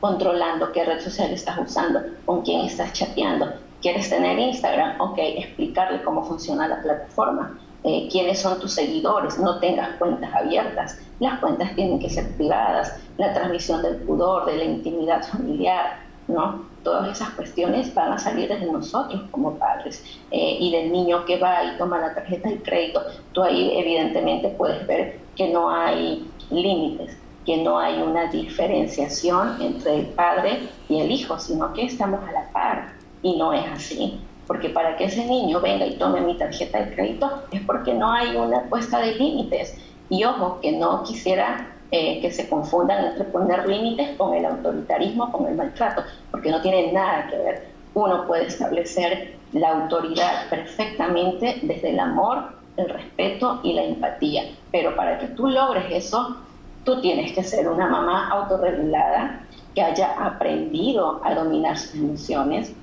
controlando 0.00 0.72
qué 0.72 0.84
red 0.84 1.00
social 1.00 1.30
estás 1.30 1.58
usando, 1.58 2.00
con 2.24 2.42
quién 2.42 2.62
estás 2.62 2.92
chateando. 2.92 3.52
¿Quieres 3.82 4.08
tener 4.08 4.38
Instagram? 4.38 4.98
Ok, 5.00 5.18
explicarle 5.18 6.02
cómo 6.02 6.24
funciona 6.24 6.66
la 6.66 6.80
plataforma. 6.82 7.58
Eh, 7.84 8.08
quiénes 8.10 8.40
son 8.40 8.58
tus 8.60 8.72
seguidores, 8.72 9.38
no 9.38 9.58
tengas 9.60 9.96
cuentas 9.98 10.34
abiertas, 10.34 10.98
las 11.20 11.38
cuentas 11.38 11.74
tienen 11.74 11.98
que 11.98 12.08
ser 12.08 12.26
privadas, 12.36 12.98
la 13.18 13.34
transmisión 13.34 13.82
del 13.82 13.96
pudor, 13.96 14.46
de 14.46 14.56
la 14.56 14.64
intimidad 14.64 15.22
familiar, 15.22 15.98
¿no? 16.26 16.64
Todas 16.82 17.10
esas 17.10 17.30
cuestiones 17.30 17.94
van 17.94 18.12
a 18.12 18.18
salir 18.18 18.48
desde 18.48 18.72
nosotros 18.72 19.22
como 19.30 19.54
padres. 19.56 20.02
Eh, 20.30 20.56
y 20.60 20.72
del 20.72 20.92
niño 20.92 21.24
que 21.26 21.38
va 21.38 21.62
y 21.62 21.76
toma 21.76 21.98
la 21.98 22.14
tarjeta 22.14 22.48
de 22.48 22.62
crédito, 22.62 23.02
tú 23.32 23.42
ahí 23.42 23.72
evidentemente 23.76 24.48
puedes 24.48 24.86
ver 24.86 25.20
que 25.36 25.48
no 25.48 25.70
hay 25.70 26.26
límites 26.50 27.16
que 27.44 27.58
no 27.58 27.78
hay 27.78 28.00
una 28.00 28.30
diferenciación 28.30 29.60
entre 29.60 30.00
el 30.00 30.06
padre 30.06 30.68
y 30.88 31.00
el 31.00 31.10
hijo, 31.10 31.38
sino 31.38 31.72
que 31.72 31.84
estamos 31.84 32.20
a 32.26 32.32
la 32.32 32.50
par. 32.52 32.94
Y 33.22 33.36
no 33.36 33.52
es 33.52 33.64
así. 33.66 34.20
Porque 34.46 34.68
para 34.68 34.96
que 34.96 35.04
ese 35.04 35.24
niño 35.24 35.60
venga 35.60 35.86
y 35.86 35.96
tome 35.96 36.20
mi 36.20 36.36
tarjeta 36.36 36.82
de 36.82 36.94
crédito 36.94 37.42
es 37.50 37.60
porque 37.62 37.94
no 37.94 38.12
hay 38.12 38.36
una 38.36 38.62
puesta 38.64 39.00
de 39.00 39.14
límites. 39.14 39.76
Y 40.10 40.24
ojo, 40.24 40.60
que 40.60 40.72
no 40.72 41.02
quisiera 41.02 41.74
eh, 41.90 42.20
que 42.20 42.30
se 42.30 42.48
confundan 42.48 43.04
entre 43.04 43.24
poner 43.24 43.68
límites 43.68 44.16
con 44.16 44.34
el 44.34 44.44
autoritarismo, 44.44 45.32
con 45.32 45.46
el 45.46 45.54
maltrato, 45.54 46.02
porque 46.30 46.50
no 46.50 46.60
tiene 46.60 46.92
nada 46.92 47.28
que 47.28 47.38
ver. 47.38 47.68
Uno 47.94 48.26
puede 48.26 48.46
establecer 48.46 49.36
la 49.52 49.70
autoridad 49.70 50.48
perfectamente 50.50 51.60
desde 51.62 51.90
el 51.90 52.00
amor, 52.00 52.56
el 52.76 52.88
respeto 52.88 53.60
y 53.62 53.72
la 53.72 53.84
empatía. 53.84 54.44
Pero 54.72 54.94
para 54.96 55.18
que 55.18 55.28
tú 55.28 55.48
logres 55.48 55.84
eso, 55.90 56.36
Tú 56.84 57.00
tienes 57.00 57.32
que 57.32 57.42
ser 57.42 57.66
una 57.66 57.86
mamá 57.86 58.28
autorregulada, 58.28 59.40
que 59.74 59.80
haya 59.80 60.12
aprendido 60.22 61.20
a 61.24 61.34
dominar 61.34 61.78
sus 61.78 61.94
emociones, 61.94 62.74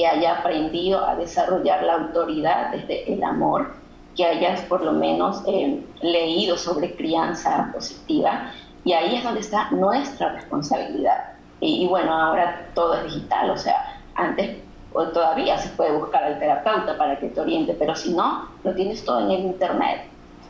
que 0.00 0.06
haya 0.06 0.38
aprendido 0.38 1.04
a 1.06 1.14
desarrollar 1.14 1.82
la 1.82 1.92
autoridad 1.96 2.70
desde 2.70 3.12
el 3.12 3.22
amor, 3.22 3.74
que 4.16 4.24
hayas 4.24 4.62
por 4.62 4.80
lo 4.80 4.92
menos 4.92 5.42
eh, 5.46 5.84
leído 6.00 6.56
sobre 6.56 6.96
crianza 6.96 7.68
positiva. 7.70 8.50
Y 8.82 8.94
ahí 8.94 9.16
es 9.16 9.24
donde 9.24 9.40
está 9.40 9.70
nuestra 9.72 10.30
responsabilidad. 10.30 11.34
Y, 11.60 11.86
bueno, 11.86 12.14
ahora 12.14 12.70
todo 12.74 12.94
es 12.94 13.04
digital, 13.12 13.50
o 13.50 13.58
sea, 13.58 14.00
antes 14.14 14.56
o 14.94 15.04
todavía 15.08 15.58
se 15.58 15.68
puede 15.76 15.92
buscar 15.92 16.24
al 16.24 16.38
terapeuta 16.38 16.96
para 16.96 17.18
que 17.18 17.28
te 17.28 17.38
oriente, 17.38 17.76
pero 17.78 17.94
si 17.94 18.14
no, 18.14 18.48
lo 18.64 18.74
tienes 18.74 19.04
todo 19.04 19.20
en 19.20 19.30
el 19.32 19.40
Internet. 19.40 20.06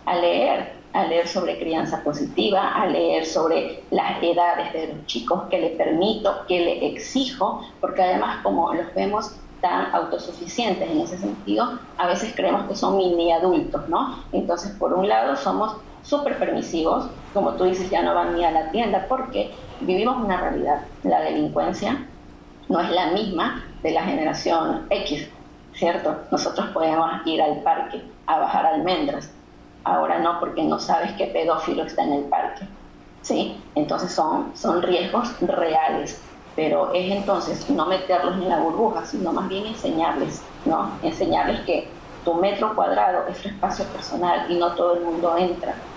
A 0.06 0.14
leer, 0.14 0.74
a 0.92 1.04
leer 1.04 1.28
sobre 1.28 1.58
crianza 1.58 2.02
positiva, 2.02 2.72
a 2.74 2.86
leer 2.86 3.24
sobre 3.24 3.84
las 3.90 4.22
edades 4.22 4.72
de 4.72 4.94
los 4.94 5.06
chicos, 5.06 5.44
que 5.50 5.60
le 5.60 5.70
permito, 5.70 6.44
que 6.48 6.60
le 6.60 6.86
exijo, 6.86 7.62
porque 7.80 8.02
además 8.02 8.42
como 8.42 8.72
los 8.74 8.92
vemos 8.94 9.32
tan 9.60 9.94
autosuficientes 9.94 10.88
en 10.88 11.00
ese 11.00 11.18
sentido, 11.18 11.78
a 11.96 12.06
veces 12.06 12.32
creemos 12.34 12.66
que 12.66 12.74
son 12.74 12.96
mini 12.96 13.30
adultos, 13.30 13.88
¿no? 13.88 14.24
Entonces, 14.32 14.72
por 14.78 14.94
un 14.94 15.08
lado, 15.08 15.36
somos 15.36 15.76
súper 16.02 16.38
permisivos, 16.38 17.10
como 17.32 17.54
tú 17.54 17.64
dices, 17.64 17.90
ya 17.90 18.02
no 18.02 18.14
van 18.14 18.34
ni 18.34 18.44
a 18.44 18.50
la 18.50 18.70
tienda, 18.70 19.06
porque 19.08 19.54
vivimos 19.80 20.16
una 20.16 20.40
realidad. 20.40 20.86
La 21.02 21.20
delincuencia 21.20 22.08
no 22.68 22.80
es 22.80 22.90
la 22.90 23.10
misma 23.12 23.64
de 23.82 23.90
la 23.92 24.02
generación 24.02 24.86
X, 24.90 25.28
¿cierto? 25.72 26.26
Nosotros 26.30 26.68
podemos 26.70 27.10
ir 27.26 27.42
al 27.42 27.62
parque 27.62 28.02
a 28.26 28.38
bajar 28.38 28.66
almendras, 28.66 29.34
ahora 29.84 30.18
no 30.20 30.38
porque 30.40 30.64
no 30.64 30.78
sabes 30.78 31.12
qué 31.18 31.26
pedófilo 31.28 31.84
está 31.84 32.04
en 32.04 32.12
el 32.12 32.28
parque. 32.28 32.68
¿sí? 33.22 33.70
Entonces 33.74 34.12
son, 34.14 34.56
son 34.56 34.82
riesgos 34.82 35.38
reales, 35.40 36.32
pero 36.54 36.92
es 36.94 37.10
entonces 37.12 37.68
no 37.70 37.86
meterlos 37.86 38.34
en 38.36 38.48
la 38.48 38.60
burbuja, 38.60 39.04
sino 39.06 39.32
más 39.32 39.48
bien 39.48 39.66
enseñarles, 39.66 40.54
¿no? 40.64 41.00
Enseñarles 41.02 41.62
que 41.66 42.02
tu 42.22 42.34
metro 42.36 42.74
cuadrado 42.74 43.26
es 43.28 43.40
tu 43.42 43.48
espacio 43.48 43.90
personal 43.92 44.50
y 44.50 44.58
no 44.58 44.74
todo 44.74 44.94
el 44.96 45.04
mundo 45.04 45.36
entra. 45.36 45.90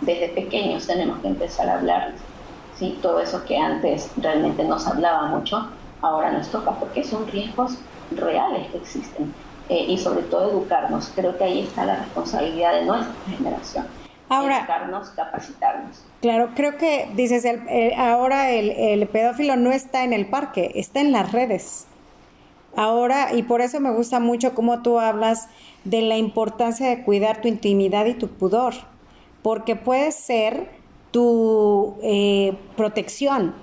Desde 0.00 0.30
pequeños 0.34 0.86
tenemos 0.86 1.20
que 1.20 1.28
empezar 1.28 1.68
a 1.68 1.78
hablarles, 1.78 2.28
¿sí? 2.70 3.00
Todo 3.02 3.20
eso 3.20 3.44
que 3.44 3.58
antes 3.58 4.14
realmente 4.16 4.64
no 4.64 4.78
se 4.78 4.90
hablaba 4.90 5.28
mucho, 5.28 5.58
ahora 6.00 6.32
nos 6.32 6.50
toca, 6.50 6.78
porque 6.78 7.04
son 7.04 7.26
riesgos 7.28 7.90
reales 8.10 8.70
que 8.72 8.78
existen. 8.78 9.45
Eh, 9.68 9.86
y 9.88 9.98
sobre 9.98 10.22
todo 10.22 10.50
educarnos. 10.50 11.10
Creo 11.14 11.36
que 11.36 11.44
ahí 11.44 11.60
está 11.60 11.84
la 11.84 11.96
responsabilidad 11.96 12.74
de 12.74 12.84
nuestra 12.84 13.14
generación. 13.36 13.86
Ahora, 14.28 14.58
educarnos, 14.58 15.08
capacitarnos. 15.10 16.04
Claro, 16.20 16.50
creo 16.54 16.76
que 16.76 17.08
dices, 17.14 17.44
el, 17.44 17.92
ahora 17.96 18.50
el, 18.50 18.70
el 18.70 19.06
pedófilo 19.08 19.56
no 19.56 19.72
está 19.72 20.04
en 20.04 20.12
el 20.12 20.26
parque, 20.26 20.72
está 20.76 21.00
en 21.00 21.12
las 21.12 21.32
redes. 21.32 21.86
Ahora, 22.76 23.34
y 23.34 23.42
por 23.42 23.60
eso 23.60 23.80
me 23.80 23.90
gusta 23.90 24.20
mucho 24.20 24.54
cómo 24.54 24.82
tú 24.82 25.00
hablas 25.00 25.48
de 25.84 26.02
la 26.02 26.16
importancia 26.16 26.88
de 26.88 27.02
cuidar 27.02 27.40
tu 27.40 27.48
intimidad 27.48 28.06
y 28.06 28.14
tu 28.14 28.28
pudor, 28.28 28.74
porque 29.42 29.76
puede 29.76 30.12
ser 30.12 30.68
tu 31.10 31.96
eh, 32.02 32.56
protección, 32.76 33.54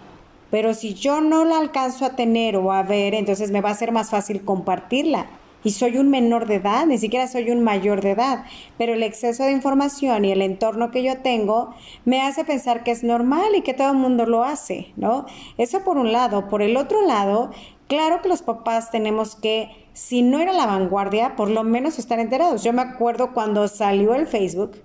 pero 0.49 0.73
si 0.73 0.93
yo 0.93 1.21
no 1.21 1.45
la 1.45 1.59
alcanzo 1.59 2.05
a 2.05 2.15
tener 2.15 2.57
o 2.57 2.71
a 2.71 2.83
ver, 2.83 3.13
entonces 3.13 3.51
me 3.51 3.61
va 3.61 3.69
a 3.69 3.75
ser 3.75 3.91
más 3.91 4.09
fácil 4.09 4.43
compartirla 4.43 5.27
y 5.63 5.71
soy 5.71 5.97
un 5.97 6.09
menor 6.09 6.47
de 6.47 6.55
edad, 6.55 6.85
ni 6.85 6.97
siquiera 6.97 7.27
soy 7.27 7.51
un 7.51 7.63
mayor 7.63 8.01
de 8.01 8.11
edad, 8.11 8.45
pero 8.77 8.93
el 8.93 9.03
exceso 9.03 9.43
de 9.43 9.51
información 9.51 10.25
y 10.25 10.31
el 10.31 10.41
entorno 10.41 10.91
que 10.91 11.03
yo 11.03 11.17
tengo 11.19 11.73
me 12.05 12.21
hace 12.21 12.43
pensar 12.43 12.83
que 12.83 12.91
es 12.91 13.03
normal 13.03 13.55
y 13.55 13.61
que 13.61 13.73
todo 13.73 13.91
el 13.91 13.97
mundo 13.97 14.25
lo 14.25 14.43
hace, 14.43 14.91
¿no? 14.95 15.25
Eso 15.57 15.83
por 15.83 15.97
un 15.97 16.11
lado. 16.11 16.49
Por 16.49 16.61
el 16.61 16.77
otro 16.77 17.05
lado, 17.05 17.51
claro 17.87 18.21
que 18.21 18.29
los 18.29 18.41
papás 18.41 18.91
tenemos 18.91 19.35
que, 19.35 19.69
si 19.93 20.21
no 20.21 20.39
era 20.39 20.53
la 20.53 20.65
vanguardia, 20.65 21.35
por 21.35 21.49
lo 21.49 21.63
menos 21.63 21.99
estar 21.99 22.19
enterados. 22.19 22.63
Yo 22.63 22.73
me 22.73 22.81
acuerdo 22.81 23.33
cuando 23.33 23.67
salió 23.67 24.13
el 24.15 24.27
Facebook 24.27 24.77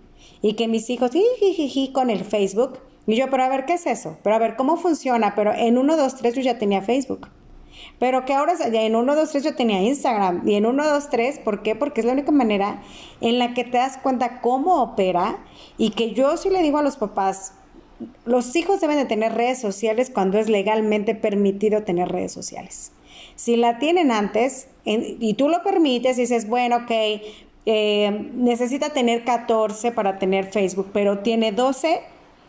y 0.43 0.55
que 0.55 0.69
mis 0.69 0.89
hijos, 0.91 1.11
jiji, 1.13 1.93
con 1.93 2.11
el 2.11 2.25
Facebook, 2.25 2.79
y 3.07 3.17
yo, 3.17 3.31
pero 3.31 3.43
a 3.43 3.49
ver, 3.49 3.65
¿qué 3.65 3.73
es 3.73 3.87
eso? 3.87 4.19
Pero 4.23 4.37
a 4.37 4.39
ver, 4.39 4.55
¿cómo 4.55 4.77
funciona? 4.77 5.35
Pero 5.35 5.55
en 5.55 5.79
1, 5.79 5.97
2, 5.97 6.17
3 6.17 6.35
yo 6.35 6.43
ya 6.43 6.59
tenía 6.59 6.83
Facebook. 6.83 7.29
Pero 7.99 8.25
que 8.25 8.33
ahora 8.33 8.55
en 8.65 8.95
1, 8.95 9.17
2, 9.17 9.31
3 9.31 9.45
yo 9.45 9.55
tenía 9.55 9.83
Instagram. 9.83 10.47
Y 10.49 10.55
en 10.55 10.67
1, 10.67 10.89
2, 10.89 11.11
3, 11.11 11.39
¿por 11.41 11.63
qué? 11.63 11.75
Porque 11.75 12.01
es 12.01 12.07
la 12.07 12.13
única 12.13 12.31
manera 12.31 12.83
en 13.21 13.39
la 13.39 13.55
que 13.55 13.65
te 13.65 13.79
das 13.79 13.99
cuenta 13.99 14.41
cómo 14.41 14.83
opera 14.83 15.39
y 15.77 15.91
que 15.91 16.13
yo 16.13 16.37
sí 16.37 16.51
le 16.51 16.63
digo 16.63 16.79
a 16.79 16.83
los 16.83 16.97
papás, 16.97 17.55
los 18.25 18.55
hijos 18.55 18.81
deben 18.81 18.97
de 18.97 19.05
tener 19.05 19.35
redes 19.35 19.61
sociales 19.61 20.11
cuando 20.13 20.39
es 20.39 20.49
legalmente 20.49 21.15
permitido 21.15 21.83
tener 21.83 22.09
redes 22.09 22.33
sociales. 22.33 22.93
Si 23.35 23.57
la 23.57 23.79
tienen 23.79 24.13
antes 24.13 24.69
y 24.85 25.35
tú 25.35 25.49
lo 25.49 25.63
permites 25.63 26.19
y 26.19 26.23
dices, 26.23 26.49
bueno, 26.49 26.77
ok, 26.77 26.91
eh, 27.67 28.31
necesita 28.35 28.91
tener 28.91 29.25
14 29.25 29.93
para 29.93 30.19
tener 30.19 30.47
Facebook, 30.47 30.91
pero 30.93 31.19
tiene 31.19 31.53
12, 31.53 32.01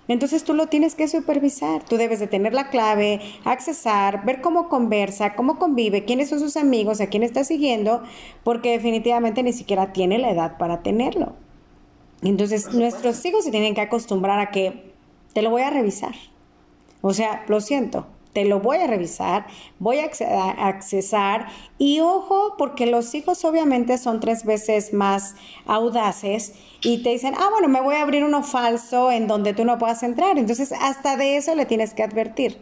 entonces 0.09 0.43
tú 0.43 0.55
lo 0.55 0.67
tienes 0.67 0.95
que 0.95 1.07
supervisar. 1.07 1.83
Tú 1.85 1.95
debes 1.95 2.19
de 2.19 2.25
tener 2.25 2.53
la 2.53 2.69
clave, 2.69 3.21
accesar, 3.45 4.25
ver 4.25 4.41
cómo 4.41 4.67
conversa, 4.67 5.35
cómo 5.35 5.59
convive, 5.59 6.03
quiénes 6.03 6.29
son 6.29 6.39
sus 6.39 6.57
amigos, 6.57 6.99
a 6.99 7.07
quién 7.07 7.21
está 7.21 7.43
siguiendo, 7.43 8.01
porque 8.43 8.71
definitivamente 8.71 9.43
ni 9.43 9.53
siquiera 9.53 9.93
tiene 9.93 10.17
la 10.17 10.31
edad 10.31 10.57
para 10.57 10.81
tenerlo. 10.81 11.35
Entonces 12.23 12.73
nuestros 12.73 13.23
hijos 13.23 13.45
se 13.45 13.51
tienen 13.51 13.75
que 13.75 13.81
acostumbrar 13.81 14.39
a 14.39 14.49
que 14.49 14.93
te 15.33 15.43
lo 15.43 15.51
voy 15.51 15.61
a 15.61 15.69
revisar. 15.69 16.15
O 17.01 17.13
sea, 17.13 17.45
lo 17.47 17.61
siento, 17.61 18.07
te 18.33 18.45
lo 18.45 18.59
voy 18.59 18.77
a 18.77 18.87
revisar, 18.87 19.47
voy 19.79 19.99
a 19.99 20.05
accesar 20.67 21.47
y 21.77 21.99
ojo, 21.99 22.55
porque 22.57 22.85
los 22.85 23.13
hijos 23.15 23.43
obviamente 23.43 23.97
son 23.97 24.19
tres 24.19 24.45
veces 24.45 24.93
más 24.93 25.35
audaces 25.65 26.53
y 26.81 27.03
te 27.03 27.09
dicen, 27.09 27.33
ah, 27.37 27.49
bueno, 27.51 27.67
me 27.67 27.81
voy 27.81 27.95
a 27.95 28.01
abrir 28.01 28.23
uno 28.23 28.43
falso 28.43 29.11
en 29.11 29.27
donde 29.27 29.53
tú 29.53 29.65
no 29.65 29.77
puedas 29.77 30.03
entrar. 30.03 30.37
Entonces, 30.37 30.71
hasta 30.79 31.17
de 31.17 31.37
eso 31.37 31.55
le 31.55 31.65
tienes 31.65 31.93
que 31.93 32.03
advertir. 32.03 32.57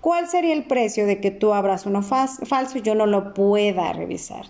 ¿Cuál 0.00 0.28
sería 0.28 0.54
el 0.54 0.64
precio 0.64 1.06
de 1.06 1.20
que 1.20 1.30
tú 1.30 1.52
abras 1.52 1.84
uno 1.84 2.02
falso 2.02 2.78
y 2.78 2.82
yo 2.82 2.94
no 2.94 3.06
lo 3.06 3.34
pueda 3.34 3.92
revisar? 3.92 4.46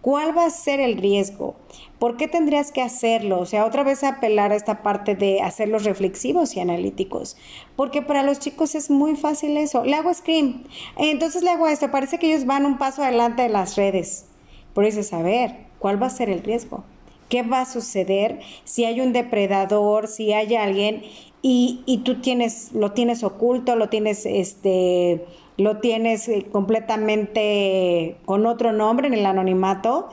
¿Cuál 0.00 0.36
va 0.36 0.46
a 0.46 0.50
ser 0.50 0.80
el 0.80 0.96
riesgo? 0.96 1.54
¿Por 2.02 2.16
qué 2.16 2.26
tendrías 2.26 2.72
que 2.72 2.82
hacerlo? 2.82 3.38
O 3.38 3.46
sea, 3.46 3.64
otra 3.64 3.84
vez 3.84 4.02
apelar 4.02 4.50
a 4.50 4.56
esta 4.56 4.82
parte 4.82 5.14
de 5.14 5.40
hacerlos 5.40 5.84
reflexivos 5.84 6.56
y 6.56 6.58
analíticos. 6.58 7.36
Porque 7.76 8.02
para 8.02 8.24
los 8.24 8.40
chicos 8.40 8.74
es 8.74 8.90
muy 8.90 9.14
fácil 9.14 9.56
eso. 9.56 9.84
Le 9.84 9.94
hago 9.94 10.12
screen. 10.12 10.64
Entonces 10.96 11.44
le 11.44 11.50
hago 11.50 11.68
esto. 11.68 11.92
Parece 11.92 12.18
que 12.18 12.26
ellos 12.26 12.44
van 12.44 12.66
un 12.66 12.76
paso 12.76 13.04
adelante 13.04 13.42
de 13.42 13.50
las 13.50 13.76
redes. 13.76 14.26
Pero 14.74 14.84
dices, 14.84 15.12
a 15.12 15.22
ver, 15.22 15.54
¿cuál 15.78 16.02
va 16.02 16.08
a 16.08 16.10
ser 16.10 16.28
el 16.28 16.42
riesgo? 16.42 16.82
¿Qué 17.28 17.44
va 17.44 17.60
a 17.60 17.66
suceder 17.66 18.40
si 18.64 18.84
hay 18.84 19.00
un 19.00 19.12
depredador, 19.12 20.08
si 20.08 20.32
hay 20.32 20.56
alguien 20.56 21.04
y, 21.40 21.82
y 21.86 21.98
tú 21.98 22.20
tienes, 22.20 22.72
lo 22.72 22.90
tienes 22.90 23.22
oculto, 23.22 23.76
lo 23.76 23.90
tienes 23.90 24.26
este 24.26 25.24
lo 25.56 25.78
tienes 25.78 26.28
eh, 26.28 26.46
completamente 26.50 28.16
con 28.24 28.46
otro 28.46 28.72
nombre 28.72 29.06
en 29.06 29.14
el 29.14 29.26
anonimato, 29.26 30.08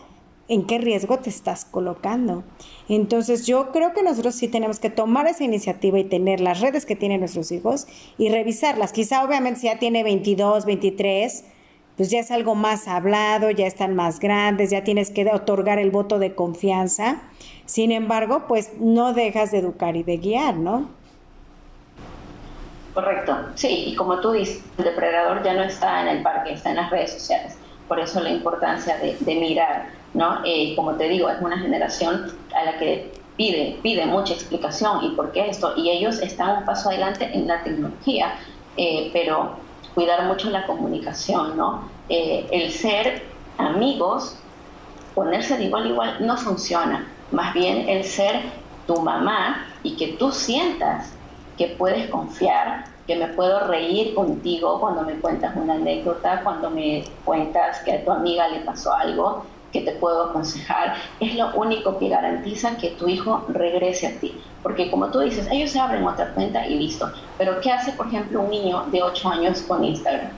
¿en 0.49 0.65
qué 0.65 0.77
riesgo 0.79 1.19
te 1.19 1.29
estás 1.29 1.63
colocando? 1.63 2.43
Entonces 2.89 3.47
yo 3.47 3.71
creo 3.71 3.93
que 3.93 4.03
nosotros 4.03 4.35
sí 4.35 4.49
tenemos 4.49 4.79
que 4.79 4.89
tomar 4.89 5.27
esa 5.27 5.45
iniciativa 5.45 5.97
y 5.97 6.03
tener 6.03 6.41
las 6.41 6.59
redes 6.59 6.85
que 6.85 6.97
tienen 6.97 7.21
nuestros 7.21 7.51
hijos 7.53 7.87
y 8.17 8.29
revisarlas. 8.29 8.91
Quizá 8.91 9.23
obviamente 9.23 9.61
si 9.61 9.67
ya 9.67 9.79
tiene 9.79 10.03
22, 10.03 10.65
23, 10.65 11.45
pues 11.95 12.09
ya 12.09 12.19
es 12.19 12.31
algo 12.31 12.55
más 12.55 12.87
hablado, 12.87 13.51
ya 13.51 13.67
están 13.67 13.95
más 13.95 14.19
grandes, 14.19 14.71
ya 14.71 14.83
tienes 14.83 15.11
que 15.11 15.25
otorgar 15.31 15.79
el 15.79 15.91
voto 15.91 16.19
de 16.19 16.35
confianza. 16.35 17.21
Sin 17.65 17.91
embargo, 17.91 18.45
pues 18.47 18.71
no 18.79 19.13
dejas 19.13 19.51
de 19.51 19.59
educar 19.59 19.95
y 19.95 20.03
de 20.03 20.17
guiar, 20.17 20.55
¿no? 20.55 20.89
Correcto, 22.93 23.37
sí, 23.55 23.83
y 23.87 23.95
como 23.95 24.19
tú 24.19 24.31
dices, 24.31 24.61
el 24.77 24.85
depredador 24.85 25.43
ya 25.43 25.53
no 25.53 25.63
está 25.63 26.01
en 26.01 26.17
el 26.17 26.23
parque, 26.23 26.53
está 26.53 26.71
en 26.71 26.77
las 26.77 26.89
redes 26.89 27.13
sociales. 27.13 27.55
Por 27.87 27.99
eso 27.99 28.19
la 28.19 28.29
importancia 28.29 28.97
de, 28.97 29.35
mirar, 29.35 29.89
¿no? 30.13 30.39
Eh, 30.45 30.75
como 30.75 30.95
te 30.95 31.07
digo, 31.07 31.29
es 31.29 31.41
una 31.41 31.57
generación 31.57 32.31
a 32.55 32.63
la 32.65 32.77
que 32.77 33.11
pide, 33.37 33.79
pide 33.81 34.05
mucha 34.05 34.33
explicación 34.33 35.03
y 35.03 35.09
por 35.11 35.31
qué 35.31 35.49
esto, 35.49 35.73
y 35.77 35.89
ellos 35.89 36.19
están 36.19 36.57
un 36.57 36.65
paso 36.65 36.89
adelante 36.89 37.29
en 37.33 37.47
la 37.47 37.63
tecnología, 37.63 38.35
eh, 38.75 39.09
pero 39.13 39.57
cuidar 39.95 40.25
mucho 40.25 40.49
la 40.49 40.65
comunicación, 40.65 41.55
¿no? 41.57 41.89
Eh, 42.09 42.47
el 42.51 42.71
ser 42.71 43.23
amigos, 43.57 44.37
ponerse 45.15 45.57
de 45.57 45.65
igual 45.65 45.83
a 45.83 45.87
igual 45.87 46.17
no 46.19 46.37
funciona, 46.37 47.07
más 47.31 47.53
bien 47.53 47.87
el 47.87 48.03
ser 48.03 48.41
tu 48.87 49.01
mamá 49.01 49.67
y 49.83 49.95
que 49.95 50.13
tú 50.13 50.31
sientas 50.31 51.13
que 51.57 51.67
puedes 51.67 52.09
confiar, 52.09 52.85
que 53.05 53.15
me 53.15 53.27
puedo 53.27 53.67
reír 53.67 54.15
contigo 54.15 54.79
cuando 54.79 55.03
me 55.03 55.13
cuentas 55.15 55.55
una 55.55 55.73
anécdota, 55.73 56.41
cuando 56.43 56.69
me 56.69 57.03
cuentas 57.25 57.79
que 57.83 57.93
a 57.93 58.05
tu 58.05 58.11
amiga 58.11 58.47
le 58.47 58.59
pasó 58.61 58.93
algo, 58.93 59.45
que 59.71 59.81
te 59.81 59.91
puedo 59.91 60.29
aconsejar, 60.29 60.95
es 61.19 61.35
lo 61.35 61.53
único 61.53 61.97
que 61.97 62.09
garantiza 62.09 62.77
que 62.77 62.89
tu 62.91 63.07
hijo 63.07 63.45
regrese 63.49 64.07
a 64.07 64.19
ti. 64.19 64.35
Porque 64.63 64.89
como 64.89 65.07
tú 65.07 65.19
dices, 65.19 65.47
ellos 65.51 65.71
se 65.71 65.79
abren 65.79 66.05
otra 66.05 66.33
cuenta 66.33 66.65
y 66.67 66.75
listo. 66.75 67.11
Pero 67.37 67.59
¿qué 67.61 67.71
hace, 67.71 67.91
por 67.93 68.07
ejemplo, 68.07 68.41
un 68.41 68.49
niño 68.49 68.85
de 68.91 69.03
8 69.03 69.29
años 69.29 69.61
con 69.61 69.83
Instagram? 69.83 70.31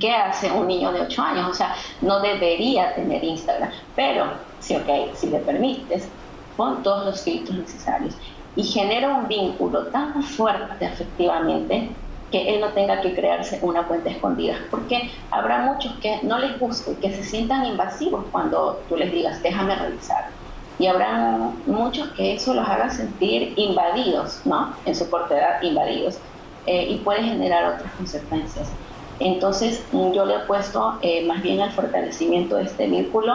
¿Qué 0.00 0.10
hace 0.10 0.50
un 0.50 0.66
niño 0.66 0.90
de 0.92 1.02
8 1.02 1.22
años? 1.22 1.48
O 1.48 1.54
sea, 1.54 1.76
no 2.00 2.20
debería 2.20 2.94
tener 2.94 3.22
Instagram. 3.22 3.70
Pero, 3.94 4.24
si, 4.58 4.74
okay, 4.74 5.12
si 5.14 5.28
le 5.28 5.38
permites, 5.38 6.08
pon 6.56 6.82
todos 6.82 7.06
los 7.06 7.22
filtros 7.22 7.58
necesarios 7.58 8.16
y 8.56 8.62
genera 8.62 9.08
un 9.08 9.28
vínculo 9.28 9.86
tan 9.88 10.22
fuerte 10.22 10.84
efectivamente 10.84 11.90
que 12.30 12.54
él 12.54 12.60
no 12.60 12.72
tenga 12.72 13.00
que 13.00 13.14
crearse 13.14 13.58
una 13.62 13.86
cuenta 13.86 14.10
escondida, 14.10 14.56
porque 14.70 15.10
habrá 15.30 15.60
muchos 15.60 15.92
que 16.00 16.20
no 16.22 16.38
les 16.38 16.58
guste, 16.58 16.96
que 16.96 17.12
se 17.12 17.22
sientan 17.22 17.64
invasivos 17.64 18.26
cuando 18.32 18.84
tú 18.88 18.96
les 18.96 19.12
digas, 19.12 19.42
déjame 19.42 19.76
revisar. 19.76 20.30
Y 20.78 20.86
habrá 20.86 21.38
muchos 21.66 22.08
que 22.12 22.34
eso 22.34 22.52
los 22.52 22.68
haga 22.68 22.90
sentir 22.90 23.54
invadidos, 23.56 24.40
¿no? 24.44 24.74
En 24.84 24.96
su 24.96 25.08
corta 25.08 25.38
edad, 25.38 25.62
invadidos. 25.62 26.18
Eh, 26.66 26.86
y 26.90 26.98
puede 26.98 27.22
generar 27.22 27.74
otras 27.74 27.92
consecuencias. 27.94 28.74
Entonces, 29.18 29.86
yo 29.92 30.24
le 30.24 30.36
he 30.36 30.40
puesto 30.40 30.98
eh, 31.02 31.24
más 31.26 31.42
bien 31.42 31.60
al 31.60 31.70
fortalecimiento 31.72 32.56
de 32.56 32.64
este 32.64 32.88
vínculo 32.88 33.34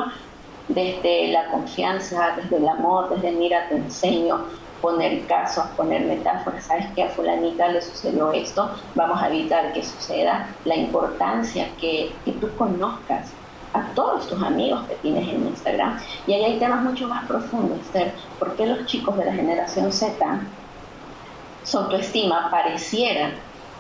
desde 0.68 1.32
la 1.32 1.50
confianza, 1.50 2.36
desde 2.36 2.58
el 2.58 2.68
amor, 2.68 3.10
desde 3.10 3.32
mira, 3.32 3.68
te 3.70 3.76
enseño, 3.76 4.46
poner 4.82 5.25
casos, 5.25 5.65
poner 5.75 6.01
metáforas, 6.01 6.65
sabes 6.65 6.88
que 6.95 7.03
a 7.03 7.09
fulanita 7.09 7.67
le 7.67 7.82
sucedió 7.82 8.32
esto, 8.32 8.71
vamos 8.95 9.21
a 9.21 9.27
evitar 9.27 9.73
que 9.73 9.84
suceda, 9.84 10.55
la 10.65 10.75
importancia 10.75 11.69
que, 11.80 12.13
que 12.25 12.32
tú 12.34 12.49
conozcas 12.57 13.32
a 13.73 13.84
todos 13.93 14.27
tus 14.27 14.41
amigos 14.41 14.86
que 14.88 14.95
tienes 14.95 15.27
en 15.27 15.47
Instagram. 15.47 15.99
Y 16.25 16.34
ahí 16.34 16.43
hay 16.43 16.59
temas 16.59 16.82
mucho 16.82 17.07
más 17.07 17.25
profundos, 17.25 17.80
Esther, 17.82 18.13
¿por 18.39 18.55
qué 18.55 18.65
los 18.65 18.86
chicos 18.86 19.17
de 19.17 19.25
la 19.25 19.34
generación 19.34 19.91
Z, 19.91 20.41
su 21.63 21.77
autoestima 21.77 22.49
pareciera 22.49 23.32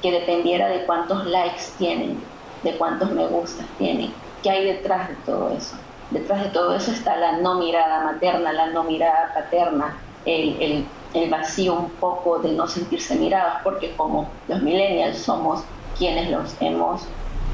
que 0.01 0.11
dependiera 0.11 0.67
de 0.67 0.85
cuántos 0.85 1.25
likes 1.25 1.63
tienen, 1.77 2.19
de 2.63 2.77
cuántos 2.77 3.11
me 3.11 3.25
gustas 3.27 3.65
tienen? 3.77 4.13
¿Qué 4.43 4.49
hay 4.49 4.65
detrás 4.65 5.09
de 5.09 5.15
todo 5.25 5.49
eso? 5.49 5.75
Detrás 6.11 6.43
de 6.43 6.49
todo 6.49 6.75
eso 6.75 6.91
está 6.91 7.15
la 7.17 7.37
no 7.37 7.55
mirada 7.55 8.03
materna, 8.03 8.51
la 8.51 8.67
no 8.67 8.83
mirada 8.83 9.31
paterna, 9.33 9.97
el, 10.29 11.29
vacío 11.29 11.73
un 11.73 11.89
poco 11.91 12.39
de 12.39 12.51
no 12.53 12.67
sentirse 12.67 13.15
mirados, 13.15 13.55
porque 13.63 13.95
como 13.95 14.29
los 14.47 14.61
millennials 14.61 15.17
somos 15.17 15.61
quienes 15.97 16.29
los 16.29 16.55
hemos, 16.59 17.01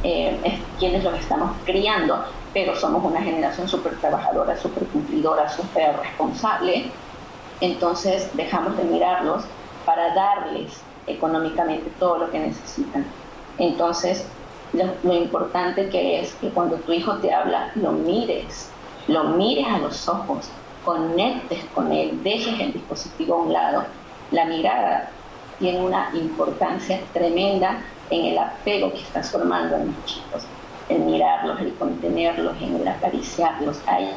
eh, 0.03 0.59
quienes 0.77 1.03
los 1.03 1.13
estamos 1.15 1.51
criando, 1.65 2.25
pero 2.53 2.75
somos 2.75 3.03
una 3.03 3.21
generación 3.21 3.67
súper 3.67 3.97
trabajadora, 3.99 4.57
súper 4.57 4.85
cumplidora, 4.87 5.49
súper 5.49 5.97
responsable, 5.97 6.91
entonces 7.61 8.29
dejamos 8.33 8.77
de 8.77 8.83
mirarlos 8.83 9.43
para 9.85 10.13
darles 10.13 10.81
económicamente 11.07 11.89
todo 11.99 12.17
lo 12.17 12.31
que 12.31 12.39
necesitan. 12.39 13.05
Entonces, 13.57 14.25
lo, 14.73 14.85
lo, 15.03 15.13
importante 15.13 15.89
que 15.89 16.19
es 16.19 16.33
que 16.35 16.49
cuando 16.49 16.75
tu 16.77 16.91
hijo 16.91 17.13
te 17.17 17.33
habla, 17.33 17.71
lo 17.75 17.93
mires, 17.93 18.69
lo 19.07 19.23
mires 19.23 19.67
a 19.67 19.77
los 19.77 20.09
ojos, 20.09 20.49
conectes 20.85 21.65
con 21.73 21.91
él, 21.91 22.23
dejes 22.23 22.59
el 22.59 22.73
dispositivo 22.73 23.35
a 23.35 23.37
un 23.39 23.53
lado. 23.53 23.85
La 24.31 24.45
mirada 24.45 25.09
tiene 25.59 25.81
una 25.81 26.09
importancia 26.13 27.01
tremenda 27.13 27.81
en 28.09 28.25
el 28.25 28.37
apego 28.37 28.91
que 28.91 29.01
estás 29.01 29.31
formando 29.31 29.75
en 29.75 29.87
los 29.87 30.05
chicos, 30.05 30.43
en 30.89 31.05
mirarlos, 31.05 31.59
el 31.59 31.73
contenerlos, 31.75 32.55
en 32.61 32.75
el 32.75 32.87
acariciarlos. 32.87 33.81
Hay 33.87 34.15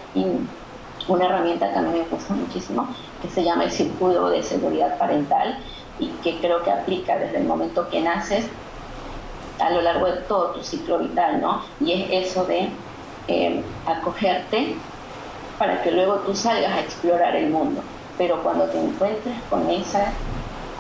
una 1.09 1.25
herramienta 1.25 1.73
que 1.73 1.79
a 1.79 1.83
mí 1.83 1.99
me 1.99 2.05
gusta 2.05 2.35
muchísimo 2.35 2.89
que 3.23 3.29
se 3.29 3.43
llama 3.43 3.65
el 3.65 3.71
circuito 3.71 4.29
de 4.31 4.43
seguridad 4.43 4.99
parental 4.99 5.59
y 5.99 6.09
que 6.23 6.39
creo 6.39 6.63
que 6.63 6.71
aplica 6.71 7.17
desde 7.17 7.39
el 7.39 7.45
momento 7.45 7.89
que 7.89 8.01
naces 8.01 8.47
a 9.59 9.71
lo 9.71 9.83
largo 9.83 10.07
de 10.07 10.19
todo 10.23 10.53
tu 10.53 10.63
ciclo 10.63 10.99
vital, 10.99 11.41
¿no? 11.41 11.63
Y 11.81 11.93
es 11.93 12.29
eso 12.29 12.45
de 12.45 12.69
eh, 13.27 13.65
acogerte, 13.87 14.77
para 15.59 15.83
que 15.83 15.91
luego 15.91 16.15
tú 16.21 16.35
salgas 16.35 16.73
a 16.73 16.81
explorar 16.81 17.35
el 17.37 17.51
mundo. 17.51 17.83
Pero 18.17 18.43
cuando 18.43 18.65
te 18.67 18.81
encuentres 18.81 19.35
con, 19.51 19.69
esa, 19.71 20.13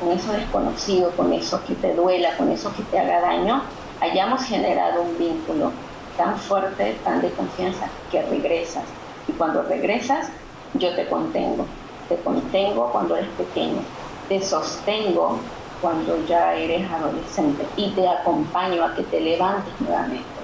con 0.00 0.12
eso 0.12 0.32
desconocido, 0.32 1.10
con 1.12 1.32
eso 1.32 1.60
que 1.66 1.74
te 1.74 1.94
duela, 1.94 2.36
con 2.36 2.50
eso 2.50 2.72
que 2.74 2.82
te 2.84 2.98
haga 2.98 3.20
daño, 3.20 3.62
hayamos 4.00 4.42
generado 4.44 5.02
un 5.02 5.18
vínculo 5.18 5.72
tan 6.16 6.38
fuerte, 6.38 6.96
tan 7.04 7.20
de 7.20 7.30
confianza, 7.30 7.88
que 8.10 8.22
regresas. 8.22 8.84
Y 9.26 9.32
cuando 9.32 9.62
regresas, 9.62 10.30
yo 10.74 10.94
te 10.94 11.06
contengo. 11.08 11.66
Te 12.08 12.16
contengo 12.16 12.90
cuando 12.90 13.16
eres 13.16 13.30
pequeño. 13.30 13.82
Te 14.28 14.40
sostengo 14.42 15.38
cuando 15.80 16.24
ya 16.26 16.54
eres 16.54 16.90
adolescente. 16.90 17.66
Y 17.76 17.90
te 17.90 18.08
acompaño 18.08 18.84
a 18.84 18.94
que 18.94 19.02
te 19.04 19.20
levantes 19.20 19.72
nuevamente 19.80 20.37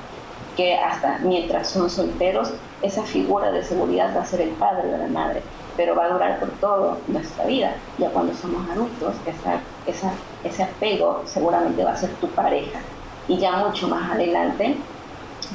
que 0.56 0.76
hasta 0.76 1.18
mientras 1.18 1.68
son 1.68 1.90
solteros, 1.90 2.52
esa 2.82 3.02
figura 3.02 3.50
de 3.50 3.64
seguridad 3.64 4.16
va 4.16 4.22
a 4.22 4.26
ser 4.26 4.40
el 4.42 4.50
padre 4.50 4.94
o 4.94 4.98
la 4.98 5.08
madre, 5.08 5.42
pero 5.76 5.96
va 5.96 6.04
a 6.04 6.08
durar 6.10 6.38
por 6.38 6.50
toda 6.60 6.96
nuestra 7.08 7.44
vida. 7.46 7.74
Ya 7.98 8.10
cuando 8.10 8.34
somos 8.34 8.68
adultos, 8.70 9.14
ese 10.44 10.62
apego 10.62 11.22
seguramente 11.26 11.82
va 11.84 11.92
a 11.92 11.96
ser 11.96 12.10
tu 12.16 12.28
pareja. 12.28 12.78
Y 13.26 13.38
ya 13.38 13.56
mucho 13.56 13.88
más 13.88 14.12
adelante 14.12 14.76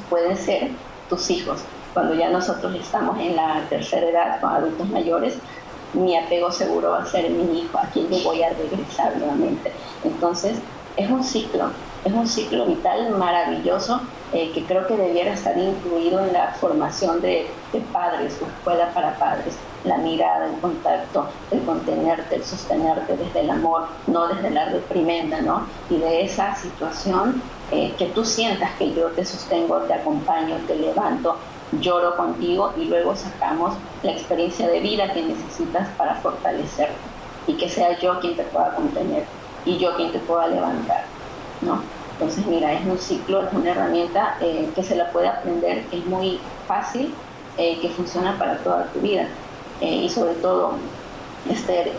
pueden 0.09 0.35
ser 0.35 0.71
tus 1.07 1.29
hijos. 1.29 1.61
Cuando 1.93 2.13
ya 2.15 2.29
nosotros 2.29 2.75
estamos 2.75 3.17
en 3.19 3.35
la 3.35 3.63
tercera 3.69 4.09
edad, 4.09 4.41
con 4.41 4.51
adultos 4.51 4.89
mayores, 4.89 5.37
mi 5.93 6.17
apego 6.17 6.51
seguro 6.51 6.91
va 6.91 7.03
a 7.03 7.05
ser 7.05 7.29
mi 7.29 7.61
hijo, 7.61 7.77
a 7.79 7.87
quien 7.87 8.09
yo 8.09 8.23
voy 8.23 8.43
a 8.43 8.49
regresar 8.49 9.17
nuevamente. 9.17 9.71
Entonces, 10.03 10.59
es 10.97 11.09
un 11.09 11.23
ciclo 11.23 11.71
Es 12.05 12.13
un 12.13 12.27
ciclo 12.27 12.65
vital 12.65 13.09
maravilloso 13.11 14.01
eh, 14.31 14.51
que 14.53 14.63
creo 14.63 14.87
que 14.87 14.95
debiera 14.95 15.33
estar 15.33 15.57
incluido 15.57 16.23
en 16.25 16.33
la 16.33 16.53
formación 16.53 17.19
de, 17.21 17.47
padres 17.91 18.39
o 18.41 18.45
escuela 18.45 18.93
para 18.93 19.17
padres. 19.17 19.55
La 19.83 19.97
mirada, 19.97 20.47
el 20.47 20.59
contacto, 20.59 21.27
el 21.51 21.61
contenerte, 21.61 22.35
el 22.35 22.43
sostenerte 22.43 23.15
desde 23.15 23.41
el 23.41 23.49
amor, 23.49 23.87
no 24.07 24.27
desde 24.27 24.49
la 24.49 24.65
reprimenda, 24.65 25.41
¿no? 25.41 25.67
Y 25.89 25.97
de 25.97 26.23
esa 26.23 26.55
situación 26.55 27.41
eh, 27.71 27.93
que 27.97 28.05
tú 28.07 28.25
sientas 28.25 28.71
que 28.77 28.93
yo 28.93 29.07
te 29.07 29.25
sostengo, 29.25 29.77
te 29.81 29.93
acompaño, 29.93 30.55
te 30.67 30.75
levanto, 30.75 31.37
lloro 31.79 32.15
contigo 32.15 32.73
y 32.77 32.85
luego 32.85 33.15
sacamos 33.15 33.75
la 34.03 34.11
experiencia 34.11 34.67
de 34.67 34.79
vida 34.79 35.13
que 35.13 35.21
necesitas 35.21 35.87
para 35.97 36.15
fortalecerte 36.15 36.95
y 37.47 37.53
que 37.55 37.69
sea 37.69 37.97
yo 37.99 38.19
quien 38.19 38.35
te 38.35 38.43
pueda 38.43 38.73
contener 38.75 39.23
y 39.65 39.77
yo 39.77 39.95
quien 39.95 40.11
te 40.11 40.19
pueda 40.19 40.47
levantar, 40.47 41.03
¿no? 41.61 41.81
Entonces, 42.19 42.45
mira, 42.47 42.73
es 42.73 42.85
un 42.85 42.97
ciclo, 42.97 43.47
es 43.47 43.53
una 43.53 43.71
herramienta 43.71 44.35
eh, 44.41 44.69
que 44.75 44.83
se 44.83 44.93
la 44.97 45.09
puede 45.09 45.29
aprender, 45.29 45.85
es 45.89 46.05
muy 46.05 46.37
fácil, 46.67 47.15
eh, 47.57 47.79
que 47.79 47.87
funciona 47.91 48.37
para 48.37 48.57
toda 48.57 48.87
tu 48.87 48.99
vida. 48.99 49.25
Eh, 49.79 50.03
y 50.03 50.09
sobre 50.09 50.33
todo, 50.33 50.73
Esther, 51.49 51.93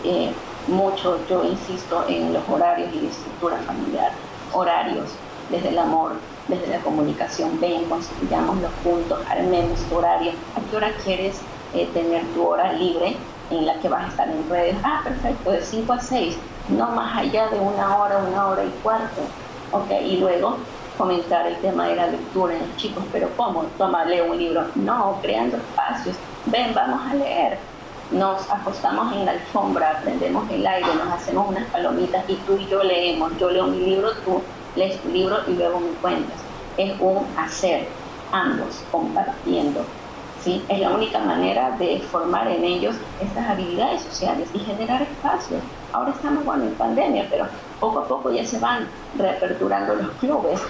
mucho 0.67 1.19
yo 1.27 1.43
insisto 1.43 2.05
en 2.07 2.33
los 2.33 2.47
horarios 2.47 2.93
y 2.93 3.01
la 3.01 3.09
estructura 3.09 3.57
familiar, 3.65 4.11
horarios, 4.53 5.09
desde 5.49 5.69
el 5.69 5.79
amor, 5.79 6.11
desde 6.47 6.67
la 6.67 6.79
comunicación, 6.81 7.59
ven, 7.59 7.85
construyamos 7.85 8.61
los 8.61 8.71
puntos, 8.83 9.19
armemos 9.27 9.79
tu 9.89 9.95
horario, 9.95 10.33
a 10.55 10.69
qué 10.69 10.77
hora 10.77 10.91
quieres 11.03 11.41
tener 11.93 12.23
tu 12.35 12.45
hora 12.45 12.73
libre 12.73 13.17
en 13.49 13.65
la 13.65 13.73
que 13.79 13.89
vas 13.89 14.03
a 14.03 14.07
estar 14.09 14.29
en 14.29 14.47
redes. 14.47 14.75
Ah, 14.83 15.01
perfecto, 15.03 15.49
de 15.49 15.61
5 15.61 15.93
a 15.93 15.99
6, 15.99 16.37
no 16.69 16.91
más 16.91 17.17
allá 17.17 17.47
de 17.49 17.59
una 17.59 17.97
hora, 17.97 18.19
una 18.19 18.47
hora 18.49 18.63
y 18.63 18.69
cuarto 18.83 19.23
Ok, 19.73 19.89
y 20.03 20.17
luego 20.17 20.57
comentar 20.97 21.47
el 21.47 21.55
tema 21.57 21.87
de 21.87 21.95
la 21.95 22.07
lectura 22.07 22.53
en 22.53 22.67
los 22.67 22.77
chicos, 22.77 23.03
pero 23.11 23.29
¿cómo? 23.37 23.63
Toma, 23.77 24.03
lee 24.05 24.19
un 24.21 24.37
libro. 24.37 24.65
No, 24.75 25.17
creando 25.21 25.57
espacios. 25.57 26.15
Ven, 26.45 26.73
vamos 26.73 26.99
a 27.09 27.15
leer. 27.15 27.57
Nos 28.11 28.49
acostamos 28.51 29.13
en 29.13 29.25
la 29.25 29.31
alfombra, 29.31 30.01
prendemos 30.03 30.49
el 30.51 30.67
aire, 30.67 30.87
nos 30.95 31.13
hacemos 31.13 31.47
unas 31.47 31.65
palomitas 31.69 32.25
y 32.27 32.35
tú 32.35 32.57
y 32.57 32.67
yo 32.67 32.83
leemos. 32.83 33.31
Yo 33.37 33.49
leo 33.49 33.67
mi 33.67 33.79
libro, 33.79 34.11
tú 34.25 34.41
lees 34.75 35.01
tu 35.01 35.09
libro 35.09 35.37
y 35.47 35.53
luego 35.53 35.79
me 35.79 35.91
cuentas. 36.01 36.37
Es 36.75 36.93
un 36.99 37.25
hacer, 37.37 37.87
ambos 38.33 38.83
compartiendo. 38.91 39.85
¿Sí? 40.43 40.63
Es 40.69 40.79
la 40.79 40.91
única 40.91 41.19
manera 41.19 41.71
de 41.77 41.99
formar 42.11 42.47
en 42.47 42.63
ellos 42.63 42.95
estas 43.21 43.49
habilidades 43.49 44.01
sociales 44.01 44.49
y 44.53 44.59
generar 44.59 45.01
espacios. 45.01 45.61
Ahora 45.93 46.11
estamos 46.11 46.45
bueno, 46.45 46.63
en 46.63 46.73
pandemia, 46.75 47.27
pero 47.29 47.47
poco 47.79 47.99
a 47.99 48.07
poco 48.07 48.31
ya 48.31 48.45
se 48.45 48.59
van 48.59 48.87
reaperturando 49.17 49.95
los 49.95 50.09
clubes, 50.11 50.61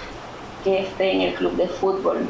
que 0.64 0.82
esté 0.82 1.12
en 1.12 1.20
el 1.22 1.34
club 1.34 1.56
de 1.56 1.68
fútbol, 1.68 2.26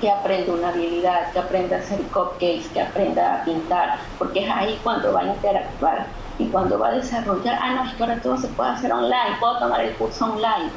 que 0.00 0.10
aprenda 0.10 0.52
una 0.52 0.68
habilidad, 0.70 1.32
que 1.32 1.38
aprenda 1.38 1.76
a 1.76 1.80
hacer 1.80 2.00
cupcakes, 2.02 2.68
que 2.72 2.80
aprenda 2.80 3.34
a 3.34 3.44
pintar, 3.44 3.98
porque 4.18 4.44
es 4.44 4.50
ahí 4.50 4.78
cuando 4.82 5.12
va 5.12 5.20
a 5.20 5.26
interactuar 5.26 6.06
y 6.38 6.46
cuando 6.46 6.78
va 6.78 6.88
a 6.88 6.92
desarrollar, 6.92 7.58
ah, 7.60 7.74
no, 7.74 7.84
es 7.84 7.94
que 7.94 8.02
ahora 8.02 8.20
todo 8.20 8.36
se 8.38 8.48
puede 8.48 8.70
hacer 8.70 8.92
online, 8.92 9.36
puedo 9.38 9.58
tomar 9.58 9.80
el 9.80 9.92
curso 9.94 10.32
online. 10.32 10.70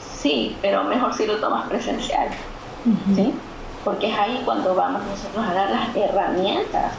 Sí, 0.00 0.56
pero 0.62 0.84
mejor 0.84 1.12
si 1.12 1.26
lo 1.26 1.38
tomas 1.38 1.68
presencial, 1.68 2.28
¿sí? 3.14 3.34
Porque 3.84 4.10
es 4.10 4.18
ahí 4.18 4.42
cuando 4.44 4.74
vamos 4.74 5.02
nosotros 5.04 5.44
a 5.44 5.54
dar 5.54 5.70
las 5.70 5.96
herramientas 5.96 6.92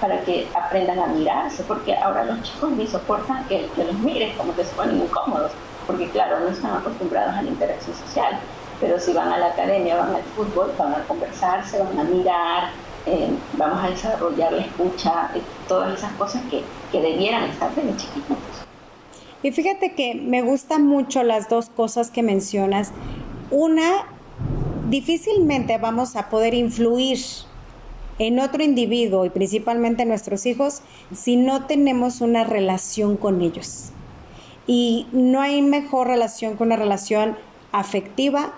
para 0.00 0.20
que 0.22 0.48
aprendan 0.54 0.98
a 0.98 1.06
mirarse, 1.06 1.62
porque 1.64 1.94
ahora 1.94 2.24
los 2.24 2.42
chicos 2.42 2.70
ni 2.72 2.86
soportan 2.86 3.44
que, 3.46 3.68
los 3.76 3.94
mires, 3.98 4.34
como 4.36 4.54
que 4.56 4.64
se 4.64 4.74
ponen 4.74 5.02
incómodos, 5.02 5.52
porque 5.86 6.08
claro, 6.08 6.40
no 6.40 6.48
están 6.48 6.76
acostumbrados 6.76 7.34
a 7.34 7.42
la 7.42 7.50
interacción 7.50 7.94
social, 7.94 8.38
pero 8.80 8.98
si 8.98 9.12
van 9.12 9.30
a 9.30 9.38
la 9.38 9.48
academia, 9.48 9.96
van 9.96 10.14
al 10.14 10.22
fútbol, 10.22 10.72
van 10.78 10.94
a 10.94 11.02
conversarse, 11.06 11.82
van 11.82 11.98
a 11.98 12.04
mirar, 12.04 12.70
eh, 13.04 13.30
vamos 13.54 13.84
a 13.84 13.90
desarrollar 13.90 14.52
la 14.52 14.62
escucha, 14.62 15.30
eh, 15.34 15.42
todas 15.68 15.98
esas 15.98 16.12
cosas 16.12 16.42
que, 16.50 16.62
que 16.90 17.00
debieran 17.00 17.44
estar 17.44 17.74
desde 17.74 17.96
chiquitos. 17.96 18.38
Y 19.42 19.52
fíjate 19.52 19.94
que 19.94 20.14
me 20.14 20.42
gustan 20.42 20.86
mucho 20.86 21.22
las 21.22 21.48
dos 21.48 21.70
cosas 21.70 22.10
que 22.10 22.22
mencionas. 22.22 22.92
Una, 23.50 24.06
difícilmente 24.90 25.78
vamos 25.78 26.16
a 26.16 26.28
poder 26.28 26.52
influir 26.52 27.18
en 28.18 28.40
otro 28.40 28.62
individuo 28.62 29.24
y 29.24 29.30
principalmente 29.30 30.04
nuestros 30.04 30.44
hijos 30.46 30.82
si 31.14 31.36
no 31.36 31.66
tenemos 31.66 32.20
una 32.20 32.44
relación 32.44 33.16
con 33.16 33.40
ellos. 33.40 33.90
Y 34.66 35.06
no 35.12 35.40
hay 35.40 35.62
mejor 35.62 36.08
relación 36.08 36.56
que 36.56 36.62
una 36.62 36.76
relación 36.76 37.36
afectiva, 37.72 38.52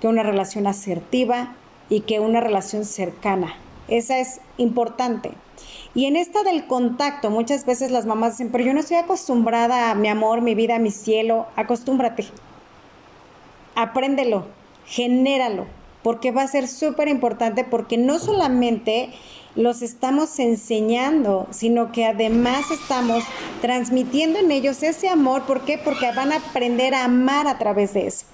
que 0.00 0.08
una 0.08 0.22
relación 0.22 0.66
asertiva 0.66 1.54
y 1.88 2.00
que 2.00 2.20
una 2.20 2.40
relación 2.40 2.84
cercana. 2.84 3.54
Esa 3.88 4.18
es 4.18 4.40
importante. 4.58 5.32
Y 5.94 6.06
en 6.06 6.16
esta 6.16 6.42
del 6.42 6.66
contacto, 6.66 7.30
muchas 7.30 7.64
veces 7.64 7.90
las 7.90 8.04
mamás 8.04 8.32
dicen, 8.32 8.52
pero 8.52 8.64
yo 8.64 8.74
no 8.74 8.80
estoy 8.80 8.98
acostumbrada 8.98 9.90
a 9.90 9.94
mi 9.94 10.08
amor, 10.08 10.42
mi 10.42 10.54
vida, 10.54 10.78
mi 10.78 10.90
cielo. 10.90 11.46
Acostúmbrate. 11.56 12.26
Apréndelo, 13.74 14.46
genéralo 14.84 15.66
porque 16.06 16.30
va 16.30 16.42
a 16.42 16.46
ser 16.46 16.68
súper 16.68 17.08
importante 17.08 17.64
porque 17.64 17.98
no 17.98 18.20
solamente 18.20 19.10
los 19.56 19.82
estamos 19.82 20.38
enseñando, 20.38 21.48
sino 21.50 21.90
que 21.90 22.06
además 22.06 22.70
estamos 22.70 23.24
transmitiendo 23.60 24.38
en 24.38 24.52
ellos 24.52 24.84
ese 24.84 25.08
amor. 25.08 25.46
¿Por 25.46 25.64
qué? 25.64 25.78
Porque 25.78 26.12
van 26.12 26.30
a 26.30 26.36
aprender 26.36 26.94
a 26.94 27.06
amar 27.06 27.48
a 27.48 27.58
través 27.58 27.92
de 27.92 28.06
eso 28.06 28.24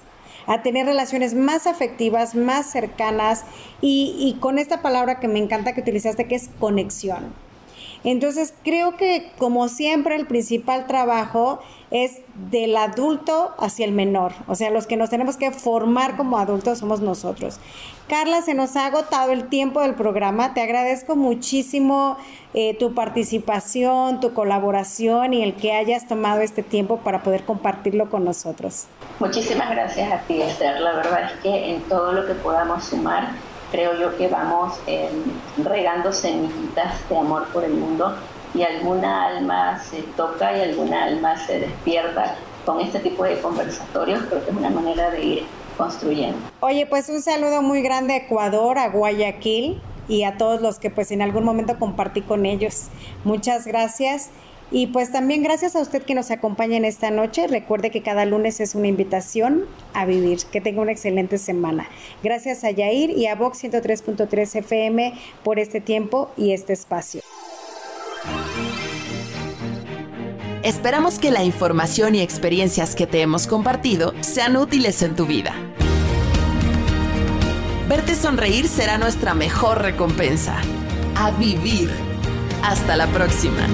a 0.45 0.61
tener 0.61 0.85
relaciones 0.85 1.33
más 1.33 1.65
afectivas, 1.65 2.35
más 2.35 2.69
cercanas 2.69 3.43
y, 3.81 4.13
y, 4.19 4.39
con 4.39 4.59
esta 4.59 4.83
palabra 4.83 5.19
que 5.19 5.27
me 5.27 5.39
encanta 5.39 5.73
que 5.73 5.81
utilizaste, 5.81 6.27
que 6.27 6.35
es 6.35 6.49
conexión. 6.59 7.33
Entonces, 8.03 8.53
creo 8.63 8.97
que 8.97 9.31
como 9.37 9.69
siempre 9.69 10.15
el 10.15 10.27
principal 10.27 10.87
trabajo 10.87 11.59
es 11.93 12.21
del 12.49 12.75
adulto 12.75 13.53
hacia 13.59 13.85
el 13.85 13.91
menor. 13.91 14.33
O 14.47 14.55
sea, 14.55 14.71
los 14.71 14.87
que 14.87 14.97
nos 14.97 15.11
tenemos 15.11 15.37
que 15.37 15.51
formar 15.51 16.17
como 16.17 16.39
adultos 16.39 16.79
somos 16.79 17.01
nosotros. 17.01 17.59
Carla, 18.07 18.41
se 18.41 18.55
nos 18.55 18.75
ha 18.75 18.87
agotado 18.87 19.31
el 19.31 19.47
tiempo 19.47 19.79
del 19.79 19.93
programa. 19.93 20.53
Te 20.53 20.61
agradezco 20.61 21.15
muchísimo 21.15 22.17
eh, 22.53 22.75
tu 22.77 22.93
participación, 22.93 24.19
tu 24.19 24.33
colaboración 24.33 25.33
y 25.33 25.43
el 25.43 25.53
que 25.53 25.71
hayas 25.71 26.07
tomado 26.07 26.41
este 26.41 26.63
tiempo 26.63 26.97
para 26.97 27.21
poder 27.21 27.45
compartirlo 27.45 28.09
con 28.09 28.25
nosotros. 28.25 28.87
Muchísimas 29.19 29.69
gracias 29.69 30.11
a 30.11 30.17
ti, 30.21 30.41
Esther. 30.41 30.81
La 30.81 30.93
verdad 30.93 31.31
es 31.31 31.41
que 31.41 31.75
en 31.75 31.81
todo 31.83 32.11
lo 32.11 32.25
que 32.25 32.33
podamos 32.33 32.83
sumar, 32.83 33.29
creo 33.73 33.99
yo 33.99 34.15
que 34.17 34.27
vamos 34.27 34.75
eh, 34.85 35.09
regando 35.63 36.13
semillitas 36.13 37.09
de 37.09 37.17
amor 37.17 37.47
por 37.47 37.63
el 37.63 37.73
mundo 37.73 38.15
y 38.53 38.61
alguna 38.61 39.25
alma 39.25 39.79
se 39.79 40.03
toca 40.15 40.55
y 40.55 40.61
alguna 40.61 41.05
alma 41.05 41.35
se 41.37 41.61
despierta 41.61 42.35
con 42.67 42.79
este 42.79 42.99
tipo 42.99 43.23
de 43.23 43.41
conversatorios. 43.41 44.21
Creo 44.29 44.45
que 44.45 44.51
es 44.51 44.55
una 44.55 44.69
manera 44.69 45.09
de 45.09 45.25
ir 45.25 45.45
construyendo. 45.75 46.37
Oye, 46.59 46.85
pues 46.85 47.09
un 47.09 47.23
saludo 47.23 47.63
muy 47.63 47.81
grande 47.81 48.13
a 48.13 48.17
Ecuador, 48.17 48.77
a 48.77 48.89
Guayaquil 48.89 49.81
y 50.07 50.23
a 50.23 50.37
todos 50.37 50.61
los 50.61 50.77
que 50.77 50.91
pues 50.91 51.09
en 51.11 51.23
algún 51.23 51.43
momento 51.43 51.79
compartí 51.79 52.21
con 52.21 52.45
ellos. 52.45 52.89
Muchas 53.23 53.65
gracias. 53.65 54.29
Y 54.71 54.87
pues 54.87 55.11
también 55.11 55.43
gracias 55.43 55.75
a 55.75 55.81
usted 55.81 56.01
que 56.01 56.15
nos 56.15 56.31
acompaña 56.31 56.77
en 56.77 56.85
esta 56.85 57.11
noche. 57.11 57.47
Recuerde 57.47 57.91
que 57.91 58.01
cada 58.01 58.25
lunes 58.25 58.59
es 58.59 58.75
una 58.75 58.87
invitación 58.87 59.65
a 59.93 60.05
vivir. 60.05 60.39
Que 60.51 60.61
tenga 60.61 60.81
una 60.81 60.91
excelente 60.91 61.37
semana. 61.37 61.87
Gracias 62.23 62.63
a 62.63 62.71
Yair 62.71 63.11
y 63.11 63.27
a 63.27 63.35
Vox 63.35 63.63
103.3 63.63 64.55
FM 64.55 65.13
por 65.43 65.59
este 65.59 65.79
tiempo 65.79 66.31
y 66.37 66.53
este 66.53 66.73
espacio. 66.73 67.21
Esperamos 70.63 71.19
que 71.19 71.29
la 71.29 71.43
información 71.43 72.15
y 72.15 72.21
experiencias 72.21 72.95
que 72.95 73.05
te 73.05 73.21
hemos 73.21 73.47
compartido 73.47 74.13
sean 74.21 74.55
útiles 74.55 75.01
en 75.01 75.13
tu 75.13 75.25
vida. 75.25 75.53
Verte 77.89 78.15
sonreír 78.15 78.69
será 78.69 78.97
nuestra 78.97 79.33
mejor 79.33 79.81
recompensa. 79.81 80.55
A 81.15 81.31
vivir. 81.31 81.91
Hasta 82.63 82.95
la 82.95 83.07
próxima. 83.07 83.67